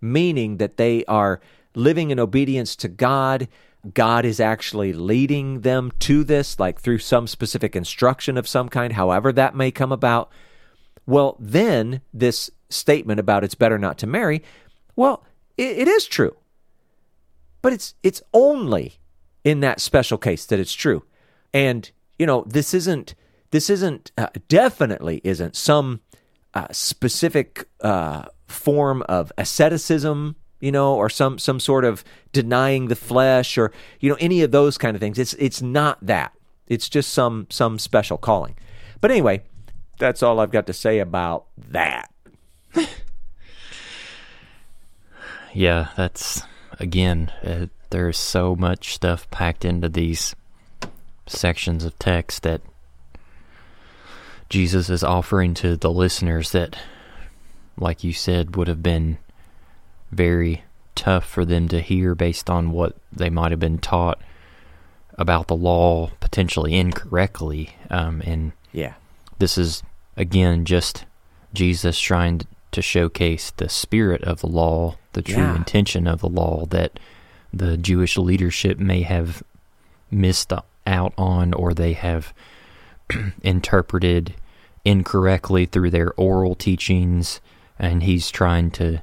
meaning 0.00 0.56
that 0.56 0.76
they 0.76 1.04
are 1.06 1.40
living 1.74 2.10
in 2.10 2.18
obedience 2.18 2.74
to 2.76 2.88
God 2.88 3.48
God 3.92 4.24
is 4.24 4.38
actually 4.38 4.92
leading 4.92 5.62
them 5.62 5.92
to 6.00 6.22
this, 6.22 6.60
like 6.60 6.80
through 6.80 6.98
some 6.98 7.26
specific 7.26 7.74
instruction 7.74 8.36
of 8.36 8.46
some 8.46 8.68
kind, 8.68 8.92
however 8.92 9.32
that 9.32 9.56
may 9.56 9.70
come 9.70 9.90
about, 9.90 10.30
well, 11.06 11.36
then 11.40 12.00
this 12.14 12.50
statement 12.70 13.18
about 13.18 13.44
it's 13.44 13.56
better 13.56 13.78
not 13.78 13.98
to 13.98 14.06
marry, 14.06 14.42
well, 14.94 15.24
it, 15.56 15.78
it 15.78 15.88
is 15.88 16.06
true. 16.06 16.36
But 17.60 17.72
it's 17.72 17.94
it's 18.02 18.22
only 18.32 18.98
in 19.44 19.60
that 19.60 19.80
special 19.80 20.18
case 20.18 20.46
that 20.46 20.58
it's 20.58 20.74
true. 20.74 21.04
And 21.52 21.90
you 22.18 22.26
know, 22.26 22.44
this 22.46 22.74
isn't 22.74 23.14
this 23.50 23.68
isn't 23.70 24.12
uh, 24.16 24.28
definitely 24.48 25.20
isn't 25.24 25.56
some 25.56 26.00
uh, 26.54 26.68
specific 26.70 27.68
uh, 27.80 28.26
form 28.46 29.02
of 29.08 29.32
asceticism 29.38 30.36
you 30.62 30.70
know, 30.70 30.94
or 30.94 31.10
some 31.10 31.38
some 31.38 31.58
sort 31.58 31.84
of 31.84 32.04
denying 32.32 32.86
the 32.86 32.96
flesh 32.96 33.58
or 33.58 33.72
you 33.98 34.08
know 34.08 34.16
any 34.20 34.42
of 34.42 34.52
those 34.52 34.78
kind 34.78 34.96
of 34.96 35.00
things. 35.00 35.18
It's 35.18 35.34
it's 35.34 35.60
not 35.60 35.98
that. 36.00 36.32
It's 36.68 36.88
just 36.88 37.12
some 37.12 37.48
some 37.50 37.80
special 37.80 38.16
calling. 38.16 38.56
But 39.00 39.10
anyway, 39.10 39.42
that's 39.98 40.22
all 40.22 40.38
I've 40.38 40.52
got 40.52 40.68
to 40.68 40.72
say 40.72 41.00
about 41.00 41.46
that. 41.56 42.10
yeah, 45.52 45.88
that's 45.96 46.42
again, 46.78 47.32
uh, 47.44 47.66
there's 47.90 48.16
so 48.16 48.54
much 48.54 48.94
stuff 48.94 49.28
packed 49.32 49.64
into 49.64 49.88
these 49.88 50.36
sections 51.26 51.84
of 51.84 51.98
text 51.98 52.44
that 52.44 52.60
Jesus 54.48 54.88
is 54.88 55.02
offering 55.02 55.54
to 55.54 55.76
the 55.76 55.90
listeners 55.90 56.52
that, 56.52 56.76
like 57.76 58.04
you 58.04 58.12
said, 58.12 58.54
would 58.54 58.68
have 58.68 58.82
been 58.82 59.18
very 60.12 60.62
tough 60.94 61.24
for 61.24 61.44
them 61.44 61.66
to 61.68 61.80
hear 61.80 62.14
based 62.14 62.48
on 62.50 62.70
what 62.70 62.94
they 63.10 63.30
might 63.30 63.50
have 63.50 63.58
been 63.60 63.78
taught 63.78 64.20
about 65.18 65.48
the 65.48 65.56
law 65.56 66.10
potentially 66.20 66.74
incorrectly. 66.74 67.70
Um, 67.90 68.22
and 68.24 68.52
Yeah. 68.72 68.94
this 69.38 69.58
is, 69.58 69.82
again, 70.16 70.64
just 70.64 71.04
Jesus 71.54 71.98
trying 71.98 72.42
to 72.72 72.80
showcase 72.82 73.50
the 73.56 73.68
spirit 73.68 74.22
of 74.24 74.40
the 74.40 74.46
law, 74.46 74.96
the 75.12 75.22
true 75.22 75.42
Yeah. 75.44 75.56
intention 75.56 76.06
of 76.06 76.20
the 76.20 76.28
law 76.28 76.66
that 76.66 76.98
the 77.52 77.76
Jewish 77.76 78.16
leadership 78.16 78.78
may 78.78 79.02
have 79.02 79.42
missed 80.10 80.52
out 80.86 81.12
on 81.18 81.52
or 81.54 81.74
they 81.74 81.92
have 81.94 82.32
interpreted 83.42 84.34
incorrectly 84.84 85.66
through 85.66 85.90
their 85.90 86.12
oral 86.14 86.54
teachings. 86.54 87.40
And 87.78 88.02
he's 88.02 88.30
trying 88.30 88.70
to 88.72 89.02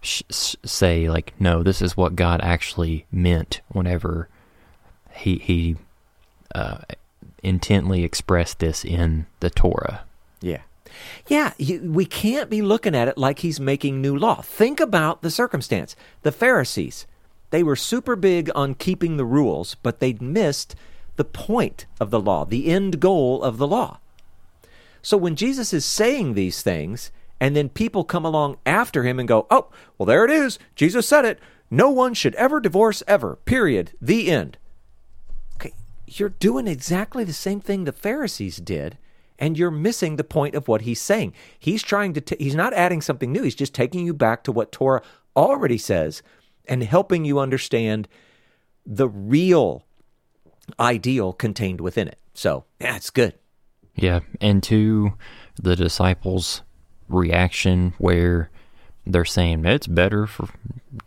sh- 0.00 0.22
say, 0.30 1.08
like, 1.08 1.32
no, 1.38 1.62
this 1.62 1.82
is 1.82 1.96
what 1.96 2.16
God 2.16 2.40
actually 2.42 3.06
meant 3.12 3.60
whenever 3.68 4.28
he, 5.12 5.36
he 5.36 5.76
uh, 6.54 6.78
intently 7.42 8.04
expressed 8.04 8.58
this 8.58 8.84
in 8.84 9.26
the 9.40 9.50
Torah. 9.50 10.04
Yeah. 10.40 10.62
Yeah, 11.28 11.52
you, 11.58 11.80
we 11.92 12.04
can't 12.04 12.50
be 12.50 12.62
looking 12.62 12.94
at 12.94 13.08
it 13.08 13.16
like 13.16 13.40
he's 13.40 13.60
making 13.60 14.00
new 14.00 14.16
law. 14.16 14.42
Think 14.42 14.80
about 14.80 15.22
the 15.22 15.30
circumstance. 15.30 15.94
The 16.22 16.32
Pharisees, 16.32 17.06
they 17.50 17.62
were 17.62 17.76
super 17.76 18.16
big 18.16 18.50
on 18.54 18.74
keeping 18.74 19.16
the 19.16 19.24
rules, 19.24 19.76
but 19.82 20.00
they'd 20.00 20.20
missed 20.20 20.74
the 21.16 21.24
point 21.24 21.86
of 22.00 22.10
the 22.10 22.20
law, 22.20 22.44
the 22.44 22.66
end 22.66 23.00
goal 23.00 23.42
of 23.42 23.58
the 23.58 23.66
law. 23.66 23.98
So 25.02 25.16
when 25.16 25.36
Jesus 25.36 25.72
is 25.72 25.84
saying 25.84 26.34
these 26.34 26.62
things, 26.62 27.10
and 27.40 27.56
then 27.56 27.70
people 27.70 28.04
come 28.04 28.24
along 28.24 28.58
after 28.66 29.02
him 29.02 29.18
and 29.18 29.26
go, 29.26 29.46
oh, 29.50 29.70
well, 29.96 30.06
there 30.06 30.24
it 30.24 30.30
is. 30.30 30.58
Jesus 30.76 31.08
said 31.08 31.24
it. 31.24 31.40
No 31.70 31.90
one 31.90 32.14
should 32.14 32.34
ever 32.34 32.60
divorce 32.60 33.02
ever. 33.08 33.36
Period. 33.44 33.92
The 34.00 34.30
end. 34.30 34.58
Okay, 35.56 35.72
you're 36.06 36.28
doing 36.28 36.66
exactly 36.66 37.24
the 37.24 37.32
same 37.32 37.60
thing 37.60 37.84
the 37.84 37.92
Pharisees 37.92 38.58
did, 38.58 38.98
and 39.38 39.56
you're 39.56 39.70
missing 39.70 40.16
the 40.16 40.24
point 40.24 40.54
of 40.54 40.68
what 40.68 40.82
he's 40.82 41.00
saying. 41.00 41.32
He's 41.58 41.82
trying 41.82 42.12
to, 42.14 42.20
t- 42.20 42.36
he's 42.38 42.54
not 42.54 42.74
adding 42.74 43.00
something 43.00 43.32
new. 43.32 43.42
He's 43.42 43.54
just 43.54 43.74
taking 43.74 44.04
you 44.04 44.12
back 44.12 44.44
to 44.44 44.52
what 44.52 44.72
Torah 44.72 45.02
already 45.34 45.78
says 45.78 46.22
and 46.66 46.82
helping 46.82 47.24
you 47.24 47.38
understand 47.38 48.06
the 48.84 49.08
real 49.08 49.84
ideal 50.78 51.32
contained 51.32 51.80
within 51.80 52.08
it. 52.08 52.18
So, 52.34 52.64
yeah, 52.80 52.96
it's 52.96 53.10
good. 53.10 53.34
Yeah, 53.94 54.20
and 54.40 54.62
to 54.64 55.12
the 55.60 55.76
disciples' 55.76 56.62
reaction 57.10 57.94
where 57.98 58.50
they're 59.06 59.24
saying 59.24 59.64
it's 59.64 59.86
better 59.86 60.26
for 60.26 60.48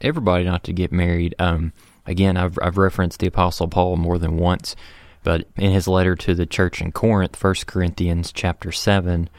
everybody 0.02 0.44
not 0.44 0.64
to 0.66 0.74
get 0.74 0.92
married. 0.92 1.36
Um, 1.40 1.74
again, 2.06 2.38
I've 2.38 2.58
I've 2.62 2.78
referenced 2.78 3.20
the 3.20 3.28
Apostle 3.28 3.68
Paul 3.68 3.96
more 3.98 4.18
than 4.18 4.38
once, 4.38 4.76
but 5.24 5.48
in 5.56 5.72
his 5.72 5.88
letter 5.88 6.16
to 6.16 6.34
the 6.36 6.46
church 6.46 6.82
in 6.82 6.92
Corinth, 6.92 7.42
1 7.42 7.56
Corinthians 7.66 8.32
chapter 8.32 8.72
seven, 8.72 9.30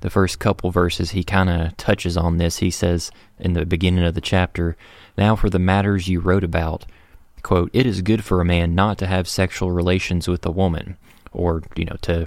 the 0.00 0.10
first 0.10 0.38
couple 0.38 0.70
verses, 0.70 1.12
he 1.12 1.24
kind 1.24 1.50
of 1.50 1.76
touches 1.76 2.16
on 2.16 2.38
this. 2.38 2.58
He 2.58 2.70
says 2.70 3.10
in 3.38 3.54
the 3.54 3.66
beginning 3.66 4.04
of 4.04 4.14
the 4.14 4.20
chapter, 4.20 4.76
"Now 5.18 5.36
for 5.36 5.50
the 5.50 5.58
matters 5.58 6.08
you 6.08 6.20
wrote 6.20 6.44
about." 6.44 6.86
quote, 7.44 7.70
it 7.72 7.86
is 7.86 8.02
good 8.02 8.24
for 8.24 8.40
a 8.40 8.44
man 8.44 8.74
not 8.74 8.98
to 8.98 9.06
have 9.06 9.28
sexual 9.28 9.70
relations 9.70 10.26
with 10.26 10.44
a 10.44 10.50
woman, 10.50 10.96
or, 11.30 11.62
you 11.76 11.84
know, 11.84 11.96
to 12.02 12.26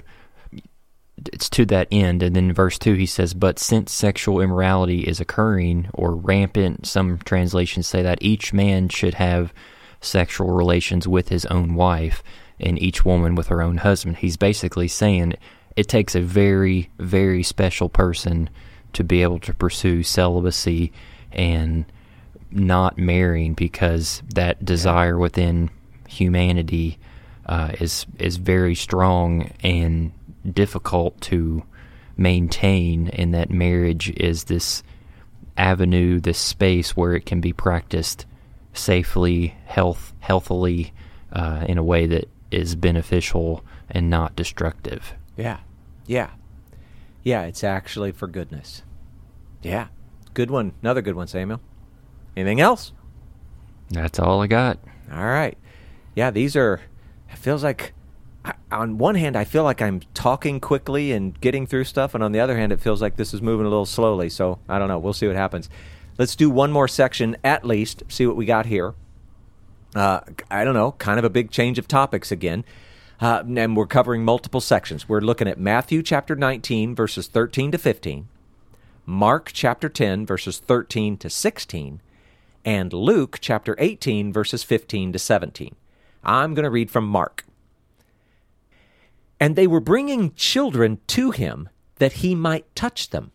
it's 1.32 1.50
to 1.50 1.64
that 1.66 1.88
end. 1.90 2.22
And 2.22 2.34
then 2.34 2.52
verse 2.52 2.78
2, 2.78 2.94
he 2.94 3.06
says, 3.06 3.34
But 3.34 3.58
since 3.58 3.92
sexual 3.92 4.40
immorality 4.40 5.00
is 5.00 5.20
occurring 5.20 5.88
or 5.92 6.14
rampant, 6.14 6.86
some 6.86 7.18
translations 7.18 7.86
say 7.86 8.02
that 8.02 8.22
each 8.22 8.52
man 8.52 8.88
should 8.88 9.14
have 9.14 9.52
sexual 10.00 10.50
relations 10.50 11.08
with 11.08 11.28
his 11.28 11.44
own 11.46 11.74
wife 11.74 12.22
and 12.60 12.80
each 12.80 13.04
woman 13.04 13.34
with 13.34 13.48
her 13.48 13.62
own 13.62 13.78
husband. 13.78 14.18
He's 14.18 14.36
basically 14.36 14.88
saying 14.88 15.34
it 15.76 15.88
takes 15.88 16.14
a 16.14 16.20
very, 16.20 16.90
very 16.98 17.42
special 17.42 17.88
person 17.88 18.50
to 18.92 19.04
be 19.04 19.22
able 19.22 19.38
to 19.40 19.54
pursue 19.54 20.02
celibacy 20.02 20.92
and 21.32 21.84
not 22.50 22.98
marrying 22.98 23.54
because 23.54 24.22
that 24.34 24.64
desire 24.64 25.18
within 25.18 25.70
humanity 26.08 26.98
uh, 27.46 27.72
is 27.80 28.06
is 28.18 28.36
very 28.36 28.74
strong 28.74 29.50
and 29.62 30.12
difficult 30.50 31.20
to 31.22 31.64
maintain, 32.16 33.08
and 33.08 33.32
that 33.34 33.50
marriage 33.50 34.10
is 34.10 34.44
this 34.44 34.82
avenue, 35.56 36.20
this 36.20 36.38
space 36.38 36.96
where 36.96 37.14
it 37.14 37.26
can 37.26 37.40
be 37.40 37.52
practiced 37.52 38.26
safely, 38.72 39.56
health 39.66 40.12
healthily, 40.20 40.92
uh, 41.32 41.64
in 41.68 41.78
a 41.78 41.82
way 41.82 42.06
that 42.06 42.28
is 42.50 42.74
beneficial 42.74 43.64
and 43.90 44.08
not 44.08 44.36
destructive. 44.36 45.14
Yeah. 45.36 45.58
Yeah. 46.06 46.30
Yeah, 47.22 47.42
it's 47.42 47.64
actually 47.64 48.12
for 48.12 48.26
goodness. 48.26 48.82
Yeah. 49.62 49.88
Good 50.34 50.50
one. 50.50 50.72
Another 50.82 51.02
good 51.02 51.16
one, 51.16 51.26
Samuel. 51.26 51.60
Anything 52.36 52.60
else? 52.60 52.92
That's 53.90 54.18
all 54.18 54.40
I 54.40 54.46
got. 54.46 54.78
All 55.12 55.24
right. 55.24 55.58
Yeah, 56.14 56.30
these 56.30 56.56
are, 56.56 56.80
it 57.30 57.38
feels 57.38 57.64
like, 57.64 57.92
on 58.70 58.98
one 58.98 59.14
hand, 59.14 59.36
I 59.36 59.44
feel 59.44 59.64
like 59.64 59.80
I'm 59.80 60.00
talking 60.14 60.60
quickly 60.60 61.12
and 61.12 61.38
getting 61.40 61.66
through 61.66 61.84
stuff. 61.84 62.14
And 62.14 62.22
on 62.22 62.32
the 62.32 62.40
other 62.40 62.56
hand, 62.56 62.72
it 62.72 62.80
feels 62.80 63.02
like 63.02 63.16
this 63.16 63.34
is 63.34 63.42
moving 63.42 63.66
a 63.66 63.68
little 63.68 63.86
slowly. 63.86 64.28
So 64.30 64.58
I 64.68 64.78
don't 64.78 64.88
know. 64.88 64.98
We'll 64.98 65.12
see 65.12 65.26
what 65.26 65.36
happens. 65.36 65.68
Let's 66.18 66.34
do 66.34 66.50
one 66.50 66.72
more 66.72 66.88
section 66.88 67.36
at 67.44 67.64
least, 67.64 68.02
see 68.08 68.26
what 68.26 68.36
we 68.36 68.44
got 68.44 68.66
here. 68.66 68.94
Uh, 69.94 70.20
I 70.50 70.64
don't 70.64 70.74
know, 70.74 70.92
kind 70.92 71.18
of 71.18 71.24
a 71.24 71.30
big 71.30 71.50
change 71.50 71.78
of 71.78 71.86
topics 71.86 72.32
again. 72.32 72.64
Uh, 73.20 73.42
and 73.56 73.76
we're 73.76 73.86
covering 73.86 74.24
multiple 74.24 74.60
sections. 74.60 75.08
We're 75.08 75.20
looking 75.20 75.48
at 75.48 75.58
Matthew 75.58 76.02
chapter 76.02 76.36
19, 76.36 76.94
verses 76.94 77.26
13 77.28 77.72
to 77.72 77.78
15, 77.78 78.28
Mark 79.06 79.50
chapter 79.52 79.88
10, 79.88 80.26
verses 80.26 80.58
13 80.58 81.16
to 81.18 81.30
16, 81.30 82.00
and 82.64 82.92
Luke 82.92 83.38
chapter 83.40 83.74
18, 83.78 84.32
verses 84.32 84.62
15 84.62 85.12
to 85.12 85.18
17. 85.18 85.74
I'm 86.22 86.54
going 86.54 86.64
to 86.64 86.70
read 86.70 86.90
from 86.90 87.06
Mark. 87.06 87.44
And 89.40 89.54
they 89.54 89.66
were 89.66 89.80
bringing 89.80 90.34
children 90.34 91.00
to 91.08 91.30
him 91.30 91.68
that 91.96 92.14
he 92.14 92.34
might 92.34 92.74
touch 92.74 93.10
them. 93.10 93.30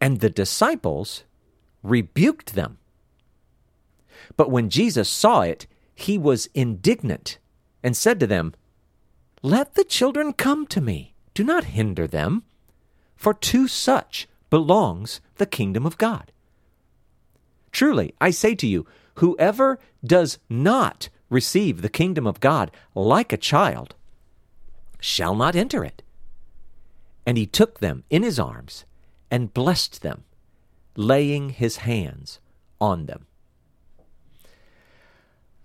And 0.00 0.20
the 0.20 0.30
disciples 0.30 1.24
rebuked 1.82 2.54
them. 2.54 2.78
But 4.36 4.50
when 4.50 4.70
Jesus 4.70 5.08
saw 5.08 5.42
it, 5.42 5.66
he 5.94 6.18
was 6.18 6.48
indignant 6.54 7.38
and 7.82 7.96
said 7.96 8.20
to 8.20 8.26
them, 8.26 8.54
Let 9.42 9.74
the 9.74 9.84
children 9.84 10.32
come 10.32 10.66
to 10.68 10.80
me. 10.80 11.14
Do 11.34 11.44
not 11.44 11.64
hinder 11.64 12.06
them, 12.06 12.44
for 13.16 13.34
to 13.34 13.68
such 13.68 14.28
belongs 14.50 15.20
the 15.36 15.46
kingdom 15.46 15.86
of 15.86 15.98
God. 15.98 16.32
Truly, 17.72 18.14
I 18.20 18.30
say 18.30 18.54
to 18.56 18.66
you, 18.66 18.86
whoever 19.14 19.78
does 20.04 20.38
not 20.48 21.08
receive 21.30 21.82
the 21.82 21.88
kingdom 21.88 22.26
of 22.26 22.40
God 22.40 22.70
like 22.94 23.32
a 23.32 23.36
child 23.36 23.94
shall 25.00 25.34
not 25.34 25.56
enter 25.56 25.84
it. 25.84 26.02
And 27.26 27.36
he 27.36 27.46
took 27.46 27.80
them 27.80 28.04
in 28.10 28.22
his 28.22 28.38
arms 28.38 28.84
and 29.30 29.52
blessed 29.52 30.02
them, 30.02 30.24
laying 30.96 31.50
his 31.50 31.78
hands 31.78 32.40
on 32.80 33.06
them. 33.06 33.26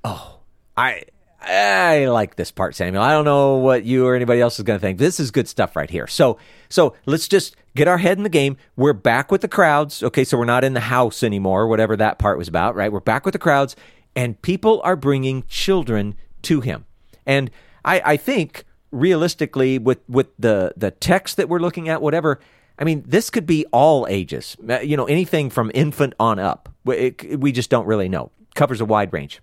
Oh, 0.03 0.39
I 0.75 1.03
I 1.45 2.05
like 2.05 2.35
this 2.35 2.51
part, 2.51 2.75
Samuel. 2.75 3.03
I 3.03 3.11
don't 3.11 3.25
know 3.25 3.55
what 3.55 3.83
you 3.83 4.07
or 4.07 4.15
anybody 4.15 4.39
else 4.39 4.59
is 4.59 4.63
going 4.63 4.79
to 4.79 4.81
think. 4.81 4.97
This 4.97 5.19
is 5.19 5.29
good 5.29 5.47
stuff 5.47 5.75
right 5.75 5.89
here. 5.89 6.07
So, 6.07 6.37
so 6.69 6.95
let's 7.05 7.27
just 7.27 7.55
get 7.75 7.87
our 7.87 7.97
head 7.97 8.17
in 8.17 8.23
the 8.23 8.29
game. 8.29 8.55
We're 8.77 8.93
back 8.93 9.29
with 9.29 9.41
the 9.41 9.49
crowds. 9.49 10.01
Okay, 10.03 10.23
so 10.23 10.37
we're 10.37 10.45
not 10.45 10.63
in 10.63 10.73
the 10.73 10.79
house 10.79 11.21
anymore, 11.21 11.67
whatever 11.67 11.97
that 11.97 12.17
part 12.17 12.37
was 12.37 12.47
about, 12.47 12.75
right? 12.75 12.91
We're 12.91 13.01
back 13.01 13.25
with 13.25 13.33
the 13.33 13.39
crowds, 13.39 13.75
and 14.15 14.41
people 14.41 14.81
are 14.85 14.95
bringing 14.95 15.43
children 15.47 16.15
to 16.43 16.61
him. 16.61 16.85
And 17.25 17.51
I, 17.83 18.01
I 18.05 18.17
think 18.17 18.63
realistically, 18.93 19.79
with 19.79 19.99
with 20.07 20.27
the 20.39 20.73
the 20.77 20.91
text 20.91 21.37
that 21.37 21.49
we're 21.49 21.59
looking 21.59 21.89
at, 21.89 22.01
whatever. 22.01 22.39
I 22.79 22.85
mean, 22.85 23.03
this 23.05 23.29
could 23.29 23.45
be 23.45 23.65
all 23.71 24.07
ages. 24.09 24.55
Uh, 24.67 24.79
You 24.79 24.97
know, 24.97 25.05
anything 25.05 25.49
from 25.49 25.69
infant 25.73 26.13
on 26.19 26.39
up. 26.39 26.69
It, 26.87 27.39
we 27.39 27.51
just 27.51 27.69
don't 27.69 27.85
really 27.85 28.09
know. 28.09 28.31
Covers 28.55 28.81
a 28.81 28.85
wide 28.85 29.13
range. 29.13 29.41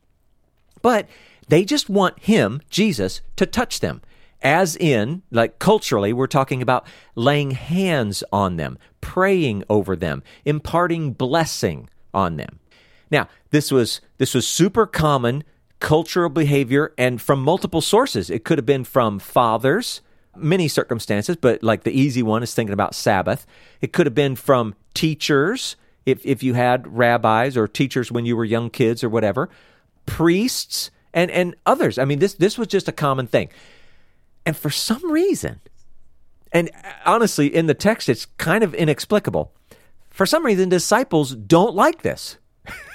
But 0.82 1.08
they 1.48 1.64
just 1.64 1.88
want 1.88 2.18
him, 2.20 2.60
Jesus, 2.70 3.20
to 3.36 3.46
touch 3.46 3.80
them. 3.80 4.02
As 4.42 4.76
in, 4.76 5.22
like 5.30 5.58
culturally, 5.58 6.12
we're 6.12 6.26
talking 6.26 6.62
about 6.62 6.86
laying 7.14 7.50
hands 7.50 8.24
on 8.32 8.56
them, 8.56 8.78
praying 9.00 9.64
over 9.68 9.94
them, 9.96 10.22
imparting 10.44 11.12
blessing 11.12 11.90
on 12.14 12.36
them. 12.36 12.58
Now, 13.10 13.28
this 13.50 13.70
was 13.70 14.00
this 14.18 14.34
was 14.34 14.46
super 14.46 14.86
common 14.86 15.44
cultural 15.80 16.28
behavior 16.28 16.92
and 16.96 17.20
from 17.20 17.42
multiple 17.42 17.80
sources. 17.80 18.30
It 18.30 18.44
could 18.44 18.58
have 18.58 18.66
been 18.66 18.84
from 18.84 19.18
fathers, 19.18 20.02
many 20.36 20.68
circumstances, 20.68 21.36
but 21.36 21.62
like 21.62 21.84
the 21.84 21.92
easy 21.92 22.22
one 22.22 22.42
is 22.42 22.54
thinking 22.54 22.74
about 22.74 22.94
Sabbath. 22.94 23.46
It 23.80 23.92
could 23.92 24.06
have 24.06 24.14
been 24.14 24.36
from 24.36 24.74
teachers, 24.94 25.76
if, 26.06 26.24
if 26.24 26.42
you 26.42 26.54
had 26.54 26.86
rabbis 26.96 27.56
or 27.56 27.66
teachers 27.66 28.12
when 28.12 28.26
you 28.26 28.36
were 28.36 28.44
young 28.44 28.70
kids 28.70 29.02
or 29.02 29.08
whatever, 29.08 29.48
priests, 30.06 30.90
and, 31.12 31.30
and 31.30 31.56
others. 31.66 31.98
I 31.98 32.04
mean, 32.04 32.18
this, 32.18 32.34
this 32.34 32.56
was 32.56 32.68
just 32.68 32.88
a 32.88 32.92
common 32.92 33.26
thing. 33.26 33.48
And 34.46 34.56
for 34.56 34.70
some 34.70 35.10
reason, 35.10 35.60
and 36.52 36.70
uh, 36.84 36.92
honestly, 37.06 37.54
in 37.54 37.66
the 37.66 37.74
text, 37.74 38.08
it's 38.08 38.26
kind 38.38 38.64
of 38.64 38.74
inexplicable. 38.74 39.52
For 40.10 40.26
some 40.26 40.44
reason, 40.44 40.68
disciples 40.68 41.34
don't 41.34 41.74
like 41.74 42.02
this. 42.02 42.38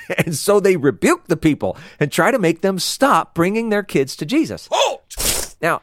and 0.17 0.35
so 0.35 0.59
they 0.59 0.77
rebuke 0.77 1.27
the 1.27 1.37
people 1.37 1.77
and 1.99 2.11
try 2.11 2.31
to 2.31 2.39
make 2.39 2.61
them 2.61 2.79
stop 2.79 3.33
bringing 3.33 3.69
their 3.69 3.83
kids 3.83 4.15
to 4.17 4.25
Jesus. 4.25 4.69
Oh! 4.77 5.01
Now, 5.61 5.81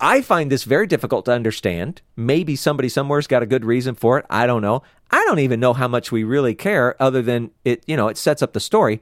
I 0.00 0.22
find 0.22 0.50
this 0.50 0.64
very 0.64 0.86
difficult 0.86 1.24
to 1.26 1.32
understand. 1.32 2.00
Maybe 2.16 2.56
somebody 2.56 2.88
somewhere's 2.88 3.26
got 3.26 3.42
a 3.42 3.46
good 3.46 3.64
reason 3.64 3.94
for 3.94 4.18
it. 4.18 4.26
I 4.30 4.46
don't 4.46 4.62
know. 4.62 4.82
I 5.10 5.22
don't 5.26 5.40
even 5.40 5.60
know 5.60 5.72
how 5.72 5.88
much 5.88 6.10
we 6.10 6.24
really 6.24 6.54
care 6.54 7.00
other 7.00 7.22
than 7.22 7.50
it, 7.64 7.84
you 7.86 7.96
know, 7.96 8.08
it 8.08 8.16
sets 8.16 8.42
up 8.42 8.52
the 8.52 8.60
story. 8.60 9.00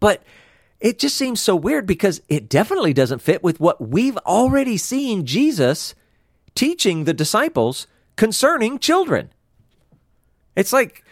But 0.00 0.22
it 0.80 0.98
just 0.98 1.16
seems 1.16 1.40
so 1.40 1.56
weird 1.56 1.86
because 1.86 2.20
it 2.28 2.48
definitely 2.48 2.92
doesn't 2.92 3.22
fit 3.22 3.42
with 3.42 3.60
what 3.60 3.80
we've 3.80 4.18
already 4.18 4.76
seen 4.76 5.26
Jesus 5.26 5.94
teaching 6.54 7.04
the 7.04 7.14
disciples 7.14 7.86
concerning 8.16 8.78
children. 8.78 9.30
It's 10.56 10.72
like 10.72 11.03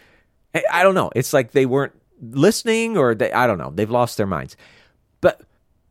I 0.71 0.83
don't 0.83 0.95
know. 0.95 1.11
It's 1.15 1.33
like 1.33 1.51
they 1.51 1.65
weren't 1.65 1.93
listening 2.21 2.97
or 2.97 3.15
they 3.15 3.31
I 3.31 3.47
don't 3.47 3.57
know. 3.57 3.71
They've 3.73 3.89
lost 3.89 4.17
their 4.17 4.27
minds. 4.27 4.55
But 5.21 5.41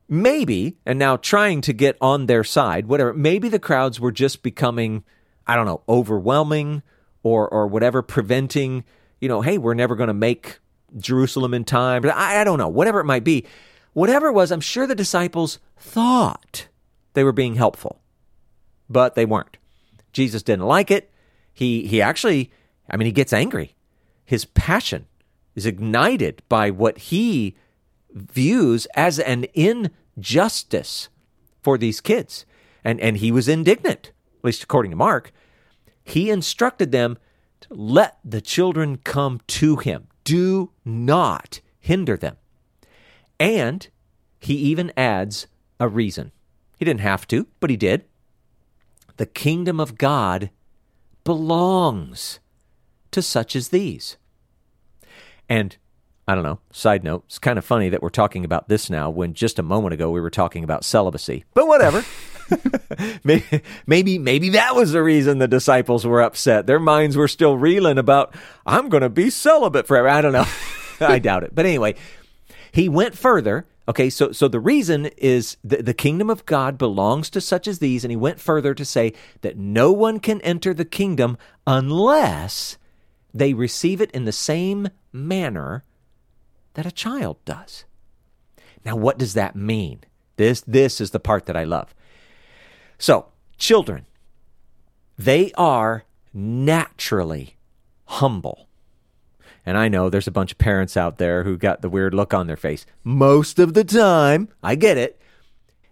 maybe 0.09 0.77
and 0.87 0.99
now 0.99 1.17
trying 1.17 1.61
to 1.63 1.73
get 1.73 1.97
on 2.01 2.27
their 2.27 2.45
side, 2.45 2.87
whatever. 2.87 3.13
Maybe 3.13 3.49
the 3.49 3.59
crowds 3.59 4.01
were 4.01 4.13
just 4.13 4.43
becoming 4.43 5.05
I 5.47 5.57
don't 5.57 5.67
know, 5.67 5.83
overwhelming 5.89 6.83
or 7.23 7.49
or 7.49 7.67
whatever 7.67 8.03
preventing, 8.03 8.85
you 9.21 9.29
know, 9.29 9.41
hey, 9.41 9.59
we're 9.59 9.75
never 9.75 9.97
going 9.97 10.09
to 10.09 10.15
make 10.15 10.59
Jerusalem 10.97 11.55
in 11.55 11.65
time. 11.65 12.05
I, 12.05 12.39
I 12.39 12.45
don't 12.45 12.59
know. 12.59 12.69
Whatever 12.69 13.01
it 13.01 13.05
might 13.05 13.25
be. 13.25 13.47
Whatever 13.95 14.29
it 14.29 14.33
was, 14.33 14.51
I'm 14.51 14.61
sure 14.61 14.87
the 14.87 14.95
disciples 14.95 15.59
thought 15.77 16.69
they 17.13 17.25
were 17.25 17.33
being 17.33 17.57
helpful. 17.57 18.01
But 18.89 19.15
they 19.15 19.27
weren't. 19.27 19.59
Jesus 20.13 20.43
didn't 20.43 20.67
like 20.67 20.91
it. 20.91 21.11
He 21.53 21.87
he 21.87 22.01
actually 22.01 22.51
I 22.89 22.97
mean 22.97 23.07
he 23.07 23.13
gets 23.13 23.33
angry 23.33 23.75
his 24.33 24.47
passion 24.47 25.05
is 25.55 25.66
ignited 25.66 26.41
by 26.49 26.70
what 26.70 26.97
he 26.97 27.55
views 28.14 28.87
as 28.95 29.18
an 29.18 29.45
injustice 29.53 31.11
for 31.61 31.76
these 31.76 32.01
kids. 32.01 32.47
And, 32.83 32.99
and 32.99 33.18
he 33.18 33.30
was 33.30 33.47
indignant, 33.47 34.11
at 34.39 34.45
least 34.45 34.62
according 34.62 34.91
to 34.93 34.97
Mark. 34.97 35.33
He 36.03 36.30
instructed 36.30 36.93
them 36.93 37.18
to 37.61 37.74
let 37.74 38.20
the 38.24 38.41
children 38.41 38.97
come 38.97 39.39
to 39.49 39.76
him. 39.76 40.09
Do 40.24 40.70
not 40.83 41.61
hinder 41.78 42.16
them. 42.16 42.39
And 43.39 43.87
he 44.41 44.55
even 44.55 44.95
adds 44.97 45.47
a 45.78 45.89
reason. 45.89 46.33
He 46.78 46.87
didn't 46.87 47.01
have 47.01 47.28
to, 47.28 47.49
but 47.61 47.68
he 47.68 47.76
did. 47.76 48.07
The 49.18 49.26
kingdom 49.26 49.78
of 49.78 49.99
God 49.99 50.49
belongs 51.22 52.41
to 53.11 53.20
such 53.20 53.55
as 53.55 53.68
these. 53.68 54.16
And 55.53 55.77
I 56.27 56.35
don't 56.35 56.45
know, 56.45 56.61
side 56.71 57.05
note, 57.05 57.25
it's 57.27 57.39
kind 57.39 57.59
of 57.59 57.65
funny 57.67 57.91
that 57.91 58.03
we're 58.03 58.09
talking 58.09 58.43
about 58.43 58.71
this 58.71 58.89
now 58.89 59.11
when 59.11 59.35
just 59.35 59.59
a 59.59 59.63
moment 59.63 59.93
ago 59.93 60.11
we 60.11 60.19
were 60.19 60.31
talking 60.31 60.65
about 60.65 60.83
celibacy. 60.83 61.45
But 61.53 61.67
whatever. 61.67 62.03
maybe, 63.25 63.61
maybe 63.87 64.19
maybe 64.19 64.49
that 64.49 64.75
was 64.75 64.93
the 64.93 65.03
reason 65.03 65.37
the 65.37 65.47
disciples 65.47 66.07
were 66.07 66.23
upset. 66.23 66.67
Their 66.67 66.81
minds 66.81 67.19
were 67.19 67.29
still 67.29 67.59
reeling 67.59 67.99
about 67.99 68.35
I'm 68.65 68.89
going 68.89 69.03
to 69.03 69.11
be 69.11 69.29
celibate 69.29 69.87
forever. 69.87 70.09
I 70.09 70.23
don't 70.23 70.33
know. 70.33 70.47
I 71.07 71.19
doubt 71.19 71.45
it. 71.45 71.55
But 71.55 71.67
anyway, 71.67 71.97
he 72.73 72.89
went 72.89 73.19
further. 73.19 73.67
Okay, 73.87 74.09
so 74.09 74.33
so 74.33 74.49
the 74.49 74.59
reason 74.59 75.11
is 75.19 75.59
the, 75.63 75.83
the 75.83 75.93
kingdom 75.93 76.31
of 76.31 76.47
God 76.47 76.79
belongs 76.79 77.29
to 77.29 77.43
such 77.43 77.69
as 77.69 77.79
these, 77.79 78.05
and 78.05 78.11
he 78.11 78.17
went 78.17 78.41
further 78.41 78.73
to 78.73 78.87
say 78.87 79.13
that 79.43 79.59
no 79.59 79.93
one 79.93 80.19
can 80.19 80.41
enter 80.41 80.73
the 80.73 80.87
kingdom 80.87 81.37
unless 81.67 82.79
they 83.35 83.55
receive 83.55 84.01
it 84.01 84.11
in 84.12 84.24
the 84.24 84.33
same 84.33 84.89
manner 85.12 85.85
that 86.74 86.87
a 86.87 86.93
child 86.93 87.39
does. 87.45 87.85
Now, 88.85 88.97
what 88.97 89.18
does 89.18 89.35
that 89.35 89.57
mean? 89.57 90.01
This, 90.37 90.61
this 90.62 91.01
is 91.01 91.11
the 91.11 91.20
part 91.20 91.47
that 91.47 91.57
I 91.57 91.64
love. 91.64 91.95
So, 92.99 93.26
children, 93.59 94.07
they 95.18 95.53
are 95.53 96.05
naturally 96.33 97.57
humble. 98.05 98.68
And 99.64 99.78
I 99.78 99.89
know 99.89 100.11
there's 100.11 100.26
a 100.26 100.33
bunch 100.33 100.53
of 100.53 100.59
parents 100.59 100.97
out 100.97 101.18
there 101.18 101.45
who 101.45 101.57
got 101.57 101.83
the 101.83 101.89
weird 101.89 102.14
look 102.14 102.35
on 102.35 102.47
their 102.47 102.57
face. 102.57 102.85
Most 103.05 103.59
of 103.59 103.74
the 103.74 103.85
time, 103.85 104.49
I 104.62 104.74
get 104.74 104.97
it, 104.97 105.20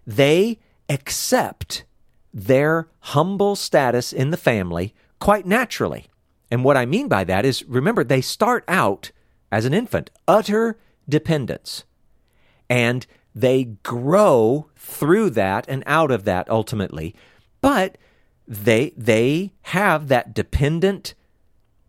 they 0.05 0.59
accept 0.89 1.85
their 2.33 2.89
humble 2.99 3.55
status 3.55 4.11
in 4.11 4.31
the 4.31 4.37
family 4.37 4.93
quite 5.19 5.45
naturally. 5.45 6.07
And 6.51 6.63
what 6.65 6.77
I 6.77 6.85
mean 6.85 7.07
by 7.07 7.23
that 7.23 7.45
is 7.45 7.63
remember, 7.63 8.03
they 8.03 8.21
start 8.21 8.63
out 8.67 9.11
as 9.51 9.65
an 9.65 9.73
infant, 9.73 10.11
utter 10.27 10.77
dependence. 11.07 11.85
And 12.69 13.07
they 13.33 13.63
grow 13.83 14.69
through 14.75 15.31
that 15.31 15.65
and 15.67 15.83
out 15.85 16.11
of 16.11 16.25
that 16.25 16.49
ultimately. 16.49 17.15
But 17.61 17.97
they 18.47 18.91
they 18.97 19.53
have 19.63 20.09
that 20.09 20.33
dependent 20.33 21.13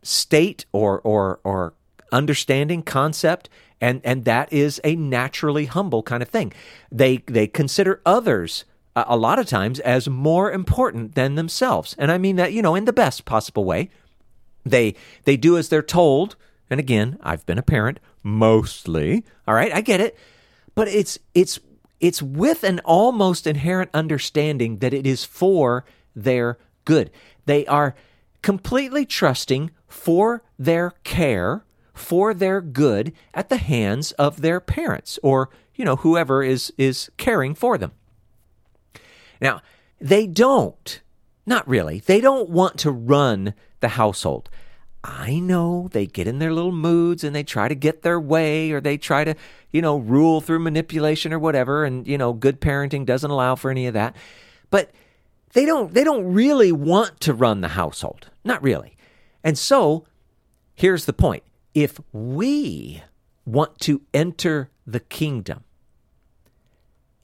state 0.02 0.64
or 0.72 1.00
or 1.00 1.40
or 1.44 1.74
understanding 2.12 2.82
concept 2.82 3.48
and 3.80 4.00
and 4.04 4.24
that 4.24 4.52
is 4.52 4.80
a 4.84 4.94
naturally 4.94 5.66
humble 5.66 6.02
kind 6.02 6.22
of 6.22 6.28
thing. 6.28 6.52
They 6.90 7.18
they 7.18 7.48
consider 7.48 8.00
others 8.06 8.64
a 8.94 9.16
lot 9.16 9.38
of 9.38 9.46
times 9.46 9.80
as 9.80 10.08
more 10.08 10.52
important 10.52 11.14
than 11.14 11.34
themselves. 11.34 11.96
And 11.98 12.12
I 12.12 12.18
mean 12.18 12.36
that, 12.36 12.52
you 12.52 12.60
know, 12.60 12.74
in 12.74 12.84
the 12.84 12.92
best 12.92 13.24
possible 13.24 13.64
way. 13.64 13.90
They 14.64 14.94
they 15.24 15.36
do 15.36 15.56
as 15.56 15.68
they're 15.68 15.82
told. 15.82 16.36
And 16.70 16.80
again, 16.80 17.18
I've 17.22 17.44
been 17.46 17.58
a 17.58 17.62
parent 17.62 18.00
mostly. 18.22 19.24
All 19.46 19.54
right, 19.54 19.72
I 19.72 19.80
get 19.80 20.00
it. 20.00 20.16
But 20.74 20.88
it's 20.88 21.18
it's 21.34 21.58
it's 22.00 22.22
with 22.22 22.64
an 22.64 22.80
almost 22.80 23.46
inherent 23.46 23.90
understanding 23.94 24.78
that 24.78 24.94
it 24.94 25.06
is 25.06 25.24
for 25.24 25.84
their 26.16 26.58
good. 26.84 27.10
They 27.46 27.66
are 27.66 27.94
completely 28.42 29.06
trusting 29.06 29.70
for 29.86 30.42
their 30.58 30.94
care, 31.04 31.64
for 31.94 32.34
their 32.34 32.60
good 32.60 33.12
at 33.34 33.48
the 33.48 33.58
hands 33.58 34.12
of 34.12 34.40
their 34.40 34.60
parents 34.60 35.18
or, 35.22 35.50
you 35.74 35.84
know, 35.84 35.96
whoever 35.96 36.42
is 36.42 36.72
is 36.78 37.10
caring 37.16 37.54
for 37.54 37.78
them. 37.78 37.92
Now, 39.40 39.60
they 40.00 40.26
don't 40.26 41.00
not 41.44 41.66
really. 41.66 42.00
They 42.00 42.20
don't 42.20 42.48
want 42.48 42.78
to 42.78 42.90
run 42.90 43.54
the 43.82 43.88
household. 43.88 44.48
I 45.04 45.40
know 45.40 45.88
they 45.92 46.06
get 46.06 46.28
in 46.28 46.38
their 46.38 46.52
little 46.52 46.72
moods 46.72 47.24
and 47.24 47.34
they 47.34 47.42
try 47.42 47.68
to 47.68 47.74
get 47.74 48.02
their 48.02 48.20
way 48.20 48.70
or 48.70 48.80
they 48.80 48.96
try 48.96 49.24
to, 49.24 49.34
you 49.70 49.82
know, 49.82 49.98
rule 49.98 50.40
through 50.40 50.60
manipulation 50.60 51.32
or 51.32 51.38
whatever 51.38 51.84
and 51.84 52.06
you 52.06 52.16
know, 52.16 52.32
good 52.32 52.60
parenting 52.60 53.04
doesn't 53.04 53.30
allow 53.30 53.56
for 53.56 53.70
any 53.70 53.86
of 53.86 53.94
that. 53.94 54.16
But 54.70 54.92
they 55.52 55.66
don't 55.66 55.92
they 55.92 56.04
don't 56.04 56.32
really 56.32 56.72
want 56.72 57.20
to 57.20 57.34
run 57.34 57.60
the 57.60 57.68
household. 57.68 58.30
Not 58.44 58.62
really. 58.62 58.96
And 59.44 59.58
so, 59.58 60.06
here's 60.74 61.04
the 61.04 61.12
point. 61.12 61.42
If 61.74 62.00
we 62.12 63.02
want 63.44 63.78
to 63.80 64.02
enter 64.14 64.70
the 64.86 65.00
kingdom, 65.00 65.64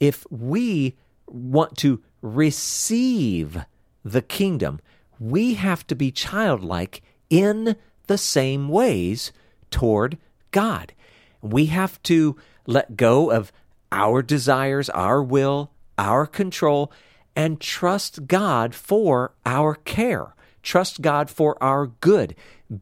if 0.00 0.26
we 0.30 0.96
want 1.26 1.76
to 1.78 2.02
receive 2.22 3.64
the 4.04 4.22
kingdom, 4.22 4.80
we 5.18 5.54
have 5.54 5.86
to 5.88 5.94
be 5.94 6.10
childlike 6.10 7.02
in 7.30 7.76
the 8.06 8.18
same 8.18 8.68
ways 8.68 9.32
toward 9.70 10.18
God. 10.50 10.92
We 11.40 11.66
have 11.66 12.02
to 12.04 12.36
let 12.66 12.96
go 12.96 13.30
of 13.30 13.52
our 13.92 14.22
desires, 14.22 14.90
our 14.90 15.22
will, 15.22 15.70
our 15.96 16.26
control, 16.26 16.92
and 17.34 17.60
trust 17.60 18.26
God 18.26 18.74
for 18.74 19.32
our 19.46 19.74
care. 19.74 20.34
Trust 20.62 21.00
God 21.00 21.30
for 21.30 21.62
our 21.62 21.86
good. 21.86 22.34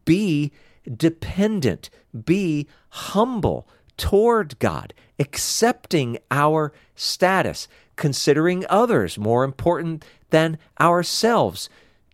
Be 0.05 0.51
dependent. 0.95 1.89
Be 2.25 2.67
humble 2.89 3.67
toward 3.97 4.57
God, 4.59 4.93
accepting 5.19 6.17
our 6.31 6.73
status, 6.95 7.67
considering 7.95 8.65
others 8.69 9.17
more 9.17 9.43
important 9.43 10.03
than 10.29 10.57
ourselves, 10.79 11.69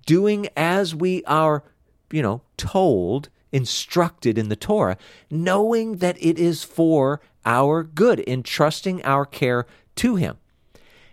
doing 0.06 0.47
as 0.56 0.95
we 0.95 1.24
are, 1.26 1.64
you 2.12 2.22
know, 2.22 2.41
told, 2.58 3.30
instructed 3.51 4.38
in 4.38 4.49
the 4.49 4.56
Torah, 4.56 4.97
knowing 5.30 5.97
that 5.97 6.18
it 6.20 6.38
is 6.39 6.64
for 6.64 7.22
our 7.45 7.84
good, 7.84 8.20
entrusting 8.28 9.04
our 9.04 9.26
care 9.26 9.66
to 9.95 10.16
Him. 10.16 10.38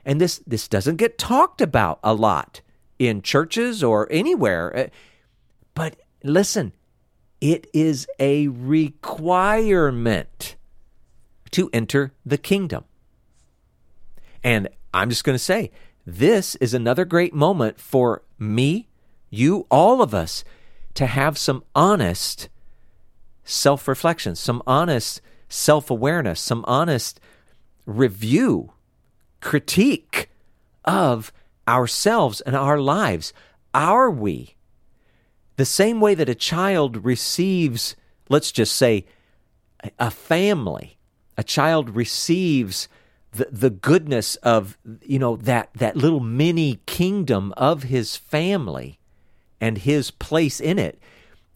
And 0.05 0.20
this, 0.20 0.41
this 0.47 0.68
doesn't 0.68 0.97
get 0.97 1.18
talked 1.18 1.61
about 1.61 2.01
a 2.03 2.14
lot 2.14 2.61
in 2.99 3.22
churches 3.22 3.82
or 3.84 4.09
anywhere. 4.11 4.76
Uh, 4.76 4.86
but 5.74 5.97
listen, 6.22 6.72
it 7.41 7.66
is 7.72 8.07
a 8.18 8.49
requirement 8.49 9.76
to 11.51 11.70
enter 11.72 12.12
the 12.24 12.38
kingdom. 12.38 12.84
And 14.43 14.68
I'm 14.95 15.11
just 15.11 15.24
going 15.24 15.34
to 15.34 15.38
say, 15.38 15.70
this 16.07 16.55
is 16.57 16.74
another 16.74 17.05
great 17.05 17.34
moment 17.34 17.78
for 17.80 18.22
me, 18.41 18.88
you, 19.28 19.66
all 19.70 20.03
of 20.03 20.14
us 20.14 20.43
to 20.95 21.07
have 21.07 21.38
some 21.38 21.62
honest 21.74 22.49
self 23.45 23.86
reflection, 23.86 24.34
some 24.34 24.62
honest 24.66 25.20
self 25.49 25.91
awareness, 25.91 26.41
some 26.41 26.64
honest 26.66 27.20
review, 27.86 28.72
critique 29.41 30.30
of 30.84 31.32
ourselves 31.68 32.41
and 32.41 32.57
our 32.57 32.80
lives. 32.80 33.32
Are 33.72 34.11
we 34.11 34.57
the 35.57 35.64
same 35.64 36.01
way 36.01 36.14
that 36.14 36.28
a 36.28 36.34
child 36.34 37.05
receives, 37.05 37.95
let's 38.28 38.51
just 38.51 38.74
say, 38.74 39.07
a 39.99 40.11
family? 40.11 40.97
A 41.36 41.45
child 41.45 41.91
receives 41.97 42.88
the, 43.32 43.48
the 43.50 43.70
goodness 43.70 44.36
of 44.36 44.78
you 45.02 45.18
know 45.18 45.36
that 45.36 45.70
that 45.74 45.96
little 45.96 46.20
mini 46.20 46.80
kingdom 46.86 47.52
of 47.56 47.84
his 47.84 48.16
family 48.16 48.98
and 49.60 49.78
his 49.78 50.10
place 50.10 50.60
in 50.60 50.78
it 50.78 50.98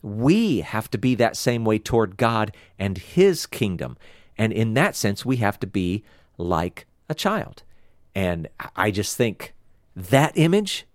we 0.04 0.60
have 0.60 0.90
to 0.90 0.98
be 0.98 1.14
that 1.14 1.34
same 1.34 1.64
way 1.64 1.78
toward 1.78 2.18
God 2.18 2.54
and 2.78 2.98
his 2.98 3.46
kingdom. 3.46 3.96
And 4.36 4.52
in 4.52 4.74
that 4.74 4.94
sense 4.94 5.24
we 5.24 5.36
have 5.36 5.58
to 5.60 5.66
be 5.66 6.04
like 6.36 6.86
a 7.08 7.14
child. 7.14 7.62
And 8.14 8.46
i 8.76 8.90
just 8.90 9.16
think 9.16 9.54
that 9.96 10.32
image 10.36 10.86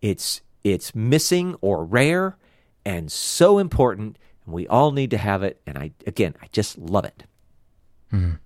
it's 0.00 0.42
it's 0.62 0.94
missing 0.94 1.56
or 1.60 1.84
rare 1.84 2.36
and 2.84 3.10
so 3.10 3.58
important 3.58 4.16
and 4.44 4.54
we 4.54 4.66
all 4.68 4.92
need 4.92 5.10
to 5.10 5.18
have 5.18 5.42
it. 5.42 5.60
And 5.66 5.78
i 5.78 5.92
again 6.06 6.34
i 6.42 6.48
just 6.52 6.78
love 6.78 7.06
it. 7.06 7.24
Mm. 8.12 8.38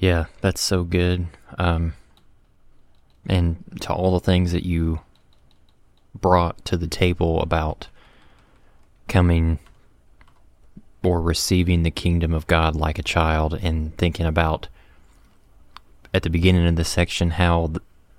Yeah, 0.00 0.24
that's 0.40 0.62
so 0.62 0.82
good. 0.82 1.26
Um, 1.58 1.92
and 3.26 3.62
to 3.82 3.92
all 3.92 4.12
the 4.12 4.24
things 4.24 4.52
that 4.52 4.64
you 4.64 5.00
brought 6.18 6.64
to 6.64 6.78
the 6.78 6.86
table 6.86 7.42
about 7.42 7.88
coming 9.08 9.58
or 11.04 11.20
receiving 11.20 11.82
the 11.82 11.90
kingdom 11.90 12.32
of 12.32 12.46
God 12.46 12.74
like 12.74 12.98
a 12.98 13.02
child 13.02 13.58
and 13.60 13.94
thinking 13.98 14.24
about 14.24 14.68
at 16.14 16.22
the 16.22 16.30
beginning 16.30 16.66
of 16.66 16.76
this 16.76 16.88
section 16.88 17.32
how 17.32 17.70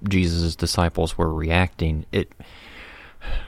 Jesus' 0.07 0.55
disciples 0.55 1.17
were 1.17 1.33
reacting. 1.33 2.05
It 2.11 2.31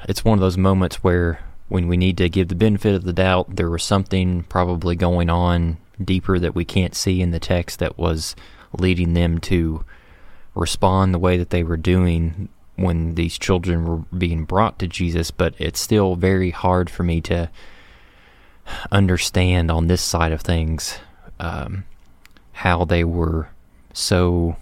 it's 0.10 0.26
one 0.26 0.40
of 0.40 0.42
those 0.42 0.58
moments 0.58 1.04
where 1.04 1.40
when 1.70 1.88
we 1.88 1.98
need 1.98 2.18
to 2.18 2.30
give 2.30 2.48
the 2.48 2.56
benefit 2.56 2.96
of 2.96 3.04
the 3.04 3.14
doubt, 3.14 3.56
there 3.56 3.70
was 3.70 3.84
something 3.84 4.44
probably 4.44 4.96
going 4.96 5.30
on 5.30 5.78
deeper 6.06 6.40
that 6.40 6.56
we 6.56 6.66
can't 6.66 6.96
see 6.96 7.22
in 7.22 7.32
the 7.32 7.40
text 7.40 7.80
that 7.80 7.98
was 7.98 8.36
leading 8.78 9.14
them 9.14 9.40
to 9.40 9.84
respond 10.56 11.14
the 11.14 11.20
way 11.20 11.38
that 11.38 11.50
they 11.50 11.64
were 11.64 11.78
doing 11.78 12.50
when 12.76 13.16
these 13.16 13.38
children 13.38 13.86
were 13.86 13.98
being 14.18 14.46
brought 14.46 14.80
to 14.80 14.88
Jesus, 14.88 15.32
but 15.32 15.54
it's 15.58 15.80
still 15.80 16.16
very 16.16 16.50
hard 16.50 16.90
for 16.90 17.04
me 17.04 17.22
to 17.22 17.50
understand 18.92 19.70
on 19.70 19.88
this 19.88 20.02
side 20.02 20.32
of 20.32 20.42
things 20.42 21.00
um, 21.40 21.84
how 22.54 22.86
they 22.86 23.04
were 23.04 23.50
so 23.94 24.56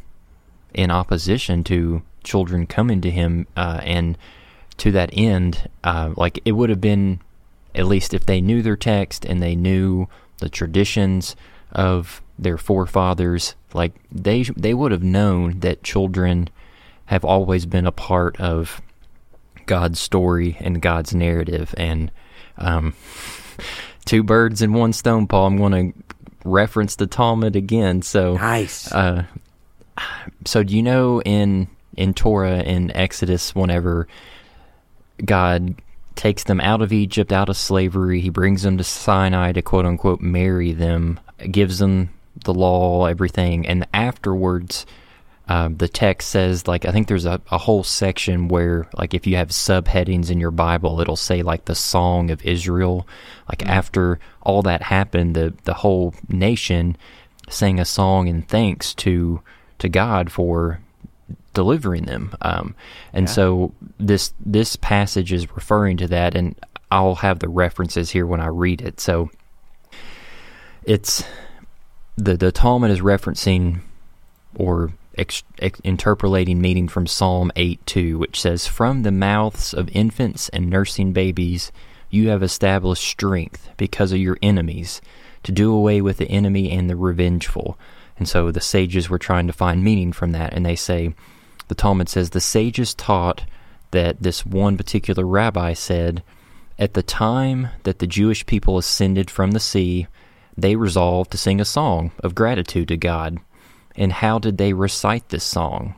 in 0.74 0.92
opposition 0.92 1.64
to 1.64 2.02
children 2.24 2.66
coming 2.66 3.02
to 3.02 3.12
him 3.12 3.48
uh, 3.56 3.80
and 3.84 4.18
to 4.78 4.92
that 4.92 5.10
end 5.14 5.70
uh, 5.84 6.14
like 6.18 6.40
it 6.46 6.54
would 6.54 6.70
have 6.70 6.82
been 6.82 7.20
at 7.76 7.86
least 7.86 8.14
if 8.14 8.26
they 8.26 8.42
knew 8.42 8.62
their 8.62 8.76
text 8.76 9.26
and 9.26 9.42
they 9.42 9.56
knew 9.56 10.08
the 10.42 10.50
traditions 10.50 11.36
of 11.72 12.22
their 12.38 12.58
forefathers. 12.58 13.56
Like 13.74 13.94
they 14.12 14.44
they 14.44 14.74
would 14.74 14.92
have 14.92 15.04
known 15.04 15.62
that 15.62 15.84
children 15.84 16.50
have 17.06 17.24
always 17.24 17.66
been 17.66 17.86
a 17.86 17.92
part 17.92 18.40
of 18.40 18.82
God's 19.66 20.00
story 20.00 20.58
and 20.60 20.82
God's 20.82 21.16
narrative. 21.16 21.74
And 21.78 22.12
um, 22.58 22.94
two 24.06 24.24
birds 24.24 24.62
in 24.62 24.74
one 24.74 24.94
stone, 24.94 25.28
Paul. 25.28 25.48
I'm 25.48 25.58
going 25.58 25.94
to 25.94 26.04
reference 26.44 26.96
the 26.96 27.08
Talmud 27.08 27.56
again. 27.56 28.02
So 28.02 28.36
nice. 28.36 28.92
Uh, 28.92 29.26
so 30.46 30.64
do 30.64 30.76
you 30.76 30.84
know 30.84 31.22
in 31.22 31.68
in 31.96 32.14
Torah 32.14 32.62
in 32.62 32.92
Exodus, 32.96 33.54
whenever 33.54 34.08
God 35.24 35.76
takes 36.16 36.44
them 36.44 36.62
out 36.62 36.82
of 36.82 36.94
Egypt, 36.94 37.32
out 37.32 37.50
of 37.50 37.58
slavery. 37.58 38.22
He 38.22 38.30
brings 38.30 38.64
them 38.64 38.78
to 38.78 38.84
Sinai 38.84 39.52
to 39.54 39.62
quote 39.62 39.86
unquote 39.86 40.22
marry 40.22 40.72
them, 40.74 41.20
gives 41.50 41.80
them 41.80 42.10
the 42.44 42.54
law, 42.54 43.06
everything. 43.06 43.68
And 43.68 43.88
afterwards, 43.94 44.86
uh, 45.48 45.70
the 45.76 45.88
text 45.88 46.30
says, 46.30 46.68
like, 46.68 46.86
I 46.86 46.92
think 46.92 47.08
there's 47.08 47.26
a, 47.26 47.42
a 47.52 47.58
whole 47.58 47.84
section 47.84 48.48
where, 48.48 48.88
like, 48.94 49.14
if 49.14 49.28
you 49.28 49.36
have 49.36 49.50
subheadings 49.50 50.32
in 50.32 50.40
your 50.40 50.52
Bible, 50.52 51.02
it'll 51.02 51.16
say, 51.18 51.42
like, 51.42 51.66
the 51.66 51.76
Song 51.76 52.32
of 52.32 52.46
Israel. 52.46 53.08
Like, 53.50 53.60
mm-hmm. 53.60 53.70
after 53.70 54.20
all 54.42 54.62
that 54.62 54.84
happened, 54.84 55.36
the, 55.36 55.54
the 55.64 55.74
whole 55.74 56.14
nation 56.30 56.96
sang 57.50 57.80
a 57.80 57.86
song 57.86 58.28
in 58.28 58.44
thanks 58.44 58.94
to 58.94 59.42
to 59.80 59.90
God 59.90 60.32
for 60.32 60.80
delivering 61.54 62.06
them. 62.06 62.36
Um, 62.42 62.76
and 63.14 63.28
yeah. 63.28 63.34
so 63.34 63.74
this 64.00 64.34
this 64.46 64.76
passage 64.76 65.34
is 65.34 65.52
referring 65.56 65.98
to 65.98 66.08
that, 66.08 66.36
and 66.36 66.56
I'll 66.92 67.16
have 67.16 67.40
the 67.40 67.50
references 67.50 68.12
here 68.12 68.26
when 68.26 68.42
I 68.42 68.48
read 68.48 68.82
it. 68.82 69.00
So 69.00 69.30
it's 70.84 71.24
the 72.18 72.38
the 72.38 72.52
Talmud 72.52 72.92
is 72.92 73.02
referencing 73.02 73.82
or 74.56 74.94
ex, 75.18 75.44
ex, 75.60 75.80
interpolating 75.82 76.62
meaning 76.62 76.88
from 76.88 77.08
Psalm 77.08 77.52
8 77.56 77.86
2, 77.86 78.18
which 78.20 78.40
says, 78.40 78.68
From 78.68 79.04
the 79.04 79.12
mouths 79.12 79.74
of 79.74 79.90
infants 79.90 80.50
and 80.50 80.70
nursing 80.70 81.14
babies, 81.14 81.72
you 82.10 82.30
have 82.30 82.44
established 82.44 83.04
strength 83.04 83.70
because 83.78 84.12
of 84.12 84.20
your 84.20 84.38
enemies, 84.42 85.02
to 85.44 85.52
do 85.52 85.74
away 85.74 86.02
with 86.02 86.18
the 86.18 86.30
enemy 86.30 86.72
and 86.72 86.90
the 86.90 86.96
revengeful. 86.96 87.78
And 88.18 88.28
so 88.28 88.52
the 88.52 88.62
sages 88.62 89.10
were 89.10 89.18
trying 89.18 89.48
to 89.48 89.54
find 89.54 89.84
meaning 89.84 90.12
from 90.12 90.32
that, 90.34 90.54
and 90.54 90.66
they 90.66 90.76
say, 90.76 91.16
the 91.72 91.76
Talmud 91.76 92.10
says 92.10 92.32
the 92.32 92.42
sages 92.42 92.94
taught 92.94 93.46
that 93.92 94.22
this 94.22 94.46
one 94.46 94.76
particular 94.76 95.26
rabbi 95.26 95.72
said, 95.72 96.22
At 96.78 96.96
the 96.96 97.02
time 97.02 97.70
that 97.84 98.00
the 98.00 98.08
Jewish 98.08 98.46
people 98.46 98.78
ascended 98.78 99.32
from 99.32 99.52
the 99.52 99.60
sea, 99.62 100.08
they 100.58 100.76
resolved 100.76 101.32
to 101.32 101.38
sing 101.38 101.62
a 101.62 101.66
song 101.66 102.12
of 102.20 102.36
gratitude 102.36 102.90
to 102.90 102.98
God. 102.98 103.38
And 103.96 104.12
how 104.12 104.38
did 104.38 104.58
they 104.58 104.74
recite 104.74 105.30
this 105.30 105.46
song? 105.46 105.96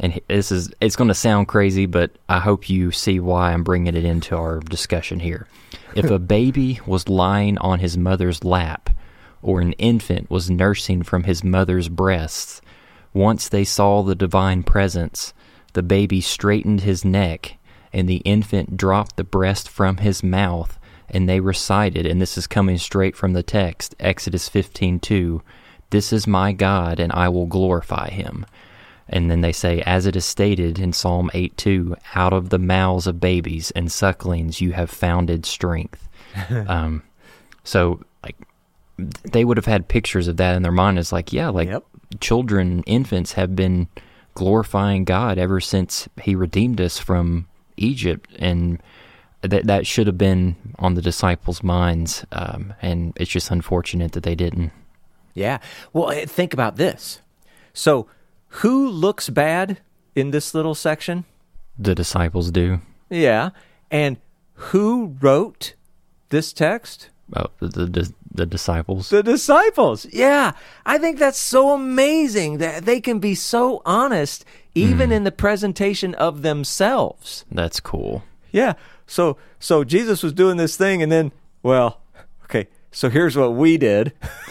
And 0.00 0.20
this 0.26 0.50
is 0.50 0.72
it's 0.80 0.96
going 0.96 1.06
to 1.06 1.14
sound 1.14 1.46
crazy, 1.46 1.86
but 1.86 2.10
I 2.28 2.40
hope 2.40 2.68
you 2.68 2.90
see 2.90 3.20
why 3.20 3.52
I'm 3.52 3.62
bringing 3.62 3.94
it 3.94 4.04
into 4.04 4.36
our 4.36 4.58
discussion 4.58 5.20
here. 5.20 5.46
If 5.94 6.10
a 6.10 6.18
baby 6.18 6.80
was 6.84 7.08
lying 7.08 7.58
on 7.58 7.78
his 7.78 7.96
mother's 7.96 8.42
lap, 8.42 8.90
or 9.40 9.60
an 9.60 9.74
infant 9.74 10.30
was 10.32 10.50
nursing 10.50 11.04
from 11.04 11.22
his 11.22 11.44
mother's 11.44 11.88
breasts, 11.88 12.60
once 13.14 13.48
they 13.48 13.64
saw 13.64 14.02
the 14.02 14.14
divine 14.14 14.62
presence, 14.62 15.32
the 15.72 15.82
baby 15.82 16.20
straightened 16.20 16.80
his 16.80 17.04
neck, 17.04 17.58
and 17.92 18.08
the 18.08 18.22
infant 18.24 18.76
dropped 18.76 19.16
the 19.16 19.24
breast 19.24 19.68
from 19.68 19.98
his 19.98 20.22
mouth, 20.22 20.78
and 21.08 21.28
they 21.28 21.40
recited, 21.40 22.06
and 22.06 22.20
this 22.20 22.38
is 22.38 22.46
coming 22.46 22.78
straight 22.78 23.16
from 23.16 23.32
the 23.32 23.42
text, 23.42 23.94
Exodus 24.00 24.48
15:2, 24.48 25.42
"This 25.90 26.12
is 26.12 26.26
my 26.26 26.52
God, 26.52 26.98
and 26.98 27.12
I 27.12 27.28
will 27.28 27.46
glorify 27.46 28.08
him." 28.10 28.46
And 29.08 29.30
then 29.30 29.42
they 29.42 29.52
say, 29.52 29.82
as 29.82 30.06
it 30.06 30.16
is 30.16 30.24
stated 30.24 30.78
in 30.78 30.94
Psalm 30.94 31.30
8:2, 31.34 31.96
"Out 32.14 32.32
of 32.32 32.48
the 32.48 32.58
mouths 32.58 33.06
of 33.06 33.20
babies 33.20 33.70
and 33.72 33.92
sucklings 33.92 34.60
you 34.62 34.72
have 34.72 34.88
founded 34.88 35.44
strength." 35.44 36.08
um, 36.66 37.02
so, 37.62 38.00
like, 38.24 38.36
they 38.98 39.44
would 39.44 39.56
have 39.56 39.66
had 39.66 39.88
pictures 39.88 40.28
of 40.28 40.36
that 40.36 40.54
in 40.56 40.62
their 40.62 40.72
mind. 40.72 40.98
It's 40.98 41.12
like, 41.12 41.32
yeah, 41.32 41.48
like 41.48 41.68
yep 41.68 41.84
children, 42.20 42.82
infants, 42.86 43.32
have 43.32 43.56
been 43.56 43.88
glorifying 44.34 45.04
God 45.04 45.38
ever 45.38 45.60
since 45.60 46.08
He 46.22 46.34
redeemed 46.34 46.80
us 46.80 46.98
from 46.98 47.48
Egypt, 47.76 48.30
and 48.38 48.82
that 49.42 49.66
that 49.66 49.86
should 49.86 50.06
have 50.06 50.18
been 50.18 50.56
on 50.78 50.94
the 50.94 51.02
disciples' 51.02 51.62
minds. 51.62 52.24
Um, 52.32 52.74
and 52.82 53.12
it's 53.16 53.30
just 53.30 53.50
unfortunate 53.50 54.12
that 54.12 54.22
they 54.22 54.34
didn't. 54.34 54.72
Yeah. 55.34 55.58
Well, 55.92 56.10
eh, 56.10 56.26
think 56.26 56.52
about 56.52 56.76
this. 56.76 57.20
So, 57.72 58.06
who 58.48 58.88
looks 58.88 59.30
bad 59.30 59.78
in 60.14 60.30
this 60.30 60.54
little 60.54 60.74
section? 60.74 61.24
The 61.78 61.94
disciples 61.94 62.50
do. 62.50 62.80
Yeah. 63.08 63.50
And 63.90 64.18
who 64.54 65.16
wrote 65.20 65.74
this 66.28 66.52
text? 66.52 67.08
Oh, 67.34 67.46
the, 67.60 67.86
the 67.86 68.12
the 68.34 68.46
disciples. 68.46 69.10
The 69.10 69.22
disciples. 69.22 70.06
Yeah. 70.12 70.52
I 70.86 70.98
think 70.98 71.18
that's 71.18 71.38
so 71.38 71.70
amazing 71.74 72.58
that 72.58 72.84
they 72.86 73.00
can 73.00 73.18
be 73.18 73.34
so 73.34 73.82
honest 73.84 74.44
even 74.74 75.08
Hmm. 75.08 75.12
in 75.16 75.24
the 75.24 75.32
presentation 75.32 76.14
of 76.14 76.40
themselves. 76.42 77.44
That's 77.50 77.78
cool. 77.80 78.22
Yeah. 78.50 78.74
So 79.06 79.36
so 79.60 79.84
Jesus 79.84 80.22
was 80.22 80.32
doing 80.32 80.56
this 80.56 80.76
thing 80.76 81.02
and 81.02 81.12
then 81.12 81.32
well, 81.62 82.00
okay, 82.44 82.68
so 82.90 83.08
here's 83.10 83.36
what 83.36 83.54
we 83.54 83.76
did. 83.76 84.12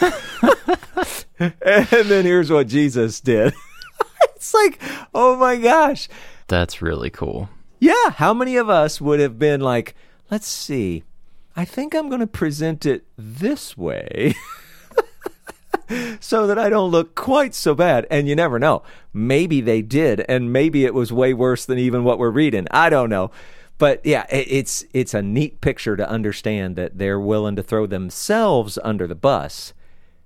and 1.38 1.88
then 1.90 2.24
here's 2.24 2.50
what 2.50 2.68
Jesus 2.68 3.20
did. 3.20 3.52
it's 4.34 4.54
like, 4.54 4.80
oh 5.14 5.36
my 5.36 5.56
gosh. 5.56 6.08
That's 6.48 6.82
really 6.82 7.10
cool. 7.10 7.48
Yeah, 7.80 8.10
how 8.10 8.32
many 8.32 8.56
of 8.56 8.70
us 8.70 9.00
would 9.00 9.18
have 9.20 9.38
been 9.38 9.60
like, 9.60 9.94
let's 10.30 10.46
see. 10.46 11.02
I 11.54 11.64
think 11.64 11.94
I'm 11.94 12.08
going 12.08 12.20
to 12.20 12.26
present 12.26 12.86
it 12.86 13.04
this 13.16 13.76
way. 13.76 14.34
so 16.20 16.46
that 16.46 16.58
I 16.58 16.68
don't 16.68 16.90
look 16.90 17.14
quite 17.14 17.54
so 17.54 17.74
bad. 17.74 18.06
And 18.10 18.28
you 18.28 18.34
never 18.34 18.58
know. 18.58 18.82
Maybe 19.12 19.60
they 19.60 19.82
did, 19.82 20.20
and 20.28 20.52
maybe 20.52 20.84
it 20.84 20.94
was 20.94 21.12
way 21.12 21.34
worse 21.34 21.64
than 21.64 21.78
even 21.78 22.04
what 22.04 22.18
we're 22.18 22.30
reading. 22.30 22.66
I 22.70 22.88
don't 22.88 23.10
know. 23.10 23.30
But 23.78 24.04
yeah, 24.04 24.26
it's 24.30 24.84
it's 24.92 25.12
a 25.12 25.22
neat 25.22 25.60
picture 25.60 25.96
to 25.96 26.08
understand 26.08 26.76
that 26.76 26.98
they're 26.98 27.18
willing 27.18 27.56
to 27.56 27.62
throw 27.62 27.86
themselves 27.86 28.78
under 28.84 29.06
the 29.06 29.14
bus 29.14 29.72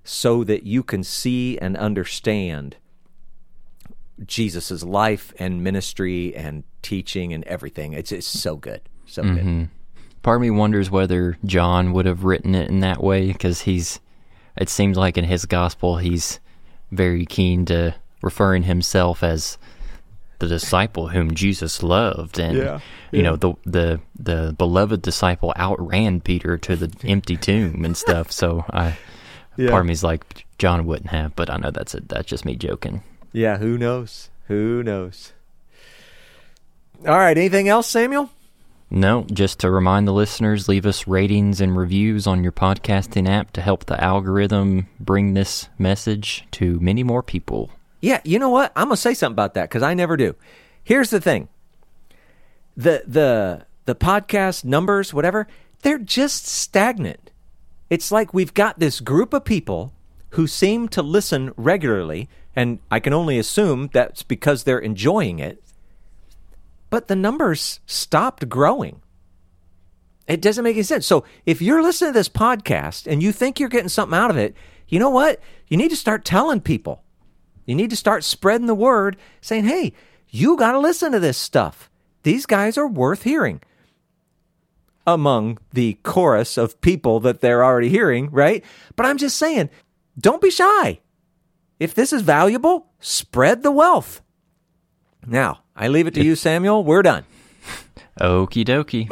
so 0.03 0.43
that 0.43 0.63
you 0.63 0.83
can 0.83 1.03
see 1.03 1.57
and 1.57 1.75
understand 1.75 2.77
Jesus' 4.25 4.83
life 4.83 5.33
and 5.39 5.63
ministry 5.63 6.35
and 6.35 6.63
teaching 6.81 7.33
and 7.33 7.43
everything. 7.45 7.93
It's 7.93 8.11
it's 8.11 8.27
so 8.27 8.57
good. 8.57 8.81
So 9.05 9.23
good. 9.23 9.37
Mm-hmm. 9.37 9.63
Part 10.27 10.35
of 10.39 10.41
me 10.41 10.51
wonders 10.51 10.91
whether 10.91 11.37
John 11.45 11.93
would 11.93 12.05
have 12.05 12.25
written 12.25 12.53
it 12.53 12.67
in 12.69 12.81
that 12.81 13.01
way 13.01 13.31
because 13.31 13.61
he's. 13.61 14.01
It 14.57 14.67
seems 14.67 14.97
like 14.97 15.17
in 15.17 15.23
his 15.23 15.45
gospel 15.45 15.99
he's 15.99 16.41
very 16.91 17.25
keen 17.25 17.63
to 17.67 17.95
referring 18.21 18.63
himself 18.63 19.23
as 19.23 19.57
the 20.39 20.49
disciple 20.49 21.07
whom 21.07 21.33
Jesus 21.33 21.81
loved, 21.81 22.39
and 22.39 22.57
Yeah, 22.57 22.79
you 23.13 23.23
know 23.23 23.37
the 23.37 23.53
the 23.65 24.01
the 24.19 24.53
beloved 24.57 25.01
disciple 25.01 25.53
outran 25.57 26.19
Peter 26.19 26.57
to 26.57 26.75
the 26.75 26.93
empty 27.07 27.37
tomb 27.37 27.85
and 27.85 27.95
stuff. 27.95 28.29
So 28.29 28.65
I, 28.69 28.97
Yeah. 29.55 29.69
part 29.69 29.83
of 29.83 29.87
me's 29.87 30.03
like 30.03 30.45
John 30.57 30.85
wouldn't 30.85 31.11
have, 31.11 31.37
but 31.37 31.49
I 31.49 31.55
know 31.55 31.71
that's 31.71 31.95
a, 31.95 32.01
that's 32.01 32.27
just 32.27 32.43
me 32.43 32.57
joking. 32.57 33.01
Yeah, 33.31 33.59
who 33.59 33.77
knows? 33.77 34.29
Who 34.49 34.83
knows? 34.83 35.31
All 37.07 37.17
right, 37.17 37.37
anything 37.37 37.69
else, 37.69 37.87
Samuel? 37.87 38.29
No, 38.89 39.25
just 39.31 39.59
to 39.59 39.69
remind 39.69 40.07
the 40.07 40.13
listeners, 40.13 40.69
leave 40.69 40.85
us 40.85 41.07
ratings 41.07 41.59
and 41.59 41.75
reviews 41.75 42.25
on 42.25 42.41
your 42.41 42.53
podcasting 42.53 43.27
app 43.27 43.51
to 43.51 43.61
help 43.61 43.85
the 43.85 44.01
algorithm 44.01 44.87
bring 44.99 45.33
this 45.33 45.67
message 45.77 46.45
to 46.51 46.79
many 46.79 47.03
more 47.03 47.21
people. 47.21 47.69
Yeah, 47.99 48.21
you 48.23 48.39
know 48.39 48.49
what? 48.49 48.71
I'm 48.75 48.87
gonna 48.87 48.97
say 48.97 49.13
something 49.13 49.33
about 49.33 49.55
that 49.55 49.69
because 49.69 49.83
I 49.83 49.93
never 49.93 50.15
do. 50.15 50.35
Here's 50.83 51.09
the 51.09 51.19
thing: 51.19 51.49
the 52.77 53.03
the 53.05 53.65
the 53.85 53.95
podcast 53.95 54.63
numbers, 54.63 55.13
whatever, 55.13 55.47
they're 55.81 55.97
just 55.97 56.47
stagnant. 56.47 57.31
It's 57.89 58.11
like 58.11 58.33
we've 58.33 58.53
got 58.53 58.79
this 58.79 59.01
group 59.01 59.33
of 59.33 59.43
people 59.43 59.93
who 60.31 60.47
seem 60.47 60.87
to 60.89 61.01
listen 61.01 61.51
regularly, 61.57 62.29
and 62.55 62.79
I 62.89 62.99
can 62.99 63.13
only 63.13 63.37
assume 63.37 63.89
that's 63.91 64.23
because 64.23 64.63
they're 64.63 64.79
enjoying 64.79 65.39
it. 65.39 65.61
But 66.89 67.07
the 67.07 67.15
numbers 67.15 67.79
stopped 67.85 68.47
growing. 68.47 69.01
It 70.27 70.41
doesn't 70.41 70.63
make 70.63 70.75
any 70.75 70.83
sense. 70.83 71.05
So 71.05 71.23
if 71.45 71.61
you're 71.61 71.81
listening 71.81 72.13
to 72.13 72.19
this 72.19 72.29
podcast 72.29 73.07
and 73.07 73.23
you 73.23 73.31
think 73.31 73.59
you're 73.59 73.69
getting 73.69 73.89
something 73.89 74.17
out 74.17 74.29
of 74.29 74.37
it, 74.37 74.55
you 74.87 74.99
know 74.99 75.09
what? 75.09 75.39
You 75.67 75.77
need 75.77 75.89
to 75.89 75.95
start 75.95 76.25
telling 76.25 76.61
people. 76.61 77.03
You 77.65 77.75
need 77.75 77.89
to 77.89 77.95
start 77.95 78.23
spreading 78.23 78.67
the 78.67 78.75
word 78.75 79.17
saying, 79.41 79.65
hey, 79.65 79.93
you 80.29 80.57
got 80.57 80.73
to 80.73 80.79
listen 80.79 81.11
to 81.11 81.19
this 81.19 81.37
stuff. 81.37 81.89
These 82.23 82.45
guys 82.45 82.77
are 82.77 82.87
worth 82.87 83.23
hearing. 83.23 83.61
Among 85.05 85.57
the 85.71 85.97
chorus 86.03 86.57
of 86.57 86.81
people 86.81 87.21
that 87.21 87.39
they're 87.39 87.63
already 87.63 87.89
hearing, 87.89 88.29
right? 88.31 88.63
But 88.97 89.05
I'm 89.05 89.17
just 89.17 89.37
saying, 89.37 89.69
don't 90.19 90.41
be 90.41 90.49
shy. 90.49 90.99
If 91.79 91.93
this 91.93 92.11
is 92.11 92.21
valuable, 92.21 92.87
spread 92.99 93.63
the 93.63 93.71
wealth. 93.71 94.21
Now, 95.25 95.59
I 95.77 95.89
leave 95.89 96.07
it 96.07 96.15
to 96.15 96.23
you, 96.23 96.35
Samuel. 96.35 96.83
We're 96.83 97.03
done. 97.03 97.25
Okie 98.19 98.65
dokie. 98.65 99.07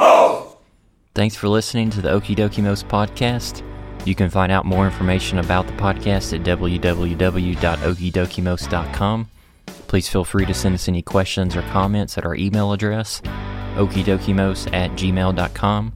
Thanks 1.14 1.36
for 1.36 1.48
listening 1.48 1.92
to 1.92 2.02
the 2.02 2.10
Okie 2.10 2.36
Dokie 2.36 2.64
Most 2.64 2.88
podcast. 2.88 3.62
You 4.06 4.16
can 4.16 4.30
find 4.30 4.52
out 4.52 4.66
more 4.66 4.86
information 4.86 5.38
about 5.38 5.68
the 5.68 5.74
podcast 5.74 6.34
at 6.34 6.42
www.okidokimos.com. 6.46 9.30
Please 9.88 10.10
feel 10.10 10.26
free 10.26 10.46
to 10.46 10.54
send 10.54 10.76
us 10.76 10.88
any 10.88 11.02
questions 11.02 11.56
or 11.56 11.62
comments 11.64 12.18
at 12.18 12.26
our 12.26 12.36
email 12.36 12.72
address, 12.74 13.22
okidokimos 13.76 14.72
at 14.74 14.92
gmail.com. 14.92 15.94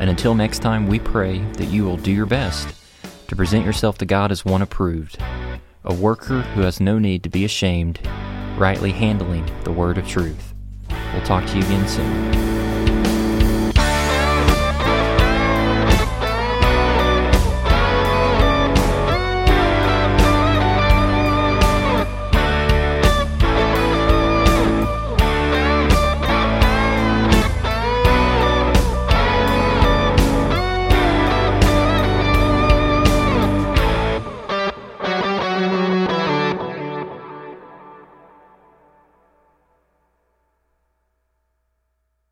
And 0.00 0.10
until 0.10 0.34
next 0.34 0.58
time, 0.58 0.86
we 0.88 0.98
pray 0.98 1.38
that 1.52 1.66
you 1.66 1.84
will 1.84 1.96
do 1.96 2.10
your 2.12 2.26
best 2.26 2.68
to 3.28 3.36
present 3.36 3.64
yourself 3.64 3.96
to 3.98 4.04
God 4.04 4.32
as 4.32 4.44
one 4.44 4.60
approved, 4.62 5.18
a 5.84 5.94
worker 5.94 6.42
who 6.42 6.60
has 6.60 6.80
no 6.80 6.98
need 6.98 7.22
to 7.24 7.28
be 7.28 7.44
ashamed, 7.44 7.98
rightly 8.56 8.92
handling 8.92 9.48
the 9.64 9.72
word 9.72 9.98
of 9.98 10.06
truth. 10.06 10.54
We'll 11.12 11.24
talk 11.24 11.44
to 11.46 11.58
you 11.58 11.64
again 11.64 11.88
soon. 11.88 12.71